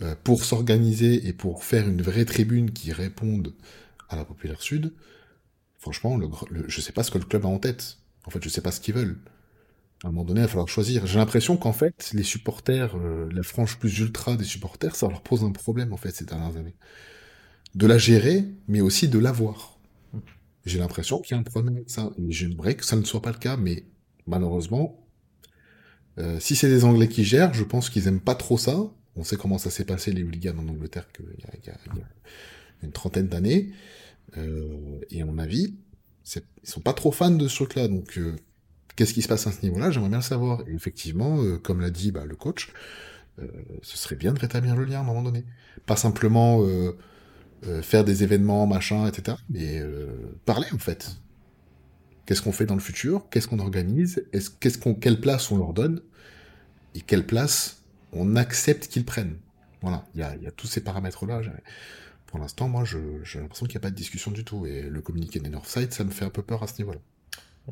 euh, 0.00 0.14
pour 0.24 0.44
s'organiser 0.44 1.28
et 1.28 1.32
pour 1.32 1.64
faire 1.64 1.88
une 1.88 2.02
vraie 2.02 2.24
tribune 2.24 2.72
qui 2.72 2.92
réponde 2.92 3.54
à 4.08 4.16
la 4.16 4.24
populaire 4.24 4.60
sud, 4.60 4.92
franchement, 5.78 6.18
je 6.66 6.80
sais 6.80 6.92
pas 6.92 7.02
ce 7.02 7.10
que 7.10 7.18
le 7.18 7.24
club 7.24 7.44
a 7.44 7.48
en 7.48 7.58
tête. 7.58 7.98
En 8.24 8.30
fait, 8.30 8.42
je 8.42 8.48
sais 8.48 8.60
pas 8.60 8.70
ce 8.70 8.80
qu'ils 8.80 8.94
veulent. 8.94 9.18
À 10.04 10.08
un 10.08 10.10
moment 10.10 10.24
donné, 10.24 10.40
il 10.40 10.44
va 10.44 10.48
falloir 10.48 10.68
choisir. 10.68 11.06
J'ai 11.06 11.18
l'impression 11.18 11.56
qu'en 11.56 11.72
fait, 11.72 12.10
les 12.12 12.22
supporters, 12.22 12.96
euh, 12.96 13.28
la 13.32 13.42
frange 13.42 13.78
plus 13.78 13.98
ultra 14.00 14.36
des 14.36 14.44
supporters, 14.44 14.96
ça 14.96 15.08
leur 15.08 15.22
pose 15.22 15.44
un 15.44 15.52
problème 15.52 15.92
en 15.92 15.96
fait 15.96 16.10
ces 16.10 16.24
dernières 16.24 16.56
années. 16.56 16.74
De 17.74 17.86
la 17.86 17.98
gérer, 17.98 18.44
mais 18.68 18.80
aussi 18.80 19.08
de 19.08 19.18
l'avoir. 19.18 19.71
J'ai 20.64 20.78
l'impression 20.78 21.20
qu'il 21.20 21.34
y 21.34 21.38
a 21.38 21.40
un 21.40 21.44
problème 21.44 21.76
avec 21.76 21.90
ça. 21.90 22.10
J'aimerais 22.28 22.76
que 22.76 22.84
ça 22.84 22.96
ne 22.96 23.04
soit 23.04 23.22
pas 23.22 23.32
le 23.32 23.38
cas, 23.38 23.56
mais 23.56 23.84
malheureusement, 24.26 25.04
euh, 26.18 26.38
si 26.40 26.56
c'est 26.56 26.68
des 26.68 26.84
Anglais 26.84 27.08
qui 27.08 27.24
gèrent, 27.24 27.54
je 27.54 27.64
pense 27.64 27.90
qu'ils 27.90 28.06
aiment 28.06 28.20
pas 28.20 28.34
trop 28.34 28.58
ça. 28.58 28.78
On 29.16 29.24
sait 29.24 29.36
comment 29.36 29.58
ça 29.58 29.70
s'est 29.70 29.84
passé 29.84 30.12
les 30.12 30.22
hooligans 30.22 30.56
en 30.58 30.68
Angleterre 30.68 31.06
il 31.18 31.26
y, 31.64 31.66
y, 31.66 31.70
a 31.70 31.76
une 32.82 32.92
trentaine 32.92 33.28
d'années. 33.28 33.72
Euh, 34.36 35.00
et 35.10 35.22
à 35.22 35.26
mon 35.26 35.38
avis, 35.38 35.74
ils 36.34 36.42
sont 36.68 36.80
pas 36.80 36.92
trop 36.92 37.12
fans 37.12 37.30
de 37.30 37.48
ce 37.48 37.56
truc-là. 37.56 37.88
Donc, 37.88 38.18
euh, 38.18 38.36
qu'est-ce 38.96 39.14
qui 39.14 39.22
se 39.22 39.28
passe 39.28 39.46
à 39.46 39.52
ce 39.52 39.62
niveau-là? 39.62 39.90
J'aimerais 39.90 40.08
bien 40.08 40.18
le 40.18 40.24
savoir. 40.24 40.62
Et 40.68 40.74
effectivement, 40.74 41.42
euh, 41.42 41.58
comme 41.58 41.80
l'a 41.80 41.90
dit 41.90 42.12
bah, 42.12 42.24
le 42.24 42.36
coach, 42.36 42.72
ce 43.82 43.96
serait 43.96 44.14
bien 44.14 44.32
de 44.34 44.38
rétablir 44.38 44.76
le 44.76 44.84
lien 44.84 44.98
à 44.98 45.00
un 45.00 45.04
moment 45.04 45.22
donné. 45.22 45.44
Pas 45.86 45.96
simplement 45.96 46.62
faire 47.82 48.04
des 48.04 48.22
événements, 48.22 48.66
machin, 48.66 49.06
etc. 49.06 49.36
Mais 49.50 49.82
parler 50.44 50.66
en 50.72 50.78
fait. 50.78 51.16
Qu'est-ce 52.26 52.42
qu'on 52.42 52.52
fait 52.52 52.66
dans 52.66 52.74
le 52.74 52.80
futur? 52.80 53.28
Qu'est-ce 53.30 53.48
qu'on 53.48 53.58
organise? 53.58 54.24
Est-ce, 54.32 54.78
qu'on, 54.78 54.94
Quelle 54.94 55.20
place 55.20 55.50
on 55.50 55.58
leur 55.58 55.72
donne? 55.72 56.00
Et 56.94 57.00
quelle 57.00 57.26
place 57.26 57.82
on 58.12 58.36
accepte 58.36 58.86
qu'ils 58.88 59.04
prennent? 59.04 59.36
Voilà, 59.80 60.04
il 60.14 60.20
y 60.20 60.22
a, 60.22 60.36
y 60.36 60.46
a, 60.46 60.50
tous 60.52 60.66
ces 60.66 60.82
paramètres-là. 60.82 61.40
Pour 62.26 62.38
l'instant, 62.38 62.68
moi, 62.68 62.84
j'ai 62.84 63.40
l'impression 63.40 63.66
qu'il 63.66 63.74
n'y 63.74 63.80
a 63.82 63.86
pas 63.86 63.90
de 63.90 63.96
discussion 63.96 64.30
du 64.30 64.44
tout. 64.44 64.66
Et 64.66 64.82
le 64.82 65.00
communiqué 65.02 65.40
des 65.40 65.50
Northside, 65.50 65.92
ça 65.92 66.04
me 66.04 66.10
fait 66.10 66.24
un 66.24 66.30
peu 66.30 66.42
peur 66.42 66.62
à 66.62 66.66
ce 66.66 66.78
niveau-là. 66.78 67.00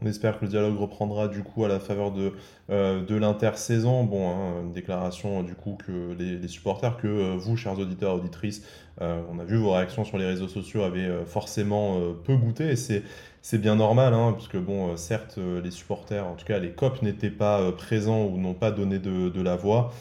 On 0.00 0.06
espère 0.06 0.38
que 0.38 0.44
le 0.44 0.50
dialogue 0.50 0.78
reprendra 0.78 1.26
du 1.26 1.42
coup 1.42 1.64
à 1.64 1.68
la 1.68 1.80
faveur 1.80 2.12
de, 2.12 2.32
euh, 2.70 3.04
de 3.04 3.16
l'intersaison. 3.16 4.04
Bon, 4.04 4.30
hein, 4.30 4.62
une 4.62 4.72
déclaration 4.72 5.42
du 5.42 5.54
coup 5.54 5.76
que 5.84 6.14
les, 6.16 6.46
supporters, 6.46 6.96
que 6.96 7.08
euh, 7.08 7.36
vous, 7.36 7.56
chers 7.56 7.76
auditeurs, 7.76 8.14
auditrices, 8.14 8.62
euh, 9.00 9.20
on 9.32 9.40
a 9.40 9.44
vu 9.44 9.56
vos 9.56 9.72
réactions 9.72 10.04
sur 10.04 10.16
les 10.16 10.26
réseaux 10.26 10.46
sociaux 10.46 10.82
avaient 10.84 11.24
forcément 11.26 12.00
peu 12.24 12.36
goûté 12.36 12.70
et 12.70 12.76
c'est 12.76 13.58
bien 13.58 13.74
normal, 13.74 14.14
hein, 14.14 14.32
parce 14.32 14.46
que 14.46 14.58
bon, 14.58 14.96
certes, 14.96 15.38
les 15.38 15.70
supporters, 15.72 16.24
en 16.24 16.34
tout 16.34 16.44
cas 16.44 16.58
les 16.58 16.70
COP, 16.70 17.02
n'étaient 17.02 17.30
pas 17.30 17.72
présents 17.72 18.26
ou 18.26 18.38
n'ont 18.38 18.54
pas 18.54 18.70
donné 18.70 18.98
de, 19.00 19.28
de 19.28 19.42
la 19.42 19.56
voix. 19.56 19.92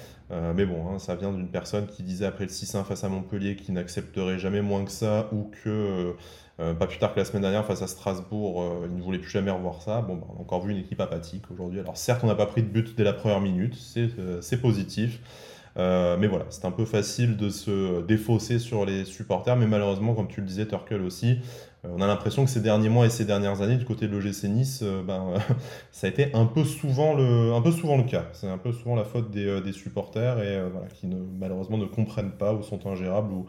Mais 0.56 0.65
bon, 0.65 0.88
hein, 0.88 0.99
ça 0.99 1.15
vient 1.15 1.32
d'une 1.32 1.47
personne 1.47 1.88
qui 1.88 2.04
disait 2.04 2.25
après 2.25 2.43
le 2.43 2.52
6-1 2.52 2.84
face 2.84 3.04
à 3.04 3.10
Montpellier 3.10 3.56
qu'il 3.56 3.73
n'accepterait 3.73 4.38
jamais 4.38 4.62
moins 4.62 4.86
que 4.86 4.91
ça, 4.91 5.28
ou 5.32 5.49
que 5.63 6.13
pas 6.78 6.88
plus 6.88 6.98
tard 7.00 7.13
que 7.13 7.19
la 7.19 7.26
semaine 7.26 7.41
dernière 7.41 7.65
face 7.65 7.82
à 7.82 7.88
Strasbourg, 7.88 8.62
euh, 8.62 8.88
il 8.89 8.98
ne 8.98 9.02
voulait 9.02 9.19
plus 9.19 9.30
jamais 9.30 9.52
revoir 9.52 9.82
ça. 9.82 10.02
Bon, 10.02 10.15
bah, 10.15 10.28
on 10.34 10.38
a 10.38 10.41
encore 10.41 10.62
vu 10.62 10.72
une 10.72 10.80
équipe 10.80 11.00
apathique 11.02 11.43
aujourd'hui. 11.52 11.80
Alors 11.80 11.98
certes, 11.98 12.22
on 12.24 12.28
n'a 12.28 12.36
pas 12.36 12.45
pris 12.45 12.63
de 12.63 12.67
but 12.67 12.95
dès 12.98 13.04
la 13.04 13.13
première 13.13 13.41
minute, 13.41 13.76
c'est 13.76 14.62
positif. 14.62 15.19
mais 15.76 16.28
voilà, 16.28 16.45
c'est 16.50 16.65
un 16.65 16.72
peu 16.72 16.86
facile 16.86 17.38
de 17.38 17.50
se 17.50 18.02
défausser 18.02 18.60
sur 18.60 18.86
les 18.86 19.06
supporters, 19.06 19.56
mais 19.56 19.67
malheureusement, 19.67 20.13
comme 20.13 20.28
tu 20.28 20.41
le 20.41 20.48
disais, 20.48 20.65
Turkel 20.65 21.02
aussi, 21.02 21.39
euh, 21.86 21.89
on 21.95 22.02
a 22.02 22.08
l'impression 22.08 22.43
que 22.43 22.52
ces 22.52 22.60
derniers 22.62 22.89
mois 22.89 23.06
et 23.06 23.10
ces 23.10 23.26
dernières 23.26 23.62
années, 23.62 23.78
du 23.78 23.86
côté 23.86 24.08
de 24.08 24.17
l'OGC 24.17 24.45
Nice, 24.45 24.82
euh, 24.84 25.02
ben, 25.04 25.34
ça 25.91 26.08
a 26.08 26.10
été 26.10 26.34
un 26.34 26.45
peu 26.45 26.63
souvent 26.63 27.13
le, 27.13 27.54
un 27.54 27.62
peu 27.62 27.72
souvent 27.72 27.98
le 27.98 28.04
cas. 28.04 28.26
C'est 28.34 28.48
un 28.48 28.58
peu 28.58 28.72
souvent 28.74 28.95
la 28.95 29.06
faute 29.06 29.32
des, 29.32 29.45
euh, 29.45 29.72
supporters 29.72 30.39
et 30.41 30.62
voilà, 30.69 30.88
qui 30.88 31.08
malheureusement 31.08 31.78
ne 31.78 31.86
comprennent 31.86 32.32
pas 32.32 32.54
ou 32.54 32.63
sont 32.63 32.86
ingérables 32.88 33.32
ou, 33.32 33.45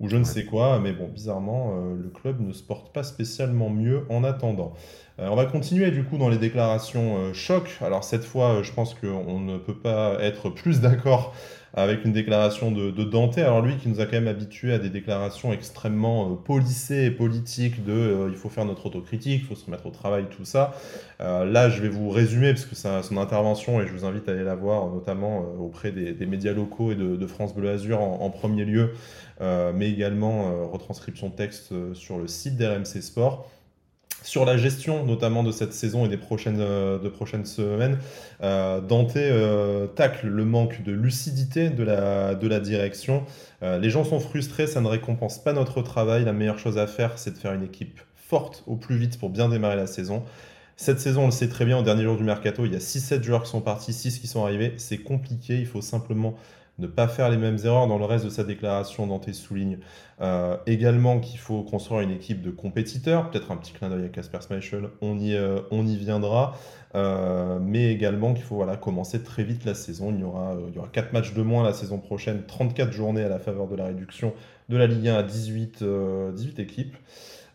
ou 0.00 0.08
je 0.08 0.16
ne 0.16 0.24
sais 0.24 0.44
quoi. 0.44 0.78
Mais 0.80 0.92
bon, 0.92 1.08
bizarrement, 1.08 1.74
le 1.94 2.08
club 2.08 2.40
ne 2.40 2.52
se 2.52 2.62
porte 2.62 2.92
pas 2.92 3.02
spécialement 3.02 3.70
mieux 3.70 4.04
en 4.10 4.24
attendant. 4.24 4.74
on 5.18 5.36
va 5.36 5.46
continuer 5.46 5.90
du 5.90 6.04
coup 6.04 6.18
dans 6.18 6.28
les 6.28 6.38
déclarations 6.38 7.32
choc. 7.32 7.78
Alors 7.80 8.04
cette 8.04 8.24
fois, 8.24 8.62
je 8.62 8.72
pense 8.72 8.94
qu'on 8.94 9.40
ne 9.40 9.58
peut 9.58 9.78
pas 9.78 10.16
être 10.20 10.50
plus 10.50 10.80
d'accord 10.80 11.34
avec 11.74 12.04
une 12.04 12.12
déclaration 12.12 12.70
de, 12.70 12.90
de, 12.90 13.04
Dante. 13.04 13.38
Alors 13.38 13.62
lui 13.62 13.76
qui 13.76 13.88
nous 13.88 14.00
a 14.00 14.04
quand 14.04 14.12
même 14.12 14.28
habitués 14.28 14.72
à 14.72 14.78
des 14.78 14.90
déclarations 14.90 15.52
extrêmement 15.52 16.30
euh, 16.30 16.34
policées 16.34 17.06
et 17.06 17.10
politiques 17.10 17.84
de 17.84 17.92
euh, 17.92 18.28
il 18.30 18.36
faut 18.36 18.48
faire 18.48 18.64
notre 18.64 18.86
autocritique, 18.86 19.42
il 19.42 19.46
faut 19.46 19.54
se 19.54 19.64
remettre 19.64 19.86
au 19.86 19.90
travail, 19.90 20.26
tout 20.30 20.44
ça. 20.44 20.74
Euh, 21.22 21.44
là, 21.44 21.70
je 21.70 21.80
vais 21.80 21.88
vous 21.88 22.10
résumer 22.10 22.52
parce 22.52 22.64
que 22.64 22.74
c'est 22.74 23.02
son 23.02 23.16
intervention 23.16 23.80
et 23.80 23.86
je 23.86 23.92
vous 23.92 24.04
invite 24.04 24.28
à 24.28 24.32
aller 24.32 24.44
la 24.44 24.54
voir, 24.54 24.88
notamment 24.88 25.40
euh, 25.42 25.60
auprès 25.60 25.92
des, 25.92 26.12
des, 26.12 26.26
médias 26.26 26.52
locaux 26.52 26.92
et 26.92 26.94
de, 26.94 27.16
de 27.16 27.26
France 27.26 27.54
Bleu 27.54 27.70
Azur 27.70 28.00
en, 28.00 28.20
en 28.20 28.30
premier 28.30 28.64
lieu, 28.64 28.92
euh, 29.40 29.72
mais 29.74 29.90
également 29.90 30.68
retranscription 30.68 31.30
texte 31.30 31.72
sur 31.94 32.18
le 32.18 32.26
site 32.26 32.56
d'RMC 32.56 33.00
Sport 33.00 33.48
sur 34.22 34.44
la 34.44 34.56
gestion 34.56 35.04
notamment 35.04 35.42
de 35.42 35.52
cette 35.52 35.72
saison 35.72 36.04
et 36.04 36.08
des 36.08 36.16
prochaines, 36.16 36.60
euh, 36.60 36.98
semaines, 37.44 37.98
euh, 38.42 38.80
Dante 38.80 39.16
euh, 39.16 39.86
tacle 39.86 40.28
le 40.28 40.44
manque 40.44 40.82
de 40.82 40.92
lucidité 40.92 41.70
de 41.70 41.82
la, 41.82 42.34
de 42.34 42.48
la 42.48 42.60
direction. 42.60 43.24
Les 43.62 43.90
gens 43.90 44.02
sont 44.02 44.18
frustrés, 44.18 44.66
ça 44.66 44.80
ne 44.80 44.88
récompense 44.88 45.38
pas 45.38 45.52
notre 45.52 45.82
travail. 45.82 46.24
La 46.24 46.32
meilleure 46.32 46.58
chose 46.58 46.78
à 46.78 46.88
faire, 46.88 47.16
c'est 47.16 47.32
de 47.32 47.38
faire 47.38 47.52
une 47.52 47.62
équipe 47.62 48.00
forte 48.16 48.64
au 48.66 48.74
plus 48.74 48.96
vite 48.96 49.20
pour 49.20 49.30
bien 49.30 49.48
démarrer 49.48 49.76
la 49.76 49.86
saison. 49.86 50.24
Cette 50.76 50.98
saison, 50.98 51.22
on 51.22 51.26
le 51.26 51.32
sait 51.32 51.48
très 51.48 51.64
bien, 51.64 51.78
au 51.78 51.82
dernier 51.82 52.02
jour 52.02 52.16
du 52.16 52.24
mercato, 52.24 52.64
il 52.64 52.72
y 52.72 52.74
a 52.74 52.80
6-7 52.80 53.22
joueurs 53.22 53.44
qui 53.44 53.50
sont 53.50 53.60
partis, 53.60 53.92
6 53.92 54.18
qui 54.18 54.26
sont 54.26 54.42
arrivés. 54.42 54.72
C'est 54.78 54.98
compliqué, 54.98 55.58
il 55.58 55.66
faut 55.66 55.80
simplement 55.80 56.34
ne 56.78 56.86
pas 56.86 57.08
faire 57.08 57.28
les 57.30 57.36
mêmes 57.36 57.58
erreurs. 57.64 57.86
Dans 57.86 57.98
le 57.98 58.04
reste 58.04 58.24
de 58.24 58.30
sa 58.30 58.44
déclaration, 58.44 59.06
Dante 59.06 59.32
souligne 59.32 59.78
euh, 60.20 60.56
également 60.66 61.20
qu'il 61.20 61.38
faut 61.38 61.62
construire 61.62 62.00
une 62.00 62.10
équipe 62.10 62.42
de 62.42 62.50
compétiteurs. 62.50 63.30
Peut-être 63.30 63.50
un 63.52 63.56
petit 63.56 63.72
clin 63.72 63.90
d'œil 63.90 64.04
à 64.04 64.08
Casper 64.08 64.38
Schmeichel, 64.40 64.88
on 65.00 65.18
y, 65.18 65.34
euh, 65.34 65.60
on 65.70 65.86
y 65.86 65.96
viendra. 65.96 66.56
Euh, 66.94 67.58
mais 67.60 67.90
également 67.90 68.34
qu'il 68.34 68.44
faut 68.44 68.56
voilà, 68.56 68.76
commencer 68.76 69.22
très 69.22 69.44
vite 69.44 69.64
la 69.64 69.74
saison. 69.74 70.12
Il 70.14 70.20
y, 70.20 70.24
aura, 70.24 70.56
il 70.68 70.74
y 70.74 70.78
aura 70.78 70.88
4 70.88 71.12
matchs 71.12 71.32
de 71.34 71.42
moins 71.42 71.64
la 71.64 71.72
saison 71.72 71.98
prochaine, 71.98 72.42
34 72.46 72.92
journées 72.92 73.22
à 73.22 73.28
la 73.28 73.38
faveur 73.38 73.66
de 73.68 73.76
la 73.76 73.86
réduction 73.86 74.34
de 74.68 74.76
la 74.76 74.86
Ligue 74.86 75.08
1 75.08 75.16
à 75.16 75.22
18, 75.22 75.84
18 76.34 76.58
équipes. 76.58 76.96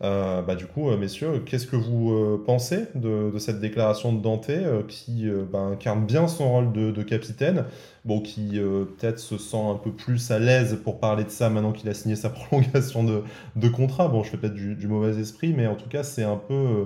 Euh, 0.03 0.43
bah, 0.43 0.55
du 0.55 0.65
coup, 0.65 0.89
euh, 0.89 0.97
messieurs, 0.97 1.41
qu'est-ce 1.45 1.65
que 1.65 1.75
vous 1.75 2.11
euh, 2.11 2.43
pensez 2.45 2.85
de, 2.93 3.31
cette 3.39 3.59
déclaration 3.59 4.13
de 4.13 4.21
Dante 4.21 4.51
qui 4.87 5.27
bah, 5.51 5.59
incarne 5.59 6.05
bien 6.05 6.27
son 6.27 6.51
rôle 6.51 6.71
de, 6.71 7.03
capitaine, 7.03 7.65
bon, 8.05 8.21
qui 8.21 8.59
peut-être 8.59 9.19
se 9.19 9.37
sent 9.37 9.57
un 9.57 9.75
peu 9.75 9.91
plus 9.91 10.31
à 10.31 10.39
l'aise 10.39 10.79
pour 10.83 10.99
parler 10.99 11.23
de 11.23 11.29
ça 11.29 11.49
maintenant 11.49 11.71
qu'il 11.71 11.89
a 11.89 11.93
signé 11.93 12.15
sa 12.15 12.29
prolongation 12.31 13.03
de, 13.03 13.69
contrat. 13.69 14.07
Bon, 14.07 14.23
je 14.23 14.29
fais 14.29 14.37
peut-être 14.37 14.53
du, 14.53 14.87
mauvais 14.87 15.19
esprit, 15.19 15.53
mais 15.53 15.67
en 15.67 15.75
tout 15.75 15.89
cas, 15.89 16.03
c'est 16.03 16.23
un 16.23 16.37
peu 16.37 16.85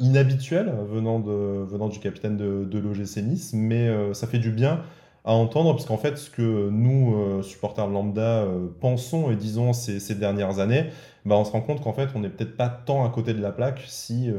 inhabituel 0.00 0.72
venant, 0.90 1.20
de, 1.20 1.64
venant 1.64 1.88
du 1.88 2.00
capitaine 2.00 2.36
de, 2.36 2.64
de 2.64 2.78
l'OGC 2.78 3.22
Nice, 3.22 3.52
mais 3.54 3.88
ça 4.14 4.26
fait 4.26 4.38
du 4.38 4.50
bien 4.50 4.82
à 5.28 5.32
entendre, 5.32 5.72
parce 5.74 5.86
qu'en 5.86 5.98
fait, 5.98 6.16
ce 6.16 6.30
que 6.30 6.70
nous, 6.70 7.42
supporters 7.42 7.86
lambda, 7.86 8.46
pensons 8.80 9.30
et 9.30 9.36
disons 9.36 9.72
ces, 9.72 10.14
dernières 10.14 10.58
années, 10.58 10.90
bah, 11.24 11.36
on 11.36 11.44
se 11.44 11.52
rend 11.52 11.60
compte 11.60 11.82
qu'en 11.82 11.92
fait, 11.92 12.08
on 12.14 12.20
n'est 12.20 12.30
peut-être 12.30 12.56
pas 12.56 12.68
tant 12.68 13.04
à 13.04 13.10
côté 13.10 13.34
de 13.34 13.40
la 13.40 13.52
plaque 13.52 13.84
si 13.86 14.30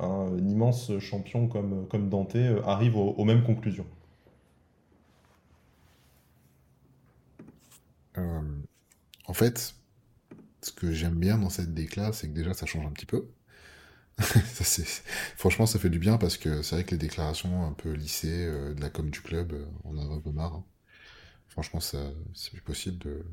un, 0.00 0.36
immense 0.38 0.98
champion 0.98 1.46
comme, 1.46 1.86
comme 1.88 2.08
Dante 2.08 2.36
arrive 2.64 2.96
aux 2.96 3.24
mêmes 3.24 3.44
conclusions. 3.44 3.86
Euh, 8.18 8.40
en 9.26 9.32
fait, 9.34 9.74
ce 10.62 10.72
que 10.72 10.92
j'aime 10.92 11.16
bien 11.16 11.38
dans 11.38 11.50
cette 11.50 11.74
décla, 11.74 12.12
c'est 12.12 12.28
que 12.28 12.34
déjà 12.34 12.54
ça 12.54 12.66
change 12.66 12.86
un 12.86 12.90
petit 12.90 13.06
peu. 13.06 13.28
Franchement, 15.36 15.66
ça 15.66 15.78
fait 15.78 15.90
du 15.90 15.98
bien 15.98 16.18
parce 16.18 16.36
que 16.36 16.62
c'est 16.62 16.74
vrai 16.74 16.84
que 16.84 16.90
les 16.90 16.98
déclarations 16.98 17.66
un 17.66 17.72
peu 17.72 17.92
lissées 17.92 18.46
euh, 18.46 18.74
de 18.74 18.80
la 18.80 18.90
com 18.90 19.08
du 19.10 19.20
club, 19.20 19.52
euh, 19.52 19.64
on 19.84 19.96
en 19.96 20.10
a 20.10 20.14
un 20.14 20.20
peu 20.20 20.30
marre. 20.30 20.54
Hein. 20.54 20.64
Franchement, 21.48 21.80
c'est 21.80 22.60
possible 22.64 22.98
de. 22.98 23.24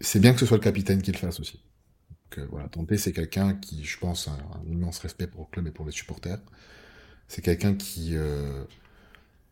C'est 0.00 0.20
bien 0.20 0.32
que 0.32 0.40
ce 0.40 0.46
soit 0.46 0.56
le 0.56 0.62
capitaine 0.62 1.02
qui 1.02 1.12
le 1.12 1.18
fasse 1.18 1.40
aussi. 1.40 1.62
Donc, 2.10 2.46
voilà, 2.50 2.68
Dante, 2.68 2.96
c'est 2.96 3.12
quelqu'un 3.12 3.54
qui, 3.54 3.84
je 3.84 3.98
pense, 3.98 4.28
a 4.28 4.32
un 4.32 4.70
immense 4.70 4.98
respect 4.98 5.26
pour 5.26 5.42
le 5.42 5.46
club 5.52 5.66
et 5.66 5.70
pour 5.70 5.86
les 5.86 5.92
supporters. 5.92 6.40
C'est 7.28 7.42
quelqu'un 7.42 7.74
qui, 7.74 8.16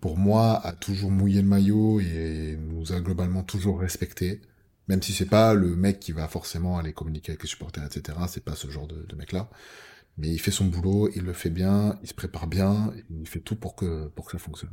pour 0.00 0.18
moi, 0.18 0.60
a 0.66 0.72
toujours 0.72 1.12
mouillé 1.12 1.42
le 1.42 1.48
maillot 1.48 2.00
et 2.00 2.58
nous 2.60 2.92
a 2.92 3.00
globalement 3.00 3.44
toujours 3.44 3.80
respecté. 3.80 4.40
Même 4.88 5.00
si 5.00 5.12
c'est 5.12 5.26
pas 5.26 5.54
le 5.54 5.76
mec 5.76 6.00
qui 6.00 6.12
va 6.12 6.26
forcément 6.26 6.76
aller 6.76 6.92
communiquer 6.92 7.32
avec 7.32 7.42
les 7.42 7.48
supporters, 7.48 7.84
etc. 7.84 8.18
C'est 8.28 8.44
pas 8.44 8.56
ce 8.56 8.68
genre 8.68 8.88
de, 8.88 9.06
mec-là. 9.16 9.48
Mais 10.18 10.28
il 10.28 10.38
fait 10.38 10.50
son 10.50 10.66
boulot, 10.66 11.08
il 11.14 11.22
le 11.22 11.32
fait 11.32 11.50
bien, 11.50 11.98
il 12.02 12.08
se 12.08 12.14
prépare 12.14 12.46
bien, 12.46 12.92
il 13.10 13.26
fait 13.26 13.40
tout 13.40 13.56
pour 13.56 13.74
que 13.74 14.08
pour 14.08 14.26
que 14.26 14.32
ça 14.32 14.38
fonctionne. 14.38 14.72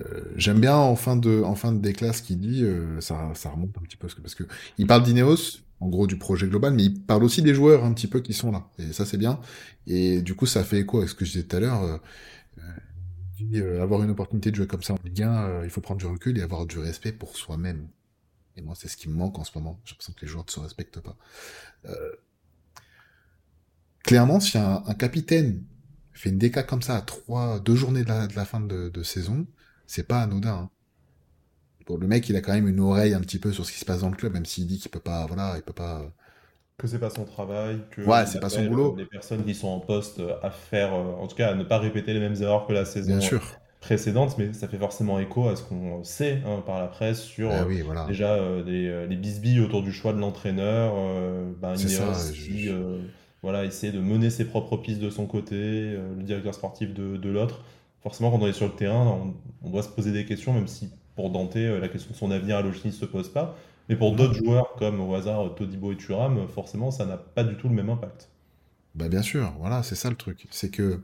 Euh, 0.00 0.24
j'aime 0.36 0.60
bien 0.60 0.76
en 0.76 0.96
fin 0.96 1.16
de 1.16 1.42
en 1.42 1.54
fin 1.54 1.72
de 1.72 1.78
déclasse 1.80 2.20
qu'il 2.20 2.38
dit, 2.40 2.64
euh, 2.64 3.00
ça, 3.00 3.32
ça 3.34 3.50
remonte 3.50 3.76
un 3.78 3.82
petit 3.82 3.96
peu 3.96 4.08
parce 4.22 4.34
que 4.34 4.44
il 4.78 4.86
parle 4.86 5.02
d'Ineos, 5.02 5.58
en 5.80 5.88
gros 5.88 6.06
du 6.06 6.16
projet 6.16 6.46
global, 6.46 6.74
mais 6.74 6.84
il 6.84 7.00
parle 7.00 7.24
aussi 7.24 7.42
des 7.42 7.54
joueurs 7.54 7.84
un 7.84 7.92
petit 7.92 8.06
peu 8.06 8.20
qui 8.20 8.32
sont 8.32 8.52
là. 8.52 8.68
Et 8.78 8.92
ça 8.92 9.04
c'est 9.04 9.18
bien. 9.18 9.40
Et 9.86 10.22
du 10.22 10.34
coup 10.34 10.46
ça 10.46 10.64
fait 10.64 10.80
écho 10.80 11.00
à 11.00 11.08
ce 11.08 11.14
que 11.14 11.24
je 11.24 11.32
disais 11.32 11.44
tout 11.44 11.56
à 11.56 11.60
l'heure. 11.60 11.82
Euh, 11.82 11.98
euh, 13.54 13.82
avoir 13.82 14.02
une 14.02 14.10
opportunité 14.10 14.50
de 14.50 14.56
jouer 14.56 14.66
comme 14.66 14.82
ça 14.82 14.94
en 14.94 14.98
Ligue 15.04 15.22
1, 15.22 15.44
euh, 15.44 15.60
il 15.64 15.70
faut 15.70 15.80
prendre 15.80 15.98
du 15.98 16.06
recul 16.06 16.38
et 16.38 16.42
avoir 16.42 16.66
du 16.66 16.78
respect 16.78 17.12
pour 17.12 17.36
soi-même. 17.36 17.88
Et 18.56 18.62
moi, 18.62 18.74
c'est 18.76 18.88
ce 18.88 18.96
qui 18.96 19.08
me 19.08 19.14
manque 19.14 19.38
en 19.38 19.44
ce 19.44 19.56
moment. 19.56 19.80
J'ai 19.84 19.92
l'impression 19.92 20.12
que 20.12 20.20
les 20.22 20.28
joueurs 20.28 20.44
ne 20.44 20.50
se 20.50 20.60
respectent 20.60 21.00
pas. 21.00 21.16
Euh, 21.86 22.12
clairement, 24.02 24.40
si 24.40 24.58
un, 24.58 24.82
capitaine 24.98 25.62
fait 26.12 26.30
une 26.30 26.38
déca 26.38 26.62
comme 26.62 26.82
ça 26.82 26.96
à 26.96 27.00
trois, 27.00 27.60
deux 27.60 27.74
journées 27.74 28.04
de 28.04 28.08
la, 28.08 28.44
fin 28.44 28.60
de, 28.60 29.02
saison, 29.02 29.46
c'est 29.86 30.06
pas 30.06 30.22
anodin. 30.22 30.68
Hein. 31.88 31.96
Le 32.00 32.06
mec, 32.06 32.28
il 32.28 32.36
a 32.36 32.40
quand 32.40 32.52
même 32.52 32.68
une 32.68 32.80
oreille 32.80 33.12
un 33.12 33.20
petit 33.20 33.38
peu 33.38 33.52
sur 33.52 33.66
ce 33.66 33.72
qui 33.72 33.78
se 33.78 33.84
passe 33.84 34.00
dans 34.00 34.08
le 34.08 34.16
club, 34.16 34.32
même 34.32 34.46
s'il 34.46 34.66
dit 34.66 34.78
qu'il 34.78 34.90
peut 34.90 35.00
pas, 35.00 35.26
voilà, 35.26 35.54
il 35.56 35.62
peut 35.62 35.72
pas 35.72 36.10
que 36.78 36.88
c'est 36.88 36.98
pas 36.98 37.10
son 37.10 37.24
travail, 37.24 37.78
que 37.90 38.02
ouais, 38.02 38.26
c'est 38.26 38.40
pas 38.40 38.48
son 38.48 38.64
boulot. 38.64 38.96
Les 38.96 39.04
personnes 39.04 39.44
qui 39.44 39.54
sont 39.54 39.68
en 39.68 39.78
poste 39.78 40.20
à 40.42 40.50
faire, 40.50 40.92
euh, 40.94 41.14
en 41.20 41.28
tout 41.28 41.36
cas, 41.36 41.50
à 41.50 41.54
ne 41.54 41.62
pas 41.62 41.78
répéter 41.78 42.12
les 42.12 42.18
mêmes 42.18 42.34
erreurs 42.40 42.66
que 42.66 42.72
la 42.72 42.84
saison 42.84 43.20
précédente, 43.80 44.36
mais 44.38 44.52
ça 44.52 44.68
fait 44.68 44.78
forcément 44.78 45.18
écho 45.18 45.48
à 45.48 45.56
ce 45.56 45.62
qu'on 45.62 46.02
sait 46.04 46.40
hein, 46.46 46.62
par 46.64 46.80
la 46.80 46.86
presse 46.86 47.20
sur 47.20 47.48
bah 47.48 47.64
oui, 47.66 47.82
voilà. 47.82 48.06
déjà 48.06 48.34
euh, 48.34 48.62
les, 48.64 49.08
les, 49.08 49.16
bisbilles 49.16 49.60
autour 49.60 49.82
du 49.82 49.92
choix 49.92 50.12
de 50.12 50.20
l'entraîneur, 50.20 50.94
euh, 50.96 51.52
ben, 51.60 51.74
qui 51.74 52.68
voilà, 53.42 53.64
essaie 53.64 53.92
de 53.92 54.00
mener 54.00 54.30
ses 54.30 54.44
propres 54.44 54.76
pistes 54.76 55.00
de 55.00 55.10
son 55.10 55.26
côté, 55.26 55.96
le 56.16 56.22
directeur 56.22 56.54
sportif 56.54 56.94
de, 56.94 57.16
de 57.16 57.28
l'autre. 57.28 57.60
Forcément, 58.02 58.30
quand 58.30 58.40
on 58.40 58.46
est 58.46 58.52
sur 58.52 58.66
le 58.66 58.74
terrain, 58.74 59.34
on, 59.62 59.70
doit 59.70 59.82
se 59.82 59.88
poser 59.88 60.12
des 60.12 60.24
questions, 60.24 60.52
même 60.52 60.68
si 60.68 60.90
pour 61.16 61.30
Dante, 61.30 61.56
la 61.56 61.88
question 61.88 62.12
de 62.12 62.16
son 62.16 62.30
avenir 62.30 62.56
à 62.56 62.62
l'Ogini 62.62 62.86
ne 62.86 62.92
se 62.92 63.04
pose 63.04 63.32
pas. 63.32 63.56
Mais 63.88 63.96
pour 63.96 64.14
d'autres 64.14 64.34
joueurs 64.34 64.74
comme 64.78 65.00
au 65.00 65.14
hasard 65.14 65.54
Todibo 65.54 65.92
et 65.92 65.96
Thuram, 65.96 66.46
forcément, 66.48 66.90
ça 66.90 67.04
n'a 67.04 67.16
pas 67.16 67.44
du 67.44 67.56
tout 67.56 67.68
le 67.68 67.74
même 67.74 67.90
impact. 67.90 68.28
Bah 68.94 69.08
bien 69.08 69.22
sûr, 69.22 69.52
voilà, 69.58 69.82
c'est 69.82 69.94
ça 69.94 70.10
le 70.10 70.16
truc. 70.16 70.46
C'est 70.50 70.70
que 70.70 71.00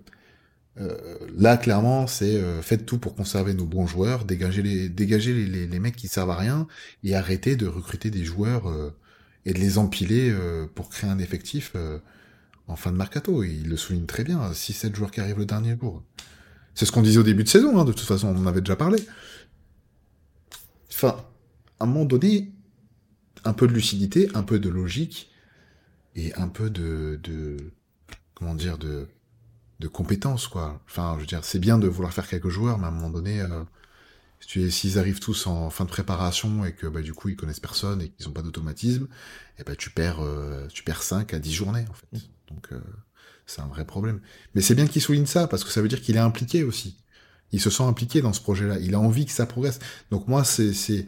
euh, 0.80 1.18
là, 1.36 1.56
clairement, 1.56 2.06
c'est 2.06 2.36
euh, 2.36 2.62
faites 2.62 2.86
tout 2.86 2.98
pour 2.98 3.14
conserver 3.14 3.54
nos 3.54 3.64
bons 3.64 3.86
joueurs, 3.86 4.24
dégager 4.24 4.62
les, 4.62 4.88
dégager 4.88 5.32
les, 5.32 5.66
les, 5.66 5.78
mecs 5.78 5.96
qui 5.96 6.08
servent 6.08 6.30
à 6.30 6.36
rien 6.36 6.68
et 7.02 7.14
arrêter 7.16 7.56
de 7.56 7.66
recruter 7.66 8.10
des 8.10 8.24
joueurs 8.24 8.68
euh, 8.68 8.94
et 9.44 9.52
de 9.52 9.58
les 9.58 9.78
empiler 9.78 10.34
pour 10.74 10.90
créer 10.90 11.08
un 11.08 11.18
effectif 11.18 11.74
en 12.68 12.76
fin 12.76 12.92
de 12.92 12.96
mercato. 12.96 13.42
il 13.42 13.68
le 13.68 13.76
souligne 13.76 14.06
très 14.06 14.24
bien, 14.24 14.50
6-7 14.52 14.94
joueurs 14.94 15.10
qui 15.10 15.20
arrivent 15.20 15.38
le 15.38 15.46
dernier 15.46 15.76
jour. 15.80 16.02
C'est 16.74 16.86
ce 16.86 16.92
qu'on 16.92 17.02
disait 17.02 17.18
au 17.18 17.24
début 17.24 17.44
de 17.44 17.48
saison, 17.48 17.78
hein, 17.78 17.84
de 17.84 17.92
toute 17.92 18.06
façon, 18.06 18.28
on 18.28 18.36
en 18.36 18.46
avait 18.46 18.60
déjà 18.60 18.76
parlé. 18.76 19.02
Enfin, 20.90 21.24
à 21.80 21.84
un 21.84 21.86
moment 21.86 22.04
donné, 22.04 22.52
un 23.44 23.52
peu 23.52 23.66
de 23.66 23.72
lucidité, 23.72 24.28
un 24.34 24.42
peu 24.42 24.58
de 24.58 24.68
logique 24.68 25.30
et 26.14 26.34
un 26.34 26.48
peu 26.48 26.70
de, 26.70 27.18
de 27.22 27.56
comment 28.34 28.54
dire 28.54 28.78
de 28.78 29.08
de 29.80 29.86
quoi. 29.86 30.82
Enfin, 30.86 31.14
je 31.16 31.20
veux 31.20 31.26
dire, 31.26 31.44
c'est 31.44 31.58
bien 31.60 31.78
de 31.78 31.86
vouloir 31.86 32.12
faire 32.12 32.28
quelques 32.28 32.48
joueurs, 32.48 32.78
mais 32.78 32.86
à 32.86 32.88
un 32.88 32.90
moment 32.90 33.10
donné, 33.10 33.40
euh, 33.40 33.62
s'ils 34.40 34.98
arrivent 34.98 35.20
tous 35.20 35.46
en 35.46 35.70
fin 35.70 35.84
de 35.84 35.90
préparation 35.90 36.64
et 36.64 36.72
que 36.72 36.86
bah, 36.86 37.02
du 37.02 37.12
coup 37.12 37.28
ils 37.28 37.36
connaissent 37.36 37.60
personne 37.60 38.02
et 38.02 38.08
qu'ils 38.10 38.26
n'ont 38.26 38.32
pas 38.32 38.42
d'automatisme, 38.42 39.04
et 39.04 39.60
eh 39.60 39.64
ben 39.64 39.76
tu 39.76 39.90
perds 39.90 40.20
euh, 40.20 40.66
tu 40.68 40.82
perds 40.82 41.02
5 41.02 41.34
à 41.34 41.38
10 41.38 41.52
journées 41.52 41.84
en 41.90 41.94
fait. 41.94 42.28
Donc 42.48 42.68
euh, 42.72 42.80
c'est 43.46 43.60
un 43.60 43.66
vrai 43.66 43.84
problème. 43.84 44.20
Mais 44.54 44.60
c'est 44.60 44.74
bien 44.74 44.86
qu'il 44.86 45.02
souligne 45.02 45.26
ça 45.26 45.46
parce 45.46 45.64
que 45.64 45.70
ça 45.70 45.82
veut 45.82 45.88
dire 45.88 46.00
qu'il 46.00 46.16
est 46.16 46.20
impliqué 46.20 46.64
aussi. 46.64 46.96
Il 47.52 47.60
se 47.60 47.70
sent 47.70 47.84
impliqué 47.84 48.20
dans 48.20 48.32
ce 48.32 48.40
projet-là. 48.40 48.78
Il 48.80 48.94
a 48.94 49.00
envie 49.00 49.26
que 49.26 49.32
ça 49.32 49.46
progresse. 49.46 49.78
Donc 50.10 50.28
moi 50.28 50.44
c'est 50.44 50.72
c'est 50.72 51.06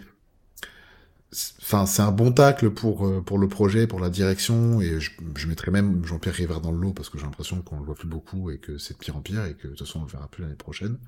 enfin 1.63 1.87
c'est 1.87 2.03
un 2.03 2.11
bon 2.11 2.33
tacle 2.33 2.71
pour 2.71 3.07
euh, 3.07 3.21
pour 3.21 3.39
le 3.39 3.49
projet, 3.49 3.87
pour 3.87 4.01
la 4.01 4.11
direction 4.11 4.81
et 4.81 5.01
je, 5.01 5.11
je 5.37 5.47
mettrais 5.47 5.71
même 5.71 6.05
Jean-Pierre 6.05 6.35
River 6.35 6.59
dans 6.63 6.73
le 6.73 6.79
lot 6.79 6.93
parce 6.93 7.09
que 7.09 7.19
j'ai 7.19 7.25
l'impression 7.25 7.63
qu'on 7.63 7.79
le 7.79 7.85
voit 7.85 7.95
plus 7.95 8.09
beaucoup 8.09 8.51
et 8.51 8.59
que 8.59 8.79
c'est 8.79 8.95
de 8.95 8.99
pire 8.99 9.17
en 9.17 9.21
pire 9.21 9.45
et 9.45 9.55
que 9.55 9.69
de 9.69 9.75
toute 9.75 9.87
façon 9.87 10.01
on 10.01 10.05
le 10.05 10.11
verra 10.11 10.29
plus 10.29 10.43
l'année 10.43 10.57
prochaine. 10.57 10.99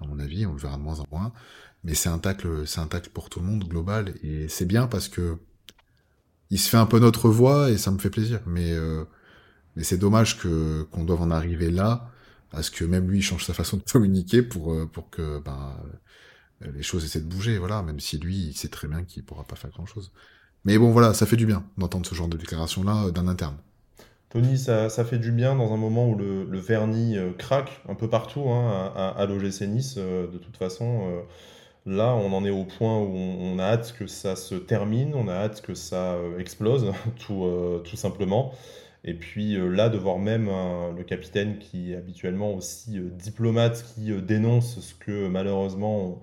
À 0.00 0.06
mon 0.06 0.18
avis, 0.20 0.46
on 0.46 0.52
le 0.52 0.58
verra 0.58 0.76
de 0.76 0.82
moins 0.82 1.00
en 1.00 1.06
moins. 1.10 1.32
Mais 1.84 1.94
c'est 1.94 2.08
un 2.08 2.18
tacle, 2.18 2.66
c'est 2.66 2.80
un 2.80 2.86
tacle 2.86 3.10
pour 3.10 3.30
tout 3.30 3.40
le 3.40 3.46
monde 3.46 3.64
global 3.64 4.14
et 4.22 4.48
c'est 4.48 4.66
bien 4.66 4.86
parce 4.86 5.08
que 5.08 5.38
il 6.50 6.58
se 6.58 6.68
fait 6.68 6.76
un 6.76 6.86
peu 6.86 6.98
notre 6.98 7.28
voix 7.28 7.70
et 7.70 7.78
ça 7.78 7.90
me 7.90 7.98
fait 7.98 8.10
plaisir. 8.10 8.40
Mais 8.46 8.72
euh, 8.72 9.04
mais 9.78 9.84
c'est 9.84 9.96
dommage 9.96 10.38
qu'on 10.40 11.04
doive 11.04 11.22
en 11.22 11.30
arriver 11.30 11.70
là 11.70 12.10
à 12.52 12.64
ce 12.64 12.72
que 12.72 12.84
même 12.84 13.08
lui 13.08 13.22
change 13.22 13.44
sa 13.44 13.54
façon 13.54 13.76
de 13.76 13.82
communiquer 13.92 14.42
pour 14.42 14.72
euh, 14.72 14.90
que 15.12 15.38
ben 15.38 15.76
euh, 16.62 16.72
les 16.74 16.82
choses 16.82 17.04
essaient 17.04 17.20
de 17.20 17.28
bouger, 17.28 17.58
voilà, 17.58 17.82
même 17.82 18.00
si 18.00 18.18
lui, 18.18 18.48
il 18.48 18.54
sait 18.54 18.68
très 18.68 18.88
bien 18.88 19.04
qu'il 19.04 19.22
pourra 19.22 19.44
pas 19.44 19.54
faire 19.54 19.70
grand-chose. 19.70 20.10
Mais 20.64 20.76
bon, 20.78 20.90
voilà, 20.90 21.14
ça 21.14 21.26
fait 21.26 21.36
du 21.36 21.46
bien 21.46 21.64
d'entendre 21.78 22.06
ce 22.06 22.14
genre 22.16 22.26
de 22.26 22.36
déclaration-là 22.36 23.04
euh, 23.04 23.10
d'un 23.12 23.28
interne. 23.28 23.56
Tony, 24.30 24.58
ça, 24.58 24.88
fait 24.90 25.18
du 25.18 25.30
bien 25.30 25.54
dans 25.54 25.72
un 25.72 25.76
moment 25.76 26.08
où 26.08 26.16
le, 26.16 26.58
vernis 26.58 27.16
craque 27.38 27.80
un 27.88 27.94
peu 27.94 28.10
partout 28.10 28.50
hein, 28.50 28.92
à, 28.94 29.08
à 29.10 29.26
l'OGC 29.26 29.62
Nice. 29.62 29.94
de 29.94 30.38
toute 30.38 30.58
façon, 30.58 31.24
là, 31.86 32.14
on 32.14 32.34
en 32.34 32.44
est 32.44 32.50
au 32.50 32.64
point 32.64 32.98
où 32.98 33.14
on, 33.16 33.58
a 33.58 33.62
hâte 33.62 33.94
que 33.98 34.06
ça 34.06 34.36
se 34.36 34.54
termine, 34.54 35.14
on 35.14 35.28
a 35.28 35.32
hâte 35.32 35.62
que 35.62 35.72
ça 35.72 36.18
explose, 36.38 36.92
tout 37.26 37.96
simplement. 37.96 38.52
Et 39.04 39.14
puis 39.14 39.56
là, 39.74 39.88
de 39.88 39.96
voir 39.96 40.18
même 40.18 40.50
le 40.96 41.02
capitaine 41.04 41.58
qui 41.58 41.92
est 41.92 41.96
habituellement 41.96 42.52
aussi 42.54 42.98
diplomate, 43.12 43.84
qui 43.94 44.12
dénonce 44.22 44.80
ce 44.80 44.94
que 44.94 45.28
malheureusement 45.28 46.20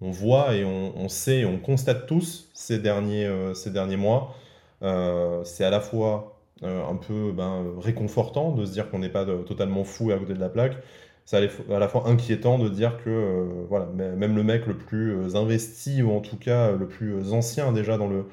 on 0.00 0.10
voit 0.10 0.54
et 0.54 0.64
on, 0.64 1.08
sait, 1.08 1.44
on 1.44 1.58
constate 1.58 2.06
tous 2.06 2.50
ces 2.54 2.78
derniers, 2.78 3.26
euh, 3.26 3.54
ces 3.54 3.70
derniers 3.70 3.96
mois. 3.96 4.34
Euh, 4.82 5.42
c'est 5.44 5.64
à 5.64 5.70
la 5.70 5.80
fois 5.80 6.38
euh, 6.62 6.86
un 6.86 6.96
peu 6.96 7.32
ben, 7.32 7.64
réconfortant 7.78 8.52
de 8.52 8.66
se 8.66 8.72
dire 8.72 8.90
qu'on 8.90 8.98
n'est 8.98 9.08
pas 9.08 9.24
totalement 9.24 9.84
fou 9.84 10.10
à 10.10 10.18
côté 10.18 10.34
de 10.34 10.40
la 10.40 10.50
plaque. 10.50 10.76
C'est 11.24 11.50
à 11.70 11.78
la 11.78 11.88
fois 11.88 12.04
inquiétant 12.06 12.58
de 12.58 12.68
dire 12.68 12.98
que 13.02 13.64
voilà, 13.68 13.86
même 13.86 14.36
le 14.36 14.44
mec 14.44 14.66
le 14.66 14.76
plus 14.78 15.34
investi 15.34 16.00
ou 16.00 16.12
en 16.12 16.20
tout 16.20 16.36
cas 16.36 16.70
le 16.70 16.86
plus 16.86 17.32
ancien 17.32 17.72
déjà 17.72 17.98
dans 17.98 18.06
le, 18.06 18.26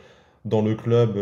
dans 0.45 0.61
le 0.61 0.75
club 0.75 1.17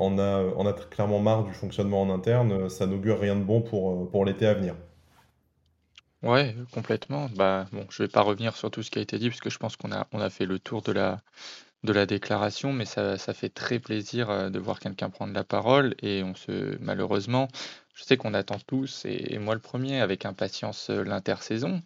en, 0.00 0.18
a, 0.18 0.42
en 0.56 0.66
a 0.66 0.72
clairement 0.72 1.20
marre 1.20 1.44
du 1.44 1.52
fonctionnement 1.52 2.02
en 2.02 2.10
interne. 2.10 2.68
Ça 2.68 2.86
n'augure 2.86 3.20
rien 3.20 3.36
de 3.36 3.44
bon 3.44 3.62
pour, 3.62 4.10
pour 4.10 4.24
l'été 4.24 4.46
à 4.46 4.54
venir. 4.54 4.74
Ouais, 6.22 6.56
complètement. 6.72 7.28
Bah, 7.36 7.66
bon, 7.72 7.86
je 7.90 8.02
vais 8.02 8.08
pas 8.08 8.22
revenir 8.22 8.56
sur 8.56 8.70
tout 8.70 8.82
ce 8.82 8.90
qui 8.90 8.98
a 8.98 9.02
été 9.02 9.18
dit, 9.18 9.28
parce 9.28 9.40
que 9.40 9.50
je 9.50 9.58
pense 9.58 9.76
qu'on 9.76 9.92
a, 9.92 10.06
on 10.12 10.20
a 10.20 10.30
fait 10.30 10.46
le 10.46 10.58
tour 10.58 10.82
de 10.82 10.92
la, 10.92 11.20
de 11.84 11.92
la 11.92 12.06
déclaration, 12.06 12.72
mais 12.72 12.84
ça, 12.84 13.18
ça 13.18 13.34
fait 13.34 13.48
très 13.50 13.78
plaisir 13.78 14.30
euh, 14.30 14.50
de 14.50 14.58
voir 14.58 14.80
quelqu'un 14.80 15.10
prendre 15.10 15.32
la 15.34 15.44
parole. 15.44 15.94
Et 16.02 16.22
on 16.24 16.34
se, 16.34 16.76
malheureusement, 16.80 17.48
je 17.94 18.04
sais 18.04 18.16
qu'on 18.16 18.34
attend 18.34 18.58
tous, 18.66 19.04
et, 19.06 19.38
moi 19.38 19.54
le 19.54 19.60
premier, 19.60 20.00
avec 20.00 20.26
impatience 20.26 20.90
euh, 20.90 21.04
l'intersaison. 21.04 21.82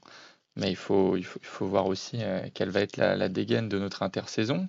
Mais 0.57 0.71
il 0.71 0.77
faut, 0.77 1.17
il 1.17 1.25
faut, 1.25 1.41
il 1.43 1.47
faut 1.47 1.67
voir 1.67 1.87
aussi 1.87 2.19
euh, 2.23 2.41
quelle 2.55 2.71
va 2.71 2.81
être 2.81 2.97
la 2.97 3.29
dégaine 3.29 3.69
de 3.69 3.79
notre 3.79 4.03
intersaison, 4.03 4.69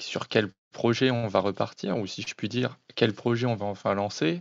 sur 0.00 0.28
quel 0.28 0.50
projet 0.72 1.10
on 1.10 1.28
va 1.28 1.40
repartir, 1.40 1.96
ou 1.98 2.06
si 2.06 2.22
je 2.22 2.34
puis 2.34 2.48
dire, 2.48 2.78
quel 2.94 3.12
projet 3.12 3.46
on 3.46 3.56
va 3.56 3.66
enfin 3.66 3.94
lancer? 3.94 4.40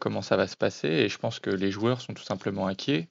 comment 0.00 0.22
ça 0.22 0.36
va 0.36 0.48
se 0.48 0.56
passer? 0.56 0.88
Et 0.88 1.08
je 1.08 1.18
pense 1.18 1.38
que 1.38 1.50
les 1.50 1.70
joueurs 1.70 2.00
sont 2.00 2.12
tout 2.12 2.24
simplement 2.24 2.66
inquiets. 2.66 3.08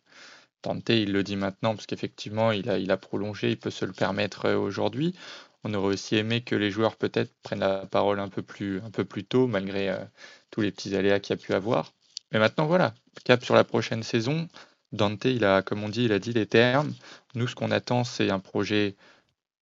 Dante, 0.64 0.90
il 0.90 1.14
le 1.14 1.24
dit 1.24 1.38
maintenant 1.38 1.76
parce 1.76 1.86
qu'effectivement, 1.86 2.52
il 2.52 2.92
a, 2.92 2.98
prolongé, 2.98 3.52
il 3.52 3.58
peut 3.58 3.70
se 3.70 3.86
le 3.86 3.94
permettre 3.94 4.52
aujourd'hui. 4.52 5.16
On 5.64 5.74
aurait 5.74 5.94
aussi 5.94 6.18
aimé 6.18 6.42
que 6.42 6.56
les 6.56 6.72
joueurs 6.72 6.98
peut-être 6.98 7.34
prennent 7.42 7.60
la 7.62 7.86
parole 7.86 8.20
un 8.20 8.28
peu 8.28 8.42
plus, 8.42 8.82
un 8.82 8.92
peu 8.92 9.06
plus 9.06 9.24
tôt, 9.24 9.48
malgré 9.48 9.96
tous 10.52 10.60
les 10.62 10.72
petits 10.72 10.96
aléas 10.96 11.20
qu'il 11.20 11.38
y 11.38 11.40
a 11.40 11.42
pu 11.42 11.54
avoir. 11.54 11.94
Mais 12.32 12.40
maintenant, 12.40 12.66
voilà, 12.68 12.94
cap 13.24 13.44
sur 13.44 13.56
la 13.56 13.64
prochaine 13.64 14.04
saison. 14.04 14.48
Dante, 14.92 15.26
il 15.26 15.46
a, 15.46 15.62
comme 15.62 15.84
on 15.84 15.90
dit, 15.90 16.06
il 16.06 16.12
a 16.12 16.20
dit 16.20 16.34
les 16.34 16.46
termes. 16.46 16.94
Nous, 17.36 17.48
ce 17.48 17.56
qu'on 17.56 17.72
attend, 17.72 18.04
c'est 18.04 18.30
un 18.30 18.40
projet 18.40 18.96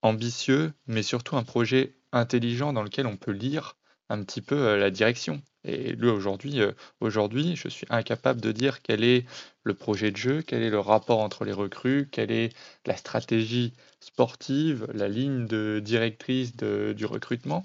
ambitieux, 0.05 0.72
mais 0.86 1.02
surtout 1.02 1.36
un 1.36 1.42
projet 1.42 1.96
intelligent 2.12 2.72
dans 2.72 2.82
lequel 2.82 3.07
on 3.07 3.16
peut 3.16 3.32
lire 3.32 3.76
un 4.11 4.22
petit 4.22 4.42
peu 4.42 4.55
euh, 4.55 4.76
la 4.76 4.90
direction. 4.90 5.42
Et 5.64 5.92
lui, 5.92 6.11
aujourd'hui, 6.11 6.61
euh, 6.61 6.72
aujourd'hui, 7.00 7.57
je 7.57 7.68
suis 7.68 7.86
incapable 7.88 8.40
de 8.42 8.52
dire 8.52 8.82
quel 8.82 9.02
est 9.02 9.24
le 9.62 9.72
projet 9.72 10.11
de 10.11 10.16
jeu, 10.18 10.42
quel 10.42 10.62
est 10.62 10.68
le 10.70 10.78
rapport 10.78 11.20
entre 11.20 11.46
les 11.46 11.52
recrues, 11.52 12.07
quelle 12.12 12.30
est 12.30 12.55
la 12.86 12.96
stratégie 12.98 13.72
sportive, 14.00 14.86
la 14.92 15.09
ligne 15.09 15.46
de 15.46 15.80
directrice 15.82 16.55
du 16.55 17.07
recrutement, 17.07 17.62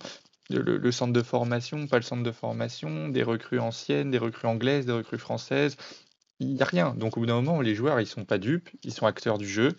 le, 0.49 0.77
le, 0.77 0.91
centre 0.93 1.11
de 1.11 1.21
formation, 1.21 1.87
pas 1.87 1.97
le 1.97 2.03
centre 2.03 2.23
de 2.23 2.31
formation, 2.31 3.09
des 3.09 3.21
recrues 3.21 3.59
anciennes, 3.59 4.11
des 4.11 4.17
recrues 4.17 4.47
anglaises, 4.47 4.85
des 4.85 4.93
recrues 4.93 5.17
françaises. 5.17 5.75
Il 6.39 6.53
n'y 6.53 6.61
a 6.61 6.65
rien. 6.65 6.95
Donc 6.95 7.17
au 7.17 7.19
bout 7.19 7.25
d'un 7.25 7.41
moment, 7.41 7.59
les 7.59 7.75
joueurs, 7.75 7.99
ils 7.99 8.07
sont 8.07 8.23
pas 8.23 8.37
dupes, 8.37 8.69
ils 8.83 8.93
sont 8.93 9.05
acteurs 9.05 9.37
du 9.37 9.47
jeu. 9.47 9.75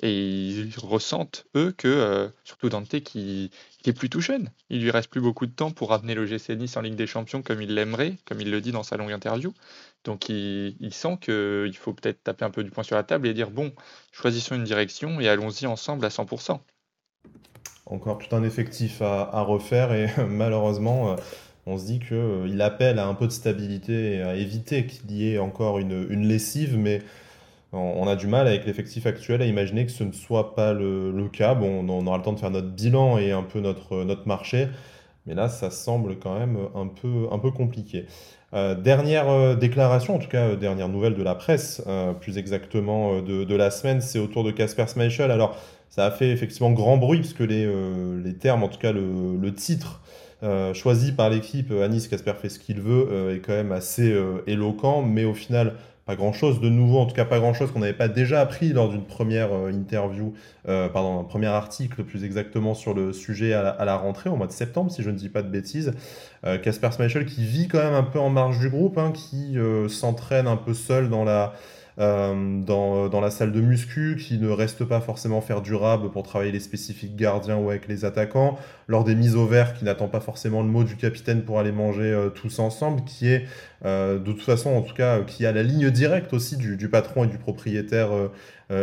Et 0.00 0.12
ils 0.12 0.74
ressentent, 0.78 1.46
eux, 1.56 1.72
que, 1.76 1.88
euh, 1.88 2.28
surtout 2.44 2.68
Dante, 2.68 3.00
qui, 3.00 3.50
est 3.84 3.92
plutôt 3.92 4.20
jeune. 4.20 4.50
Il 4.68 4.82
lui 4.82 4.90
reste 4.90 5.10
plus 5.10 5.20
beaucoup 5.20 5.46
de 5.46 5.50
temps 5.50 5.70
pour 5.70 5.88
ramener 5.88 6.14
le 6.14 6.26
GC 6.26 6.56
Nice 6.56 6.76
en 6.76 6.82
Ligue 6.82 6.94
des 6.94 7.06
Champions 7.06 7.40
comme 7.40 7.62
il 7.62 7.74
l'aimerait, 7.74 8.16
comme 8.26 8.40
il 8.40 8.50
le 8.50 8.60
dit 8.60 8.70
dans 8.70 8.82
sa 8.82 8.98
longue 8.98 9.12
interview. 9.12 9.54
Donc 10.04 10.28
il, 10.28 10.90
sent 10.92 11.18
qu'il 11.22 11.76
faut 11.76 11.94
peut-être 11.94 12.22
taper 12.22 12.44
un 12.44 12.50
peu 12.50 12.62
du 12.62 12.70
poing 12.70 12.84
sur 12.84 12.96
la 12.96 13.02
table 13.02 13.26
et 13.26 13.34
dire 13.34 13.50
bon, 13.50 13.72
choisissons 14.12 14.54
une 14.54 14.64
direction 14.64 15.20
et 15.20 15.28
allons-y 15.28 15.66
ensemble 15.66 16.04
à 16.04 16.10
100%. 16.10 16.60
Encore 17.86 18.18
tout 18.18 18.36
un 18.36 18.44
effectif 18.44 19.00
à, 19.00 19.40
refaire 19.40 19.92
et 19.92 20.08
malheureusement, 20.28 21.12
euh, 21.12 21.16
on 21.66 21.78
se 21.78 21.86
dit 21.86 21.98
qu'il 21.98 22.16
euh, 22.16 22.60
appelle 22.60 22.98
à 22.98 23.06
un 23.06 23.14
peu 23.14 23.26
de 23.26 23.32
stabilité 23.32 24.16
et 24.16 24.22
à 24.22 24.34
éviter 24.34 24.86
qu'il 24.86 25.10
y 25.12 25.32
ait 25.32 25.38
encore 25.38 25.78
une, 25.78 26.06
une 26.10 26.26
lessive, 26.28 26.76
mais 26.76 27.00
on 27.72 28.06
a 28.06 28.16
du 28.16 28.26
mal 28.26 28.46
avec 28.46 28.64
l'effectif 28.64 29.06
actuel 29.06 29.42
à 29.42 29.44
imaginer 29.44 29.84
que 29.84 29.92
ce 29.92 30.04
ne 30.04 30.12
soit 30.12 30.54
pas 30.54 30.72
le, 30.72 31.28
cas. 31.30 31.54
Bon, 31.54 31.84
on 31.88 32.06
aura 32.06 32.16
le 32.16 32.22
temps 32.22 32.32
de 32.32 32.38
faire 32.38 32.50
notre 32.50 32.68
bilan 32.68 33.18
et 33.18 33.30
un 33.32 33.42
peu 33.42 33.60
notre, 33.60 34.04
notre 34.04 34.26
marché, 34.26 34.68
mais 35.28 35.34
là, 35.34 35.50
ça 35.50 35.70
semble 35.70 36.18
quand 36.18 36.38
même 36.38 36.56
un 36.74 36.86
peu, 37.38 37.50
compliqué. 37.50 38.06
Euh, 38.54 38.74
dernière 38.74 39.28
euh, 39.28 39.54
déclaration, 39.54 40.14
en 40.14 40.18
tout 40.18 40.28
cas 40.28 40.48
euh, 40.48 40.56
dernière 40.56 40.88
nouvelle 40.88 41.14
de 41.14 41.22
la 41.22 41.34
presse, 41.34 41.82
plus 42.20 42.38
exactement 42.38 43.20
de, 43.20 43.54
la 43.54 43.70
semaine, 43.70 44.00
c'est 44.00 44.18
autour 44.18 44.42
de 44.42 44.50
Casper 44.50 44.86
Schmeichel. 44.86 45.30
Alors, 45.30 45.56
ça 45.90 46.06
a 46.06 46.10
fait 46.10 46.30
effectivement 46.30 46.70
grand 46.70 46.96
bruit 46.96 47.18
puisque 47.18 47.40
les, 47.40 47.70
les 48.24 48.34
termes, 48.34 48.62
en 48.62 48.68
tout 48.68 48.78
cas 48.78 48.92
le, 48.92 49.54
titre 49.54 50.00
choisi 50.72 51.12
par 51.12 51.28
l'équipe, 51.28 51.72
Anis 51.72 52.08
Casper 52.08 52.32
fait 52.40 52.48
ce 52.48 52.58
qu'il 52.58 52.80
veut, 52.80 53.34
est 53.34 53.40
quand 53.40 53.52
même 53.52 53.72
assez 53.72 54.14
éloquent, 54.46 55.02
mais 55.02 55.24
au 55.24 55.34
final, 55.34 55.74
pas 56.08 56.16
grand 56.16 56.32
chose 56.32 56.58
de 56.58 56.70
nouveau, 56.70 57.00
en 57.00 57.04
tout 57.04 57.14
cas 57.14 57.26
pas 57.26 57.38
grand 57.38 57.52
chose 57.52 57.70
qu'on 57.70 57.80
n'avait 57.80 57.92
pas 57.92 58.08
déjà 58.08 58.40
appris 58.40 58.72
lors 58.72 58.88
d'une 58.88 59.04
première 59.04 59.52
euh, 59.52 59.70
interview, 59.70 60.32
euh, 60.66 60.88
pardon, 60.88 61.20
un 61.20 61.24
premier 61.24 61.48
article 61.48 62.02
plus 62.02 62.24
exactement 62.24 62.72
sur 62.72 62.94
le 62.94 63.12
sujet 63.12 63.52
à 63.52 63.84
la, 63.84 63.96
rentrée 63.96 64.30
au 64.30 64.36
mois 64.36 64.46
de 64.46 64.52
septembre, 64.52 64.90
si 64.90 65.02
je 65.02 65.10
ne 65.10 65.16
dis 65.16 65.28
pas 65.28 65.42
de 65.42 65.50
bêtises. 65.50 65.92
Euh, 66.46 66.56
Casper 66.56 66.92
Schmeichel 66.92 67.26
qui 67.26 67.44
vit 67.44 67.68
quand 67.68 67.80
même 67.80 67.92
un 67.92 68.04
peu 68.04 68.18
en 68.18 68.30
marge 68.30 68.58
du 68.58 68.70
groupe, 68.70 68.96
hein, 68.96 69.12
qui 69.12 69.58
s'entraîne 69.90 70.46
un 70.46 70.56
peu 70.56 70.72
seul 70.72 71.10
dans 71.10 71.24
la 71.24 71.52
euh, 72.00 72.60
dans, 72.62 73.08
dans, 73.08 73.20
la 73.20 73.30
salle 73.30 73.50
de 73.50 73.60
muscu, 73.60 74.16
qui 74.16 74.38
ne 74.38 74.48
reste 74.48 74.84
pas 74.84 75.00
forcément 75.00 75.40
faire 75.40 75.62
du 75.62 75.74
rab 75.74 76.12
pour 76.12 76.22
travailler 76.22 76.52
les 76.52 76.60
spécifiques 76.60 77.16
gardiens 77.16 77.56
ou 77.56 77.70
avec 77.70 77.88
les 77.88 78.04
attaquants, 78.04 78.56
lors 78.86 79.02
des 79.02 79.16
mises 79.16 79.34
au 79.34 79.46
vert, 79.46 79.74
qui 79.74 79.84
n'attend 79.84 80.06
pas 80.06 80.20
forcément 80.20 80.62
le 80.62 80.68
mot 80.68 80.84
du 80.84 80.94
capitaine 80.94 81.42
pour 81.42 81.58
aller 81.58 81.72
manger 81.72 82.04
euh, 82.04 82.28
tous 82.28 82.60
ensemble, 82.60 83.02
qui 83.02 83.26
est 83.28 83.46
euh, 83.84 84.20
de 84.20 84.30
toute 84.30 84.42
façon, 84.42 84.70
en 84.70 84.82
tout 84.82 84.94
cas, 84.94 85.22
qui 85.22 85.44
a 85.44 85.50
la 85.50 85.64
ligne 85.64 85.90
directe 85.90 86.32
aussi 86.32 86.56
du, 86.56 86.76
du 86.76 86.88
patron 86.88 87.24
et 87.24 87.26
du 87.26 87.38
propriétaire 87.38 88.10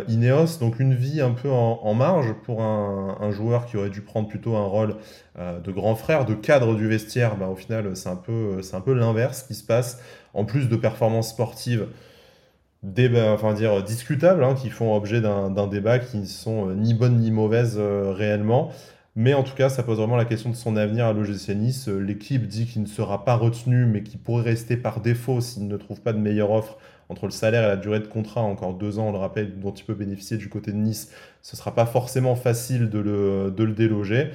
Ineos, 0.08 0.58
donc 0.60 0.80
une 0.80 0.96
vie 0.96 1.22
un 1.22 1.32
peu 1.32 1.50
en, 1.50 1.80
en 1.84 1.94
marge 1.94 2.34
pour 2.44 2.64
un, 2.64 3.18
un, 3.22 3.32
joueur 3.32 3.68
qui 3.68 3.78
aurait 3.78 3.92
dû 3.92 4.02
prendre 4.02 4.28
plutôt 4.28 4.56
un 4.56 4.66
rôle 4.66 4.96
de 5.38 5.72
grand 5.72 5.96
frère, 5.96 6.26
de 6.26 6.34
cadre 6.34 6.76
du 6.76 6.88
vestiaire, 6.88 7.38
bah, 7.38 7.48
au 7.48 7.56
final 7.56 7.96
c'est 7.96 8.10
un 8.10 8.16
peu, 8.16 8.60
un 8.74 8.82
peu 8.82 8.94
l'inverse 8.94 9.44
qui 9.44 9.54
se 9.54 9.64
passe, 9.64 10.02
en 10.34 10.44
plus 10.44 10.70
de 10.70 10.76
performances 10.76 11.30
sportives 11.30 11.86
débat, 12.94 13.32
enfin 13.34 13.54
dire 13.54 13.84
discutables, 13.84 14.44
hein, 14.44 14.56
qui 14.56 14.70
font 14.70 14.96
objet 14.96 15.22
d'un 15.22 15.68
débat 15.68 16.00
qui 16.00 16.18
ne 16.18 16.26
sont 16.26 16.70
euh, 16.70 16.76
ni 16.76 16.94
bonnes 16.94 17.18
ni 17.20 17.32
mauvaises 17.32 17.78
euh, 17.78 18.12
réellement. 18.12 18.72
Mais 19.18 19.34
en 19.34 19.44
tout 19.44 19.56
cas, 19.56 19.70
ça 19.70 19.82
pose 19.82 19.98
vraiment 19.98 20.18
la 20.18 20.26
question 20.26 20.50
de 20.50 20.56
son 20.56 20.76
avenir 20.76 21.06
à 21.06 21.14
l'OGC 21.14 21.50
Nice. 21.56 21.88
Euh, 21.88 22.00
l'équipe 22.00 22.48
dit 22.48 22.66
qu'il 22.66 22.82
ne 22.82 22.88
sera 22.88 23.24
pas 23.24 23.36
retenu, 23.36 23.86
mais 23.86 24.04
qu'il 24.04 24.20
pourrait 24.20 24.44
rester 24.44 24.78
par 24.78 25.00
défaut 25.00 25.42
s'il 25.42 25.68
ne 25.68 25.78
trouve 25.78 26.02
pas 26.02 26.14
de 26.14 26.20
meilleure 26.20 26.52
offre 26.52 26.78
entre 27.08 27.26
le 27.26 27.32
salaire 27.32 27.64
et 27.64 27.68
la 27.68 27.78
durée 27.78 28.00
de 28.00 28.08
contrat, 28.08 28.42
encore 28.42 28.74
deux 28.74 28.98
ans, 28.98 29.10
on 29.10 29.12
le 29.12 29.20
rappelle, 29.20 29.60
dont 29.60 29.72
il 29.72 29.84
peut 29.86 29.94
bénéficier 29.94 30.38
du 30.38 30.50
côté 30.50 30.72
de 30.72 30.78
Nice. 30.78 31.12
Ce 31.42 31.56
ne 31.56 31.58
sera 31.58 31.74
pas 31.76 31.86
forcément 31.86 32.36
facile 32.36 32.90
de 32.90 33.00
le, 33.00 33.54
de 33.56 33.64
le 33.64 33.74
déloger. 33.74 34.32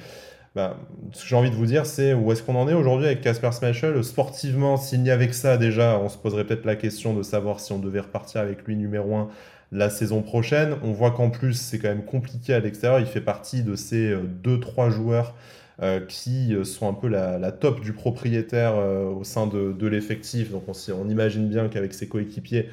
Bah, 0.53 0.77
ce 1.13 1.21
que 1.21 1.29
j'ai 1.29 1.35
envie 1.37 1.49
de 1.49 1.55
vous 1.55 1.65
dire, 1.65 1.85
c'est 1.85 2.13
où 2.13 2.29
est-ce 2.31 2.43
qu'on 2.43 2.55
en 2.55 2.67
est 2.67 2.73
aujourd'hui 2.73 3.05
avec 3.05 3.21
Casper 3.21 3.51
Schmeichel? 3.57 4.03
Sportivement, 4.03 4.75
s'il 4.75 5.01
n'y 5.01 5.09
avait 5.09 5.29
que 5.29 5.35
ça 5.35 5.57
déjà, 5.57 5.97
on 5.97 6.09
se 6.09 6.17
poserait 6.17 6.43
peut-être 6.43 6.65
la 6.65 6.75
question 6.75 7.13
de 7.13 7.23
savoir 7.23 7.61
si 7.61 7.71
on 7.71 7.79
devait 7.79 8.01
repartir 8.01 8.41
avec 8.41 8.63
lui 8.63 8.75
numéro 8.75 9.15
1 9.15 9.29
la 9.71 9.89
saison 9.89 10.21
prochaine. 10.21 10.75
On 10.83 10.91
voit 10.91 11.11
qu'en 11.11 11.29
plus, 11.29 11.53
c'est 11.53 11.79
quand 11.79 11.87
même 11.87 12.03
compliqué 12.03 12.53
à 12.53 12.59
l'extérieur. 12.59 12.99
Il 12.99 13.05
fait 13.05 13.21
partie 13.21 13.63
de 13.63 13.77
ces 13.77 14.13
2-3 14.43 14.87
euh, 14.87 14.89
joueurs 14.89 15.35
euh, 15.81 16.01
qui 16.05 16.53
euh, 16.53 16.65
sont 16.65 16.89
un 16.89 16.93
peu 16.93 17.07
la, 17.07 17.51
top 17.53 17.79
du 17.79 17.93
propriétaire 17.93 18.75
au 18.75 19.23
sein 19.23 19.47
de, 19.47 19.87
l'effectif. 19.87 20.51
Donc 20.51 20.63
on, 20.67 20.73
on, 20.93 21.09
imagine 21.09 21.47
bien 21.47 21.69
qu'avec 21.69 21.93
ses 21.93 22.09
coéquipiers, 22.09 22.69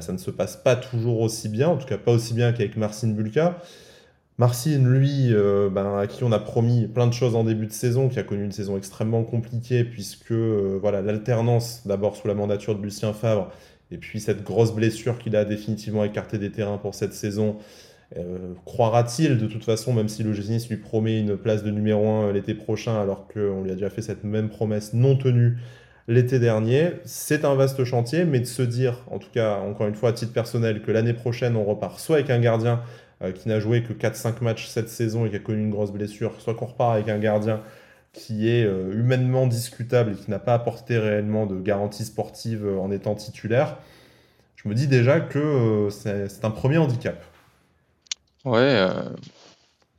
ça 0.00 0.12
ne 0.12 0.18
se 0.18 0.30
passe 0.30 0.56
pas 0.56 0.76
toujours 0.76 1.20
aussi 1.20 1.50
bien, 1.50 1.68
en 1.68 1.76
tout 1.76 1.86
cas 1.86 1.98
pas 1.98 2.12
aussi 2.12 2.32
bien 2.32 2.52
qu'avec 2.52 2.76
Marcin 2.76 3.08
Bulka. 3.08 3.58
Marcin, 4.36 4.84
lui, 4.84 5.32
euh, 5.32 5.70
ben, 5.70 5.96
à 5.96 6.08
qui 6.08 6.24
on 6.24 6.32
a 6.32 6.40
promis 6.40 6.88
plein 6.88 7.06
de 7.06 7.12
choses 7.12 7.36
en 7.36 7.44
début 7.44 7.66
de 7.66 7.72
saison, 7.72 8.08
qui 8.08 8.18
a 8.18 8.24
connu 8.24 8.42
une 8.44 8.50
saison 8.52 8.76
extrêmement 8.76 9.22
compliquée, 9.22 9.84
puisque 9.84 10.32
euh, 10.32 10.76
voilà 10.80 11.02
l'alternance, 11.02 11.86
d'abord 11.86 12.16
sous 12.16 12.26
la 12.26 12.34
mandature 12.34 12.76
de 12.76 12.82
Lucien 12.82 13.12
Favre, 13.12 13.52
et 13.92 13.98
puis 13.98 14.18
cette 14.18 14.42
grosse 14.42 14.74
blessure 14.74 15.18
qu'il 15.18 15.36
a 15.36 15.44
définitivement 15.44 16.02
écarté 16.02 16.38
des 16.38 16.50
terrains 16.50 16.78
pour 16.78 16.96
cette 16.96 17.12
saison. 17.12 17.58
Euh, 18.16 18.54
croira-t-il 18.64 19.38
de 19.38 19.46
toute 19.46 19.64
façon, 19.64 19.92
même 19.92 20.08
si 20.08 20.24
le 20.24 20.32
Génis 20.32 20.66
lui 20.68 20.78
promet 20.78 21.20
une 21.20 21.36
place 21.36 21.62
de 21.62 21.70
numéro 21.70 22.08
1 22.08 22.32
l'été 22.32 22.54
prochain, 22.54 23.00
alors 23.00 23.28
qu'on 23.28 23.62
lui 23.62 23.70
a 23.70 23.74
déjà 23.74 23.90
fait 23.90 24.02
cette 24.02 24.24
même 24.24 24.48
promesse 24.48 24.94
non 24.94 25.16
tenue 25.16 25.58
l'été 26.08 26.38
dernier 26.38 26.92
C'est 27.04 27.44
un 27.44 27.54
vaste 27.54 27.84
chantier, 27.84 28.24
mais 28.24 28.40
de 28.40 28.44
se 28.46 28.62
dire, 28.62 29.04
en 29.10 29.18
tout 29.18 29.30
cas, 29.32 29.58
encore 29.58 29.86
une 29.86 29.94
fois, 29.94 30.10
à 30.10 30.12
titre 30.12 30.32
personnel, 30.32 30.82
que 30.82 30.90
l'année 30.90 31.14
prochaine, 31.14 31.56
on 31.56 31.64
repart 31.64 31.98
soit 31.98 32.16
avec 32.16 32.30
un 32.30 32.40
gardien 32.40 32.82
qui 33.34 33.48
n'a 33.48 33.60
joué 33.60 33.82
que 33.82 33.92
4-5 33.92 34.42
matchs 34.42 34.66
cette 34.66 34.88
saison 34.88 35.24
et 35.26 35.30
qui 35.30 35.36
a 35.36 35.38
connu 35.38 35.62
une 35.62 35.70
grosse 35.70 35.92
blessure, 35.92 36.40
soit 36.40 36.54
qu'on 36.54 36.66
repart 36.66 36.94
avec 36.94 37.08
un 37.08 37.18
gardien 37.18 37.62
qui 38.12 38.48
est 38.48 38.64
euh, 38.64 38.92
humainement 38.92 39.46
discutable 39.46 40.12
et 40.12 40.14
qui 40.14 40.30
n'a 40.30 40.38
pas 40.38 40.54
apporté 40.54 40.98
réellement 40.98 41.46
de 41.46 41.60
garantie 41.60 42.04
sportive 42.04 42.64
euh, 42.64 42.78
en 42.78 42.90
étant 42.90 43.14
titulaire, 43.14 43.76
je 44.56 44.68
me 44.68 44.74
dis 44.74 44.86
déjà 44.86 45.20
que 45.20 45.88
c'est 45.90 46.44
un 46.44 46.50
premier 46.50 46.78
handicap. 46.78 47.22
Ouais, 48.46 48.86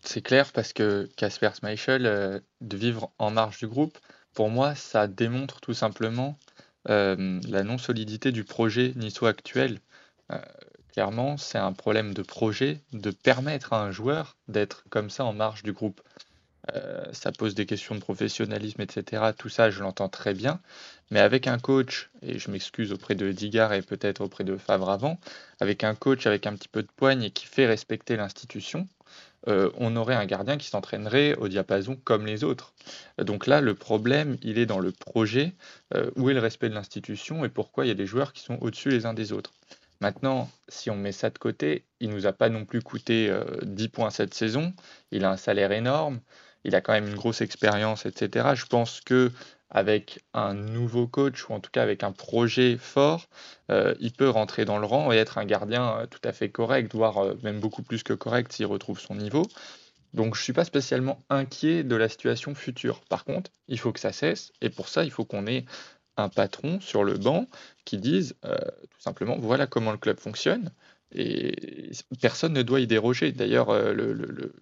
c'est 0.03 0.21
clair 0.21 0.51
parce 0.53 0.73
que 0.73 1.07
Casper 1.17 1.49
Schmeichel, 1.59 2.41
de 2.61 2.77
vivre 2.77 3.11
en 3.19 3.29
marge 3.29 3.59
du 3.59 3.67
groupe, 3.67 3.95
pour 4.33 4.49
moi, 4.49 4.73
ça 4.73 5.05
démontre 5.05 5.61
tout 5.61 5.75
simplement 5.75 6.39
la 6.85 7.63
non-solidité 7.63 8.31
du 8.31 8.43
projet 8.43 8.93
niçois 8.95 9.29
actuel. 9.29 9.77
Clairement, 10.95 11.35
c'est 11.35 11.57
un 11.57 11.73
problème 11.73 12.13
de 12.13 12.21
projet 12.21 12.79
de 12.93 13.11
permettre 13.11 13.73
à 13.73 13.83
un 13.83 13.91
joueur 13.91 14.37
d'être 14.47 14.85
comme 14.89 15.09
ça 15.09 15.25
en 15.25 15.33
marge 15.33 15.61
du 15.61 15.73
groupe. 15.73 15.99
Euh, 16.73 17.03
ça 17.11 17.33
pose 17.33 17.53
des 17.53 17.65
questions 17.65 17.95
de 17.95 17.99
professionnalisme, 17.99 18.79
etc. 18.79 19.33
Tout 19.37 19.49
ça, 19.49 19.69
je 19.69 19.83
l'entends 19.83 20.07
très 20.07 20.33
bien. 20.33 20.61
Mais 21.11 21.19
avec 21.19 21.47
un 21.47 21.59
coach, 21.59 22.09
et 22.21 22.39
je 22.39 22.49
m'excuse 22.49 22.93
auprès 22.93 23.13
de 23.13 23.33
Digard 23.33 23.73
et 23.73 23.81
peut-être 23.81 24.21
auprès 24.21 24.45
de 24.45 24.55
Favre 24.55 24.89
avant, 24.89 25.19
avec 25.59 25.83
un 25.83 25.95
coach 25.95 26.27
avec 26.27 26.47
un 26.47 26.53
petit 26.53 26.69
peu 26.69 26.81
de 26.81 26.87
poigne 26.95 27.23
et 27.23 27.31
qui 27.31 27.45
fait 27.45 27.65
respecter 27.65 28.15
l'institution, 28.15 28.87
euh, 29.49 29.71
on 29.75 29.97
aurait 29.97 30.15
un 30.15 30.25
gardien 30.25 30.55
qui 30.57 30.69
s'entraînerait 30.69 31.35
au 31.35 31.49
diapason 31.49 31.97
comme 32.05 32.25
les 32.25 32.45
autres. 32.45 32.73
Donc 33.17 33.47
là, 33.47 33.59
le 33.59 33.75
problème, 33.75 34.37
il 34.43 34.57
est 34.57 34.65
dans 34.65 34.79
le 34.79 34.93
projet, 34.93 35.55
euh, 35.93 36.09
où 36.15 36.29
est 36.29 36.33
le 36.33 36.39
respect 36.39 36.69
de 36.69 36.73
l'institution 36.73 37.43
et 37.43 37.49
pourquoi 37.49 37.83
il 37.83 37.89
y 37.89 37.91
a 37.91 37.95
des 37.95 38.07
joueurs 38.07 38.31
qui 38.31 38.43
sont 38.43 38.57
au-dessus 38.61 38.91
les 38.91 39.05
uns 39.05 39.13
des 39.13 39.33
autres. 39.33 39.51
Maintenant, 40.01 40.49
si 40.67 40.89
on 40.89 40.95
met 40.95 41.11
ça 41.11 41.29
de 41.29 41.37
côté, 41.37 41.85
il 41.99 42.09
nous 42.09 42.25
a 42.27 42.33
pas 42.33 42.49
non 42.49 42.65
plus 42.65 42.81
coûté 42.81 43.33
10 43.63 43.83
euh, 43.83 43.87
points 43.89 44.09
cette 44.09 44.33
saison. 44.33 44.73
Il 45.11 45.25
a 45.25 45.31
un 45.31 45.37
salaire 45.37 45.71
énorme. 45.71 46.19
Il 46.63 46.75
a 46.75 46.81
quand 46.81 46.93
même 46.93 47.07
une 47.07 47.15
grosse 47.15 47.41
expérience, 47.41 48.05
etc. 48.05 48.55
Je 48.55 48.65
pense 48.65 49.01
que 49.01 49.31
avec 49.69 50.23
un 50.33 50.53
nouveau 50.53 51.07
coach 51.07 51.49
ou 51.49 51.53
en 51.53 51.59
tout 51.59 51.71
cas 51.71 51.83
avec 51.83 52.03
un 52.03 52.11
projet 52.11 52.77
fort, 52.77 53.27
il 53.69 54.13
peut 54.13 54.29
rentrer 54.29 54.63
dans 54.63 54.77
le 54.77 54.85
rang 54.85 55.11
et 55.11 55.17
être 55.17 55.37
un 55.37 55.45
gardien 55.45 56.07
tout 56.09 56.21
à 56.23 56.31
fait 56.31 56.49
correct, 56.49 56.93
voire 56.93 57.35
même 57.43 57.59
beaucoup 57.59 57.83
plus 57.83 58.03
que 58.03 58.13
correct 58.13 58.53
s'il 58.53 58.67
retrouve 58.67 58.99
son 58.99 59.15
niveau. 59.15 59.45
Donc 60.15 60.35
je 60.35 60.39
ne 60.39 60.43
suis 60.43 60.53
pas 60.53 60.63
spécialement 60.63 61.19
inquiet 61.29 61.83
de 61.83 61.95
la 61.95 62.07
situation 62.07 62.55
future. 62.55 63.01
Par 63.09 63.25
contre, 63.25 63.51
il 63.67 63.77
faut 63.77 63.91
que 63.91 63.99
ça 63.99 64.13
cesse 64.13 64.53
et 64.61 64.69
pour 64.69 64.87
ça, 64.87 65.03
il 65.03 65.11
faut 65.11 65.25
qu'on 65.25 65.45
ait 65.45 65.65
un 66.17 66.29
patron 66.29 66.79
sur 66.79 67.03
le 67.03 67.15
banc 67.17 67.47
qui 67.85 67.97
dise 67.97 68.35
tout 68.43 68.99
simplement 69.01 69.37
voilà 69.37 69.67
comment 69.67 69.91
le 69.91 69.97
club 69.97 70.19
fonctionne 70.19 70.71
et 71.11 71.91
personne 72.21 72.53
ne 72.53 72.61
doit 72.61 72.79
y 72.79 72.87
déroger. 72.87 73.31
D'ailleurs, 73.31 73.71
le, 73.93 74.53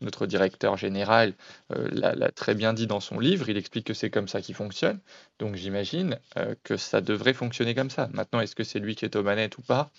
notre 0.00 0.26
directeur 0.26 0.76
général 0.76 1.34
euh, 1.72 1.88
l'a 1.92 2.30
très 2.30 2.54
bien 2.54 2.72
dit 2.72 2.86
dans 2.86 3.00
son 3.00 3.18
livre, 3.18 3.48
il 3.48 3.56
explique 3.56 3.86
que 3.86 3.94
c'est 3.94 4.10
comme 4.10 4.28
ça 4.28 4.40
qu'il 4.40 4.54
fonctionne, 4.54 5.00
donc 5.38 5.56
j'imagine 5.56 6.18
euh, 6.36 6.54
que 6.62 6.76
ça 6.76 7.00
devrait 7.00 7.34
fonctionner 7.34 7.74
comme 7.74 7.90
ça. 7.90 8.08
Maintenant, 8.12 8.40
est-ce 8.40 8.54
que 8.54 8.64
c'est 8.64 8.78
lui 8.78 8.94
qui 8.96 9.04
est 9.04 9.16
aux 9.16 9.22
manettes 9.22 9.58
ou 9.58 9.62
pas? 9.62 9.90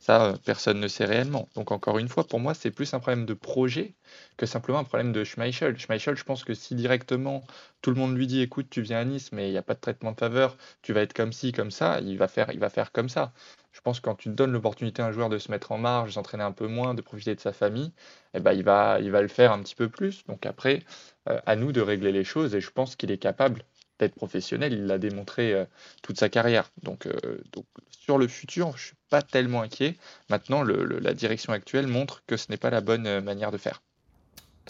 Ça, 0.00 0.24
euh, 0.24 0.36
personne 0.44 0.80
ne 0.80 0.88
sait 0.88 1.04
réellement. 1.04 1.48
Donc 1.54 1.70
encore 1.72 1.98
une 1.98 2.08
fois, 2.08 2.26
pour 2.26 2.40
moi, 2.40 2.54
c'est 2.54 2.70
plus 2.72 2.92
un 2.94 2.98
problème 3.00 3.26
de 3.26 3.34
projet 3.34 3.94
que 4.36 4.46
simplement 4.46 4.78
un 4.80 4.84
problème 4.84 5.12
de 5.12 5.22
Schmeichel. 5.24 5.78
Schmeichel, 5.78 6.16
je 6.16 6.24
pense 6.24 6.42
que 6.44 6.54
si 6.54 6.74
directement 6.74 7.44
tout 7.82 7.90
le 7.90 7.96
monde 7.96 8.16
lui 8.16 8.26
dit 8.26 8.40
écoute, 8.40 8.68
tu 8.70 8.80
viens 8.82 8.98
à 9.00 9.04
Nice, 9.04 9.30
mais 9.32 9.48
il 9.48 9.52
n'y 9.52 9.58
a 9.58 9.62
pas 9.62 9.74
de 9.74 9.80
traitement 9.80 10.12
de 10.12 10.18
faveur, 10.18 10.56
tu 10.82 10.92
vas 10.92 11.02
être 11.02 11.12
comme 11.12 11.32
ci, 11.32 11.52
comme 11.52 11.70
ça, 11.70 12.00
il 12.00 12.16
va 12.18 12.28
faire, 12.28 12.50
il 12.52 12.58
va 12.58 12.70
faire 12.70 12.92
comme 12.92 13.08
ça. 13.10 13.32
Je 13.72 13.80
pense 13.82 14.00
que 14.00 14.06
quand 14.06 14.16
tu 14.16 14.30
donnes 14.30 14.52
l'opportunité 14.52 15.02
à 15.02 15.06
un 15.06 15.12
joueur 15.12 15.28
de 15.28 15.38
se 15.38 15.50
mettre 15.50 15.70
en 15.72 15.78
marge, 15.78 16.08
de 16.10 16.14
s'entraîner 16.14 16.42
un 16.44 16.52
peu 16.52 16.66
moins, 16.66 16.94
de 16.94 17.02
profiter 17.02 17.34
de 17.34 17.40
sa 17.40 17.52
famille, 17.52 17.92
eh 18.34 18.40
ben, 18.40 18.52
il, 18.52 18.64
va, 18.64 18.98
il 19.00 19.10
va 19.10 19.22
le 19.22 19.28
faire 19.28 19.52
un 19.52 19.60
petit 19.62 19.74
peu 19.76 19.88
plus. 19.88 20.24
Donc 20.26 20.46
après, 20.46 20.82
euh, 21.28 21.40
à 21.46 21.56
nous 21.56 21.72
de 21.72 21.80
régler 21.80 22.10
les 22.12 22.24
choses 22.24 22.54
et 22.54 22.60
je 22.60 22.70
pense 22.70 22.96
qu'il 22.96 23.10
est 23.10 23.18
capable 23.18 23.64
d'être 24.00 24.14
professionnel. 24.14 24.72
Il 24.72 24.86
l'a 24.86 24.98
démontré 24.98 25.52
euh, 25.52 25.64
toute 26.02 26.18
sa 26.18 26.28
carrière. 26.28 26.70
Donc, 26.82 27.06
euh, 27.06 27.12
donc, 27.52 27.66
sur 27.90 28.18
le 28.18 28.28
futur, 28.28 28.76
je 28.76 28.86
suis 28.86 28.96
pas 29.08 29.22
tellement 29.22 29.62
inquiet. 29.62 29.96
Maintenant, 30.28 30.62
la 30.62 31.14
direction 31.14 31.52
actuelle 31.52 31.86
montre 31.86 32.22
que 32.26 32.36
ce 32.36 32.46
n'est 32.50 32.56
pas 32.56 32.70
la 32.70 32.80
bonne 32.80 33.20
manière 33.20 33.50
de 33.50 33.58
faire. 33.58 33.82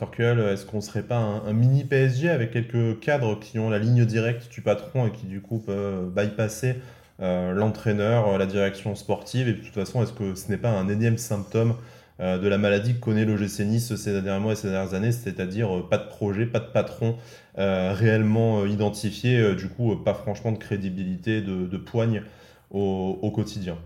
Torquel, 0.01 0.39
est-ce 0.41 0.65
qu'on 0.65 0.81
serait 0.81 1.03
pas 1.03 1.19
un, 1.19 1.53
mini 1.53 1.85
PSG 1.85 2.31
avec 2.31 2.53
quelques 2.53 3.01
cadres 3.01 3.39
qui 3.39 3.59
ont 3.59 3.69
la 3.69 3.79
ligne 3.79 4.07
directe 4.07 4.51
du 4.51 4.63
patron 4.63 5.07
et 5.07 5.13
qui 5.13 5.27
du 5.27 5.43
coup 5.43 5.59
peuvent 5.59 6.09
bypasser 6.11 6.77
euh, 7.21 7.53
l'entraîneur, 7.53 8.29
euh, 8.29 8.39
la 8.39 8.47
direction 8.47 8.95
sportive? 8.95 9.47
Et 9.49 9.53
de 9.53 9.59
toute 9.59 9.75
façon, 9.75 10.03
est-ce 10.03 10.15
que 10.15 10.35
ce 10.35 10.49
n'est 10.49 10.57
pas 10.57 10.71
un 10.71 10.89
énième 10.89 11.19
symptôme 11.19 11.73
euh, 11.73 11.75
de 12.21 12.49
la 12.49 12.59
maladie 12.59 12.95
que 12.95 13.01
connaît 13.01 13.25
l'OGC 13.25 13.61
Nice 13.61 13.95
ces 13.97 14.21
derniers 14.21 14.43
mois 14.43 14.53
et 14.53 14.57
ces 14.57 14.69
dernières 14.69 14.95
années, 14.95 15.11
c'est-à-dire 15.13 15.89
pas 15.89 15.97
de 15.97 16.07
projet, 16.07 16.45
pas 16.47 16.61
de 16.61 16.71
patron 16.71 17.17
réellement 17.57 18.67
identifié, 18.67 19.55
du 19.55 19.69
coup 19.69 19.97
pas 19.97 20.15
franchement 20.15 20.53
de 20.53 20.59
crédibilité, 20.59 21.41
de, 21.41 21.77
poigne 21.79 22.23
au, 22.71 23.33
quotidien 23.35 23.79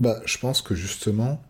bah, 0.00 0.20
Je 0.24 0.38
pense 0.38 0.60
que 0.60 0.74
justement, 0.74 1.40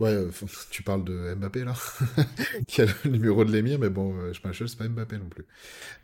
Ouais, 0.00 0.10
euh, 0.10 0.30
tu 0.70 0.82
parles 0.82 1.04
de 1.04 1.34
Mbappé 1.34 1.64
là, 1.64 1.74
qui 2.66 2.82
a 2.82 2.86
le 3.04 3.10
numéro 3.10 3.44
de 3.44 3.52
l'émir, 3.52 3.78
mais 3.78 3.88
bon, 3.88 4.14
euh, 4.16 4.32
je 4.32 4.66
c'est 4.66 4.78
pas 4.78 4.88
Mbappé 4.88 5.18
non 5.18 5.28
plus. 5.28 5.46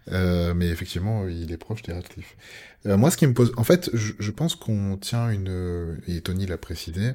Euh, 0.08 0.54
mais 0.54 0.68
effectivement, 0.68 1.26
il 1.26 1.50
est 1.52 1.56
proche 1.56 1.82
des 1.82 1.92
Radcliffe. 1.92 2.36
moi, 2.84 3.10
ce 3.10 3.16
qui 3.16 3.26
me 3.26 3.34
pose, 3.34 3.52
en 3.56 3.64
fait, 3.64 3.90
je, 3.94 4.30
pense 4.30 4.54
qu'on 4.54 4.96
tient 4.96 5.30
une, 5.30 6.00
et 6.06 6.20
Tony 6.20 6.46
l'a 6.46 6.58
précisé 6.58 7.12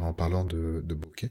en 0.00 0.12
parlant 0.12 0.44
de, 0.44 0.82
de 0.84 0.94
Bokeh. 0.94 1.30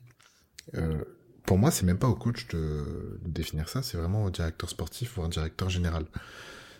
pour 1.45 1.57
moi, 1.57 1.71
c'est 1.71 1.85
même 1.85 1.99
pas 1.99 2.07
au 2.07 2.15
coach 2.15 2.47
de, 2.47 3.19
définir 3.25 3.69
ça, 3.69 3.83
c'est 3.83 3.97
vraiment 3.97 4.23
au 4.23 4.29
directeur 4.29 4.69
sportif 4.69 5.17
ou 5.17 5.21
au 5.21 5.27
directeur 5.27 5.69
général. 5.69 6.05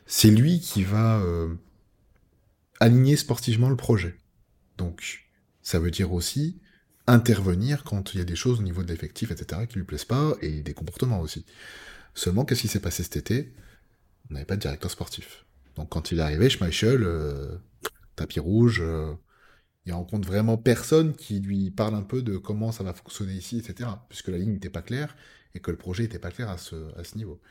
C'est 0.06 0.30
lui 0.30 0.60
qui 0.60 0.84
va 0.84 1.22
aligner 2.80 3.16
sportivement 3.16 3.70
le 3.70 3.76
projet. 3.76 4.18
Donc, 4.78 5.28
ça 5.62 5.80
veut 5.80 5.92
dire 5.92 6.14
aussi 6.14 6.60
intervenir 7.08 7.84
quand 7.84 8.14
il 8.14 8.18
y 8.20 8.22
a 8.22 8.26
des 8.26 8.36
choses 8.36 8.60
au 8.60 8.64
niveau 8.64 8.84
de 8.84 8.88
l'effectif, 8.88 9.32
etc., 9.32 9.62
qui 9.68 9.78
lui 9.78 9.86
plaisent 9.86 10.06
pas, 10.06 10.36
et 10.42 10.62
des 10.62 10.74
comportements 10.74 11.20
aussi. 11.20 11.46
Seulement, 12.14 12.46
qu'est-ce 12.46 12.62
qui 12.62 12.68
s'est 12.68 12.80
passé 12.80 13.04
cet 13.04 13.18
été? 13.18 13.54
On 14.30 14.34
n'avait 14.34 14.46
pas 14.46 14.56
de 14.56 14.62
directeur 14.62 14.92
sportif. 14.92 15.46
Donc 15.76 15.90
quand 15.90 16.12
il 16.12 16.20
est 16.20 16.22
arrivé, 16.22 16.50
Schmeichel, 16.50 17.04
euh, 17.04 17.58
tapis 18.16 18.40
rouge, 18.40 18.80
euh, 18.82 19.14
il 19.86 19.94
rencontre 19.94 20.28
vraiment 20.28 20.58
personne 20.58 21.14
qui 21.16 21.40
lui 21.40 21.72
parle 21.72 21.96
un 21.96 22.04
peu 22.04 22.22
de 22.22 22.38
comment 22.38 22.72
ça 22.72 22.84
va 22.84 22.94
fonctionner 22.94 23.34
ici, 23.34 23.58
etc., 23.58 23.90
puisque 24.10 24.30
la 24.30 24.38
ligne 24.38 24.54
n'était 24.54 24.70
pas 24.70 24.82
claire, 24.82 25.16
et 25.56 25.60
que 25.60 25.72
le 25.72 25.78
projet 25.78 26.04
n'était 26.04 26.20
pas 26.20 26.32
clair 26.32 26.50
à 26.50 26.58
ce, 26.58 26.76
niveau. 27.16 27.42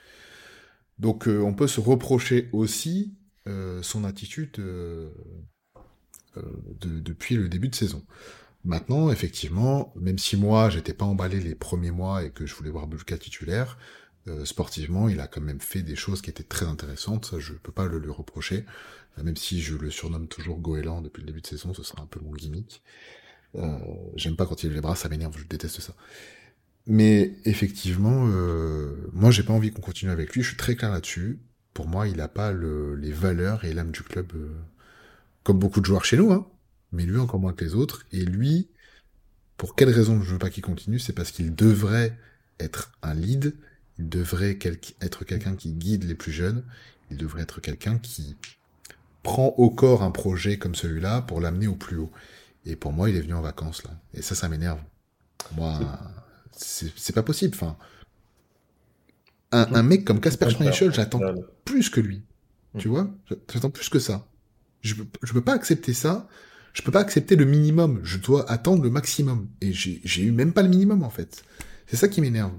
Donc 0.98 1.28
euh, 1.28 1.40
on 1.40 1.54
peut 1.54 1.66
se 1.66 1.80
reprocher 1.80 2.48
aussi 2.52 3.14
son 3.82 4.04
attitude 4.04 4.52
depuis 6.80 7.36
le 7.36 7.48
début 7.48 7.68
de 7.68 7.74
saison. 7.74 8.04
Maintenant, 8.64 9.10
effectivement, 9.10 9.92
même 9.96 10.18
si 10.18 10.36
moi, 10.36 10.70
j'étais 10.70 10.92
pas 10.92 11.04
emballé 11.04 11.40
les 11.40 11.56
premiers 11.56 11.90
mois 11.90 12.22
et 12.22 12.30
que 12.30 12.46
je 12.46 12.54
voulais 12.54 12.70
voir 12.70 12.86
Bulka 12.86 13.18
titulaire, 13.18 13.76
euh, 14.28 14.44
sportivement, 14.44 15.08
il 15.08 15.20
a 15.20 15.26
quand 15.26 15.40
même 15.40 15.60
fait 15.60 15.82
des 15.82 15.96
choses 15.96 16.22
qui 16.22 16.30
étaient 16.30 16.44
très 16.44 16.66
intéressantes, 16.66 17.26
ça 17.26 17.40
je 17.40 17.54
peux 17.54 17.72
pas 17.72 17.86
le 17.86 17.98
lui 17.98 18.10
reprocher, 18.12 18.58
euh, 18.58 18.64
même 19.22 19.36
si 19.36 19.60
je 19.60 19.76
le 19.76 19.90
surnomme 19.90 20.28
toujours 20.28 20.58
Goéland 20.58 21.02
depuis 21.02 21.20
le 21.20 21.26
début 21.26 21.40
de 21.40 21.46
saison, 21.46 21.74
ce 21.74 21.82
sera 21.82 22.02
un 22.02 22.06
peu 22.06 22.20
mon 22.20 22.32
gimmick. 22.32 22.82
Euh, 23.56 23.78
J'aime 24.16 24.36
pas 24.36 24.46
quand 24.46 24.62
il 24.62 24.70
a 24.70 24.74
les 24.74 24.80
bras, 24.80 24.96
ça 24.96 25.08
m'énerve, 25.08 25.36
je 25.38 25.44
déteste 25.44 25.80
ça. 25.80 25.94
Mais 26.86 27.36
effectivement, 27.44 28.26
euh, 28.28 29.08
moi 29.12 29.30
j'ai 29.30 29.42
pas 29.44 29.52
envie 29.52 29.70
qu'on 29.72 29.82
continue 29.82 30.10
avec 30.10 30.34
lui, 30.34 30.42
je 30.42 30.48
suis 30.48 30.56
très 30.56 30.76
clair 30.76 30.90
là-dessus. 30.90 31.40
Pour 31.74 31.88
moi, 31.88 32.06
il 32.08 32.20
a 32.20 32.28
pas 32.28 32.52
le, 32.52 32.96
les 32.96 33.12
valeurs 33.12 33.64
et 33.64 33.72
l'âme 33.72 33.92
du 33.92 34.02
club, 34.02 34.32
euh, 34.34 34.50
comme 35.42 35.58
beaucoup 35.58 35.80
de 35.80 35.86
joueurs 35.86 36.04
chez 36.04 36.16
nous, 36.16 36.32
hein 36.32 36.46
mais 36.92 37.04
lui 37.04 37.18
encore 37.18 37.40
moins 37.40 37.52
que 37.52 37.64
les 37.64 37.74
autres. 37.74 38.04
Et 38.12 38.24
lui, 38.24 38.68
pour 39.56 39.74
quelle 39.74 39.90
raison 39.90 40.22
je 40.22 40.32
veux 40.32 40.38
pas 40.38 40.50
qu'il 40.50 40.62
continue, 40.62 40.98
c'est 40.98 41.12
parce 41.12 41.30
qu'il 41.30 41.54
devrait 41.54 42.16
être 42.60 42.92
un 43.02 43.14
lead, 43.14 43.56
il 43.98 44.08
devrait 44.08 44.58
être 45.00 45.24
quelqu'un 45.24 45.56
qui 45.56 45.72
guide 45.72 46.04
les 46.04 46.14
plus 46.14 46.32
jeunes, 46.32 46.64
il 47.10 47.16
devrait 47.16 47.42
être 47.42 47.60
quelqu'un 47.60 47.98
qui 47.98 48.36
prend 49.22 49.48
au 49.58 49.70
corps 49.70 50.02
un 50.02 50.10
projet 50.10 50.58
comme 50.58 50.74
celui-là 50.74 51.22
pour 51.22 51.40
l'amener 51.40 51.66
au 51.66 51.74
plus 51.74 51.96
haut. 51.96 52.10
Et 52.64 52.76
pour 52.76 52.92
moi, 52.92 53.10
il 53.10 53.16
est 53.16 53.20
venu 53.20 53.34
en 53.34 53.42
vacances 53.42 53.84
là. 53.84 53.90
Et 54.14 54.22
ça, 54.22 54.34
ça 54.34 54.48
m'énerve. 54.48 54.80
Moi, 55.56 55.80
c'est 56.56 57.14
pas 57.14 57.22
possible. 57.22 57.54
Enfin, 57.54 57.76
un, 59.50 59.82
mec 59.82 60.04
comme 60.04 60.20
Casper 60.20 60.50
Schmeichel, 60.50 60.92
j'attends 60.92 61.20
plus 61.64 61.90
que 61.90 62.00
lui. 62.00 62.22
Tu 62.78 62.88
vois, 62.88 63.10
j'attends 63.52 63.70
plus 63.70 63.88
que 63.88 63.98
ça. 63.98 64.26
Je, 64.80 64.94
je 65.22 65.32
peux 65.32 65.42
pas 65.42 65.52
accepter 65.52 65.92
ça 65.92 66.26
je 66.72 66.82
peux 66.82 66.92
pas 66.92 67.00
accepter 67.00 67.36
le 67.36 67.44
minimum, 67.44 68.00
je 68.02 68.18
dois 68.18 68.50
attendre 68.50 68.82
le 68.82 68.90
maximum. 68.90 69.48
Et 69.60 69.72
j'ai 69.72 70.22
eu 70.22 70.30
même 70.30 70.52
pas 70.52 70.62
le 70.62 70.68
minimum 70.68 71.02
en 71.02 71.10
fait. 71.10 71.44
C'est 71.86 71.96
ça 71.96 72.08
qui 72.08 72.20
m'énerve. 72.20 72.52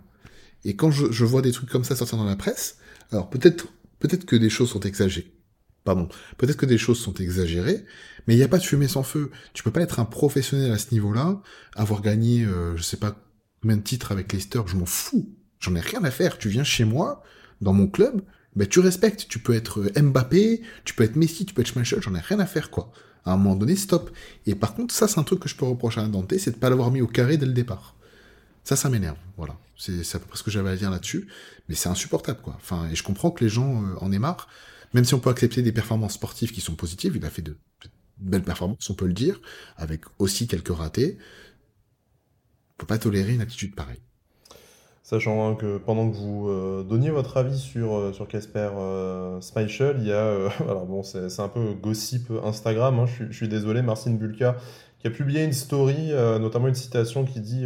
Et 0.65 0.75
quand 0.75 0.91
je, 0.91 1.11
je, 1.11 1.25
vois 1.25 1.41
des 1.41 1.51
trucs 1.51 1.69
comme 1.69 1.83
ça 1.83 1.95
sortir 1.95 2.17
dans 2.17 2.25
la 2.25 2.35
presse, 2.35 2.77
alors 3.11 3.29
peut-être 3.29 3.67
peut-être 3.99 4.25
que 4.25 4.35
des 4.35 4.49
choses 4.49 4.69
sont 4.69 4.79
exagérées. 4.81 5.31
Pardon, 5.83 6.07
peut-être 6.37 6.57
que 6.57 6.65
des 6.65 6.77
choses 6.77 6.99
sont 6.99 7.13
exagérées, 7.15 7.83
mais 8.25 8.35
il 8.35 8.37
n'y 8.37 8.43
a 8.43 8.47
pas 8.47 8.57
de 8.57 8.63
fumée 8.63 8.87
sans 8.87 9.03
feu. 9.03 9.31
Tu 9.53 9.63
peux 9.63 9.71
pas 9.71 9.81
être 9.81 9.99
un 9.99 10.05
professionnel 10.05 10.71
à 10.71 10.77
ce 10.77 10.91
niveau-là, 10.93 11.41
avoir 11.75 12.01
gagné, 12.01 12.45
euh, 12.45 12.77
je 12.77 12.83
sais 12.83 12.97
pas 12.97 13.17
combien 13.61 13.77
de 13.77 13.81
titres 13.81 14.11
avec 14.11 14.31
Leicester, 14.31 14.61
je 14.65 14.75
m'en 14.75 14.85
fous. 14.85 15.29
J'en 15.59 15.75
ai 15.75 15.81
rien 15.81 16.03
à 16.03 16.11
faire. 16.11 16.37
Tu 16.37 16.49
viens 16.49 16.63
chez 16.63 16.85
moi, 16.85 17.23
dans 17.61 17.73
mon 17.73 17.87
club, 17.87 18.21
ben 18.55 18.67
tu 18.67 18.79
respectes. 18.79 19.27
Tu 19.27 19.39
peux 19.39 19.53
être 19.53 19.81
Mbappé, 19.99 20.61
tu 20.85 20.93
peux 20.93 21.03
être 21.03 21.15
Messi, 21.15 21.45
tu 21.45 21.53
peux 21.53 21.61
être 21.61 21.67
Schmeichel, 21.67 22.01
j'en 22.01 22.15
ai 22.15 22.19
rien 22.19 22.39
à 22.39 22.45
faire 22.45 22.69
quoi 22.69 22.91
à 23.25 23.33
un 23.33 23.37
moment 23.37 23.55
donné, 23.55 23.75
stop. 23.75 24.11
Et 24.45 24.55
par 24.55 24.75
contre, 24.75 24.93
ça, 24.93 25.07
c'est 25.07 25.19
un 25.19 25.23
truc 25.23 25.39
que 25.39 25.49
je 25.49 25.55
peux 25.55 25.65
reprocher 25.65 26.01
à 26.01 26.07
Dante, 26.07 26.33
c'est 26.37 26.51
de 26.51 26.57
pas 26.57 26.69
l'avoir 26.69 26.91
mis 26.91 27.01
au 27.01 27.07
carré 27.07 27.37
dès 27.37 27.45
le 27.45 27.53
départ. 27.53 27.95
Ça, 28.63 28.75
ça 28.75 28.89
m'énerve. 28.89 29.17
Voilà. 29.37 29.57
C'est 29.77 30.15
à 30.15 30.19
peu 30.19 30.25
près 30.25 30.37
ce 30.37 30.43
que 30.43 30.51
j'avais 30.51 30.69
à 30.69 30.75
dire 30.75 30.89
là-dessus. 30.89 31.27
Mais 31.67 31.75
c'est 31.75 31.89
insupportable, 31.89 32.39
quoi. 32.41 32.53
Enfin, 32.57 32.87
et 32.91 32.95
je 32.95 33.03
comprends 33.03 33.31
que 33.31 33.43
les 33.43 33.49
gens 33.49 33.83
euh, 33.83 33.95
en 33.99 34.11
aient 34.11 34.19
marre. 34.19 34.47
Même 34.93 35.05
si 35.05 35.13
on 35.13 35.19
peut 35.19 35.29
accepter 35.29 35.61
des 35.61 35.71
performances 35.71 36.13
sportives 36.13 36.51
qui 36.51 36.61
sont 36.61 36.75
positives, 36.75 37.15
il 37.15 37.25
a 37.25 37.29
fait 37.29 37.41
de, 37.41 37.57
belles 38.17 38.43
performances, 38.43 38.89
on 38.89 38.93
peut 38.93 39.07
le 39.07 39.13
dire, 39.13 39.39
avec 39.77 40.01
aussi 40.19 40.47
quelques 40.47 40.75
ratés. 40.75 41.17
On 42.75 42.77
peut 42.79 42.85
pas 42.85 42.97
tolérer 42.97 43.33
une 43.33 43.41
attitude 43.41 43.75
pareille. 43.75 44.01
Sachant 45.03 45.49
hein, 45.49 45.55
que 45.55 45.77
pendant 45.77 46.09
que 46.09 46.15
vous 46.15 46.47
euh, 46.47 46.81
donniez 46.83 47.09
votre 47.09 47.35
avis 47.35 47.59
sur 47.59 47.93
euh, 47.93 48.13
sur 48.13 48.25
Casper 48.25 48.69
euh, 48.77 49.41
il 49.99 50.07
y 50.07 50.13
a 50.13 50.49
alors 50.61 50.85
bon 50.85 51.03
c'est 51.03 51.39
un 51.39 51.49
peu 51.49 51.73
gossip 51.73 52.31
Instagram, 52.43 52.99
hein, 52.99 53.05
je, 53.05 53.35
suis, 53.35 53.49
désolé, 53.49 53.81
Marcine 53.81 54.17
Bulka 54.17 54.55
qui 54.99 55.07
a 55.07 55.09
publié 55.09 55.43
une 55.43 55.51
story, 55.51 56.13
notamment 56.39 56.69
une 56.69 56.75
citation 56.75 57.25
qui 57.25 57.41
dit 57.41 57.65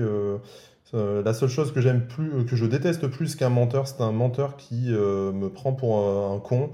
la 0.91 1.34
seule 1.36 1.49
chose 1.49 1.71
que 1.71 1.82
j'aime 1.82 2.07
plus, 2.07 2.47
que 2.47 2.55
je 2.55 2.65
déteste 2.65 3.05
plus 3.05 3.36
qu'un 3.36 3.49
menteur, 3.49 3.88
c'est 3.88 4.01
un 4.01 4.11
menteur 4.11 4.57
qui 4.57 4.89
me 4.89 5.47
prend 5.49 5.71
pour 5.73 5.99
un, 5.99 6.39
con, 6.39 6.71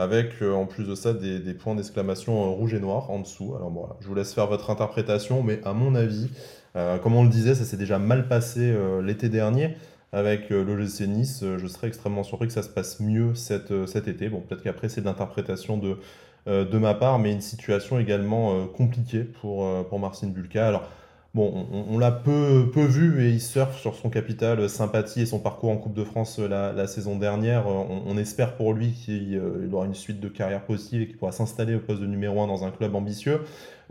avec 0.00 0.42
en 0.42 0.66
plus 0.66 0.84
de 0.84 0.94
ça 0.94 1.12
des, 1.12 1.54
points 1.54 1.74
d'exclamation 1.74 2.54
rouge 2.54 2.74
et 2.74 2.80
noir 2.80 3.10
en 3.10 3.20
dessous. 3.20 3.54
Alors 3.56 3.70
voilà, 3.70 3.96
je 4.00 4.08
vous 4.08 4.14
laisse 4.14 4.32
faire 4.32 4.46
votre 4.46 4.70
interprétation, 4.70 5.42
mais 5.42 5.60
à 5.64 5.72
mon 5.72 5.94
avis, 5.94 6.30
comme 6.74 7.14
on 7.14 7.24
le 7.24 7.28
disait, 7.28 7.54
ça 7.54 7.64
s'est 7.64 7.76
déjà 7.76 7.98
mal 7.98 8.26
passé 8.26 8.74
l'été 9.02 9.28
dernier. 9.28 9.76
avec 10.12 10.50
le 10.50 10.62
l'OGC 10.64 11.06
Nice, 11.06 11.44
je 11.58 11.66
serais 11.66 11.88
extrêmement 11.88 12.22
surpris 12.22 12.46
que 12.46 12.52
ça 12.52 12.62
se 12.62 12.68
passe 12.68 12.98
mieux 13.00 13.34
cet, 13.34 13.86
cet 13.86 14.08
été. 14.08 14.28
Bon, 14.28 14.40
peut-être 14.40 14.62
qu'après, 14.62 14.88
c'est 14.88 15.02
de 15.02 15.06
l'interprétation 15.06 15.76
de, 15.76 15.98
de 16.46 16.78
ma 16.78 16.94
part, 16.94 17.18
mais 17.18 17.32
une 17.32 17.42
situation 17.42 17.98
également 17.98 18.66
compliquée 18.68 19.24
pour, 19.24 19.86
pour 19.86 19.98
Marcin 19.98 20.28
Bulka. 20.28 20.66
Alors, 20.66 20.88
Bon, 21.32 21.68
on, 21.88 21.96
l'a 21.98 22.10
peu, 22.10 22.70
peu 22.74 22.84
vu 22.84 23.24
et 23.24 23.30
il 23.30 23.40
surfe 23.40 23.80
sur 23.80 23.94
son 23.94 24.10
capital 24.10 24.68
sympathie 24.68 25.20
et 25.20 25.26
son 25.26 25.38
parcours 25.38 25.70
en 25.70 25.76
Coupe 25.76 25.94
de 25.94 26.02
France 26.02 26.40
la, 26.40 26.86
saison 26.88 27.16
dernière. 27.16 27.68
On, 27.68 28.16
espère 28.18 28.56
pour 28.56 28.74
lui 28.74 28.90
qu'il 28.90 29.40
aura 29.72 29.86
une 29.86 29.94
suite 29.94 30.18
de 30.18 30.26
carrière 30.26 30.64
possible 30.64 31.04
et 31.04 31.06
qu'il 31.06 31.16
pourra 31.16 31.30
s'installer 31.30 31.76
au 31.76 31.78
poste 31.78 32.00
de 32.00 32.06
numéro 32.06 32.42
1 32.42 32.48
dans 32.48 32.64
un 32.64 32.72
club 32.72 32.96
ambitieux. 32.96 33.42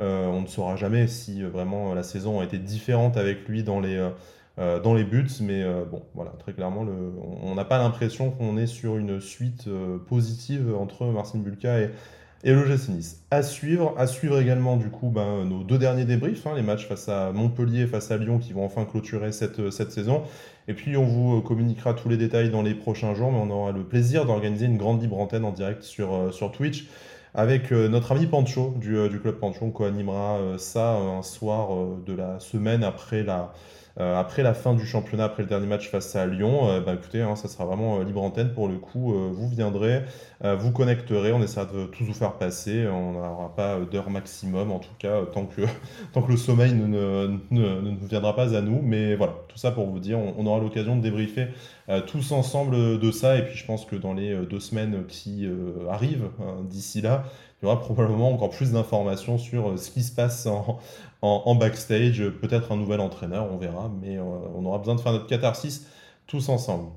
Euh, 0.01 0.27
on 0.27 0.41
ne 0.41 0.47
saura 0.47 0.75
jamais 0.75 1.07
si 1.07 1.43
euh, 1.43 1.49
vraiment 1.49 1.93
la 1.93 2.03
saison 2.03 2.39
a 2.39 2.43
été 2.45 2.57
différente 2.57 3.17
avec 3.17 3.47
lui 3.47 3.63
dans 3.63 3.81
les, 3.81 4.09
euh, 4.57 4.79
dans 4.79 4.93
les 4.93 5.03
buts, 5.03 5.27
mais 5.41 5.63
bon, 5.89 6.03
voilà, 6.15 6.31
très 6.39 6.51
clairement, 6.51 6.85
on 7.41 7.55
n'a 7.55 7.65
pas 7.65 7.77
l'impression 7.77 8.31
qu'on 8.31 8.57
est 8.57 8.67
sur 8.67 8.97
une 8.97 9.21
suite 9.21 9.69
positive 10.07 10.75
entre 10.77 11.05
Marcin 11.05 11.39
Bulka 11.39 11.79
et, 11.79 11.89
et 12.43 12.51
le 12.51 12.65
Nice. 12.89 13.21
À 13.31 13.43
suivre, 13.43 13.93
à 13.97 14.07
suivre 14.07 14.39
également 14.39 14.77
du 14.77 14.89
coup 14.89 15.09
ben, 15.09 15.45
nos 15.45 15.63
deux 15.63 15.77
derniers 15.77 16.05
débriefs, 16.05 16.47
hein, 16.47 16.53
les 16.55 16.61
matchs 16.61 16.87
face 16.87 17.09
à 17.09 17.31
Montpellier, 17.31 17.85
face 17.85 18.11
à 18.11 18.17
Lyon 18.17 18.39
qui 18.39 18.53
vont 18.53 18.63
enfin 18.63 18.85
clôturer 18.85 19.31
cette, 19.31 19.71
cette 19.71 19.91
saison. 19.91 20.23
Et 20.67 20.73
puis 20.73 20.95
on 20.95 21.03
vous 21.03 21.41
communiquera 21.41 21.93
tous 21.93 22.09
les 22.09 22.17
détails 22.17 22.49
dans 22.49 22.61
les 22.61 22.75
prochains 22.75 23.13
jours, 23.13 23.31
mais 23.31 23.39
on 23.39 23.49
aura 23.49 23.71
le 23.71 23.83
plaisir 23.83 24.25
d'organiser 24.25 24.67
une 24.67 24.77
grande 24.77 25.01
libre 25.01 25.19
antenne 25.19 25.43
en 25.43 25.51
direct 25.51 25.83
sur, 25.83 26.33
sur 26.33 26.51
Twitch 26.51 26.87
avec 27.33 27.71
euh, 27.71 27.87
notre 27.87 28.11
ami 28.11 28.25
Pancho 28.25 28.73
du, 28.77 28.97
euh, 28.97 29.09
du 29.09 29.19
club 29.19 29.35
Pancho. 29.35 29.65
On 29.65 29.71
co-animera 29.71 30.37
euh, 30.37 30.57
ça 30.57 30.93
un 30.93 31.21
soir 31.21 31.69
de 32.05 32.13
la 32.13 32.39
semaine 32.39 32.83
après 32.83 33.23
la, 33.23 33.53
après 33.97 34.43
la 34.43 34.53
fin 34.53 34.73
du 34.73 34.85
championnat, 34.85 35.25
après 35.25 35.43
le 35.43 35.49
dernier 35.49 35.67
match 35.67 35.89
face 35.89 36.15
à 36.15 36.25
Lyon, 36.25 36.81
bah, 36.85 36.93
écoutez, 36.93 37.21
hein, 37.21 37.35
ça 37.35 37.47
sera 37.47 37.65
vraiment 37.65 37.99
libre 37.99 38.23
antenne 38.23 38.53
pour 38.53 38.67
le 38.67 38.77
coup. 38.77 39.13
vous 39.13 39.49
viendrez, 39.49 40.03
vous 40.41 40.71
connecterez, 40.71 41.33
on 41.33 41.41
essaiera 41.41 41.65
de 41.65 41.85
tous 41.85 42.05
vous 42.05 42.13
faire 42.13 42.33
passer. 42.33 42.87
On 42.87 43.13
n'aura 43.13 43.53
pas 43.55 43.79
d'heure 43.79 44.09
maximum, 44.09 44.71
en 44.71 44.79
tout 44.79 44.93
cas, 44.99 45.25
tant 45.33 45.45
que, 45.45 45.63
tant 46.13 46.21
que 46.21 46.31
le 46.31 46.37
sommeil 46.37 46.73
ne, 46.73 46.87
ne, 46.87 47.37
ne, 47.51 48.07
viendra 48.07 48.35
pas 48.35 48.55
à 48.55 48.61
nous. 48.61 48.79
Mais 48.81 49.15
voilà, 49.15 49.33
tout 49.49 49.57
ça 49.57 49.71
pour 49.71 49.87
vous 49.87 49.99
dire, 49.99 50.17
on 50.17 50.45
aura 50.45 50.59
l'occasion 50.59 50.95
de 50.95 51.01
débriefer 51.01 51.47
euh, 51.89 52.01
tous 52.01 52.31
ensemble 52.31 52.99
de 52.99 53.11
ça. 53.11 53.37
Et 53.37 53.45
puis 53.45 53.57
je 53.57 53.65
pense 53.65 53.85
que 53.85 53.95
dans 53.95 54.13
les 54.13 54.31
euh, 54.31 54.45
deux 54.45 54.59
semaines 54.59 55.05
qui 55.07 55.45
euh, 55.45 55.89
arrivent, 55.89 56.29
hein, 56.39 56.57
d'ici 56.69 57.01
là, 57.01 57.23
il 57.61 57.65
y 57.65 57.67
aura 57.67 57.79
probablement 57.79 58.31
encore 58.31 58.51
plus 58.51 58.71
d'informations 58.71 59.37
sur 59.37 59.77
ce 59.77 59.89
qui 59.91 60.03
se 60.03 60.13
passe 60.13 60.45
en, 60.45 60.79
en, 61.21 61.55
backstage. 61.55 62.23
Peut-être 62.41 62.71
un 62.71 62.77
nouvel 62.77 62.99
entraîneur, 62.99 63.51
on 63.51 63.57
verra. 63.57 63.91
Mais 64.01 64.19
on 64.19 64.65
aura 64.65 64.77
besoin 64.79 64.95
de 64.95 65.01
faire 65.01 65.11
notre 65.11 65.27
catharsis 65.27 65.87
tous 66.27 66.49
ensemble. 66.49 66.89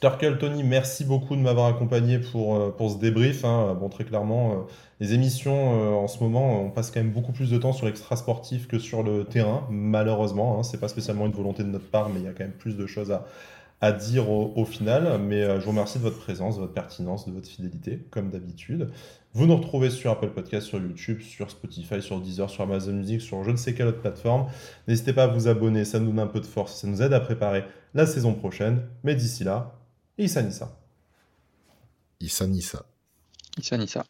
Turkel, 0.00 0.36
Tony, 0.38 0.64
merci 0.64 1.04
beaucoup 1.04 1.36
de 1.36 1.40
m'avoir 1.40 1.66
accompagné 1.66 2.18
pour, 2.18 2.74
pour 2.74 2.90
ce 2.90 2.98
débrief. 2.98 3.44
Hein. 3.44 3.76
Bon, 3.78 3.88
très 3.88 4.04
clairement, 4.04 4.66
les 4.98 5.14
émissions 5.14 6.02
en 6.02 6.08
ce 6.08 6.22
moment, 6.22 6.60
on 6.60 6.70
passe 6.70 6.90
quand 6.90 7.00
même 7.00 7.12
beaucoup 7.12 7.30
plus 7.30 7.50
de 7.50 7.58
temps 7.58 7.72
sur 7.72 7.86
l'extra 7.86 8.16
sportif 8.16 8.66
que 8.66 8.80
sur 8.80 9.04
le 9.04 9.24
terrain, 9.24 9.64
malheureusement. 9.70 10.58
Hein. 10.58 10.62
C'est 10.64 10.80
pas 10.80 10.88
spécialement 10.88 11.26
une 11.26 11.32
volonté 11.32 11.62
de 11.62 11.68
notre 11.68 11.88
part, 11.88 12.08
mais 12.08 12.18
il 12.18 12.24
y 12.24 12.28
a 12.28 12.32
quand 12.32 12.42
même 12.44 12.52
plus 12.52 12.76
de 12.76 12.86
choses 12.86 13.12
à, 13.12 13.26
à 13.82 13.92
dire 13.92 14.30
au, 14.30 14.64
final. 14.64 15.20
Mais 15.20 15.42
euh, 15.42 15.60
je 15.60 15.64
vous 15.64 15.72
remercie 15.72 15.98
de 15.98 16.04
votre 16.04 16.18
présence, 16.18 16.54
de 16.54 16.60
votre 16.60 16.72
pertinence, 16.72 17.26
de 17.26 17.32
votre 17.32 17.48
fidélité, 17.48 17.98
comme 18.10 18.30
d'habitude. 18.30 18.90
Vous 19.34 19.46
nous 19.46 19.56
retrouvez 19.56 19.90
sur 19.90 20.10
Apple 20.10 20.30
Podcast, 20.30 20.68
sur 20.68 20.80
YouTube, 20.80 21.20
sur 21.20 21.50
Spotify, 21.50 22.00
sur 22.00 22.20
Deezer, 22.20 22.48
sur 22.48 22.62
Amazon 22.62 22.92
Music, 22.92 23.20
sur 23.20 23.42
je 23.44 23.50
ne 23.50 23.56
sais 23.56 23.74
quelle 23.74 23.88
autre 23.88 24.00
plateforme. 24.00 24.46
N'hésitez 24.86 25.12
pas 25.12 25.24
à 25.24 25.26
vous 25.26 25.48
abonner, 25.48 25.84
ça 25.84 25.98
nous 25.98 26.06
donne 26.06 26.20
un 26.20 26.26
peu 26.26 26.40
de 26.40 26.46
force, 26.46 26.80
ça 26.80 26.86
nous 26.86 27.02
aide 27.02 27.12
à 27.12 27.20
préparer 27.20 27.64
la 27.92 28.06
saison 28.06 28.34
prochaine. 28.34 28.82
Mais 29.02 29.14
d'ici 29.14 29.42
là, 29.42 29.74
Issa 30.16 30.42
Nissa. 30.42 30.78
Issa 32.20 32.46
Nissa. 32.46 32.84
Issa 33.58 33.76
Nissa. 33.76 34.04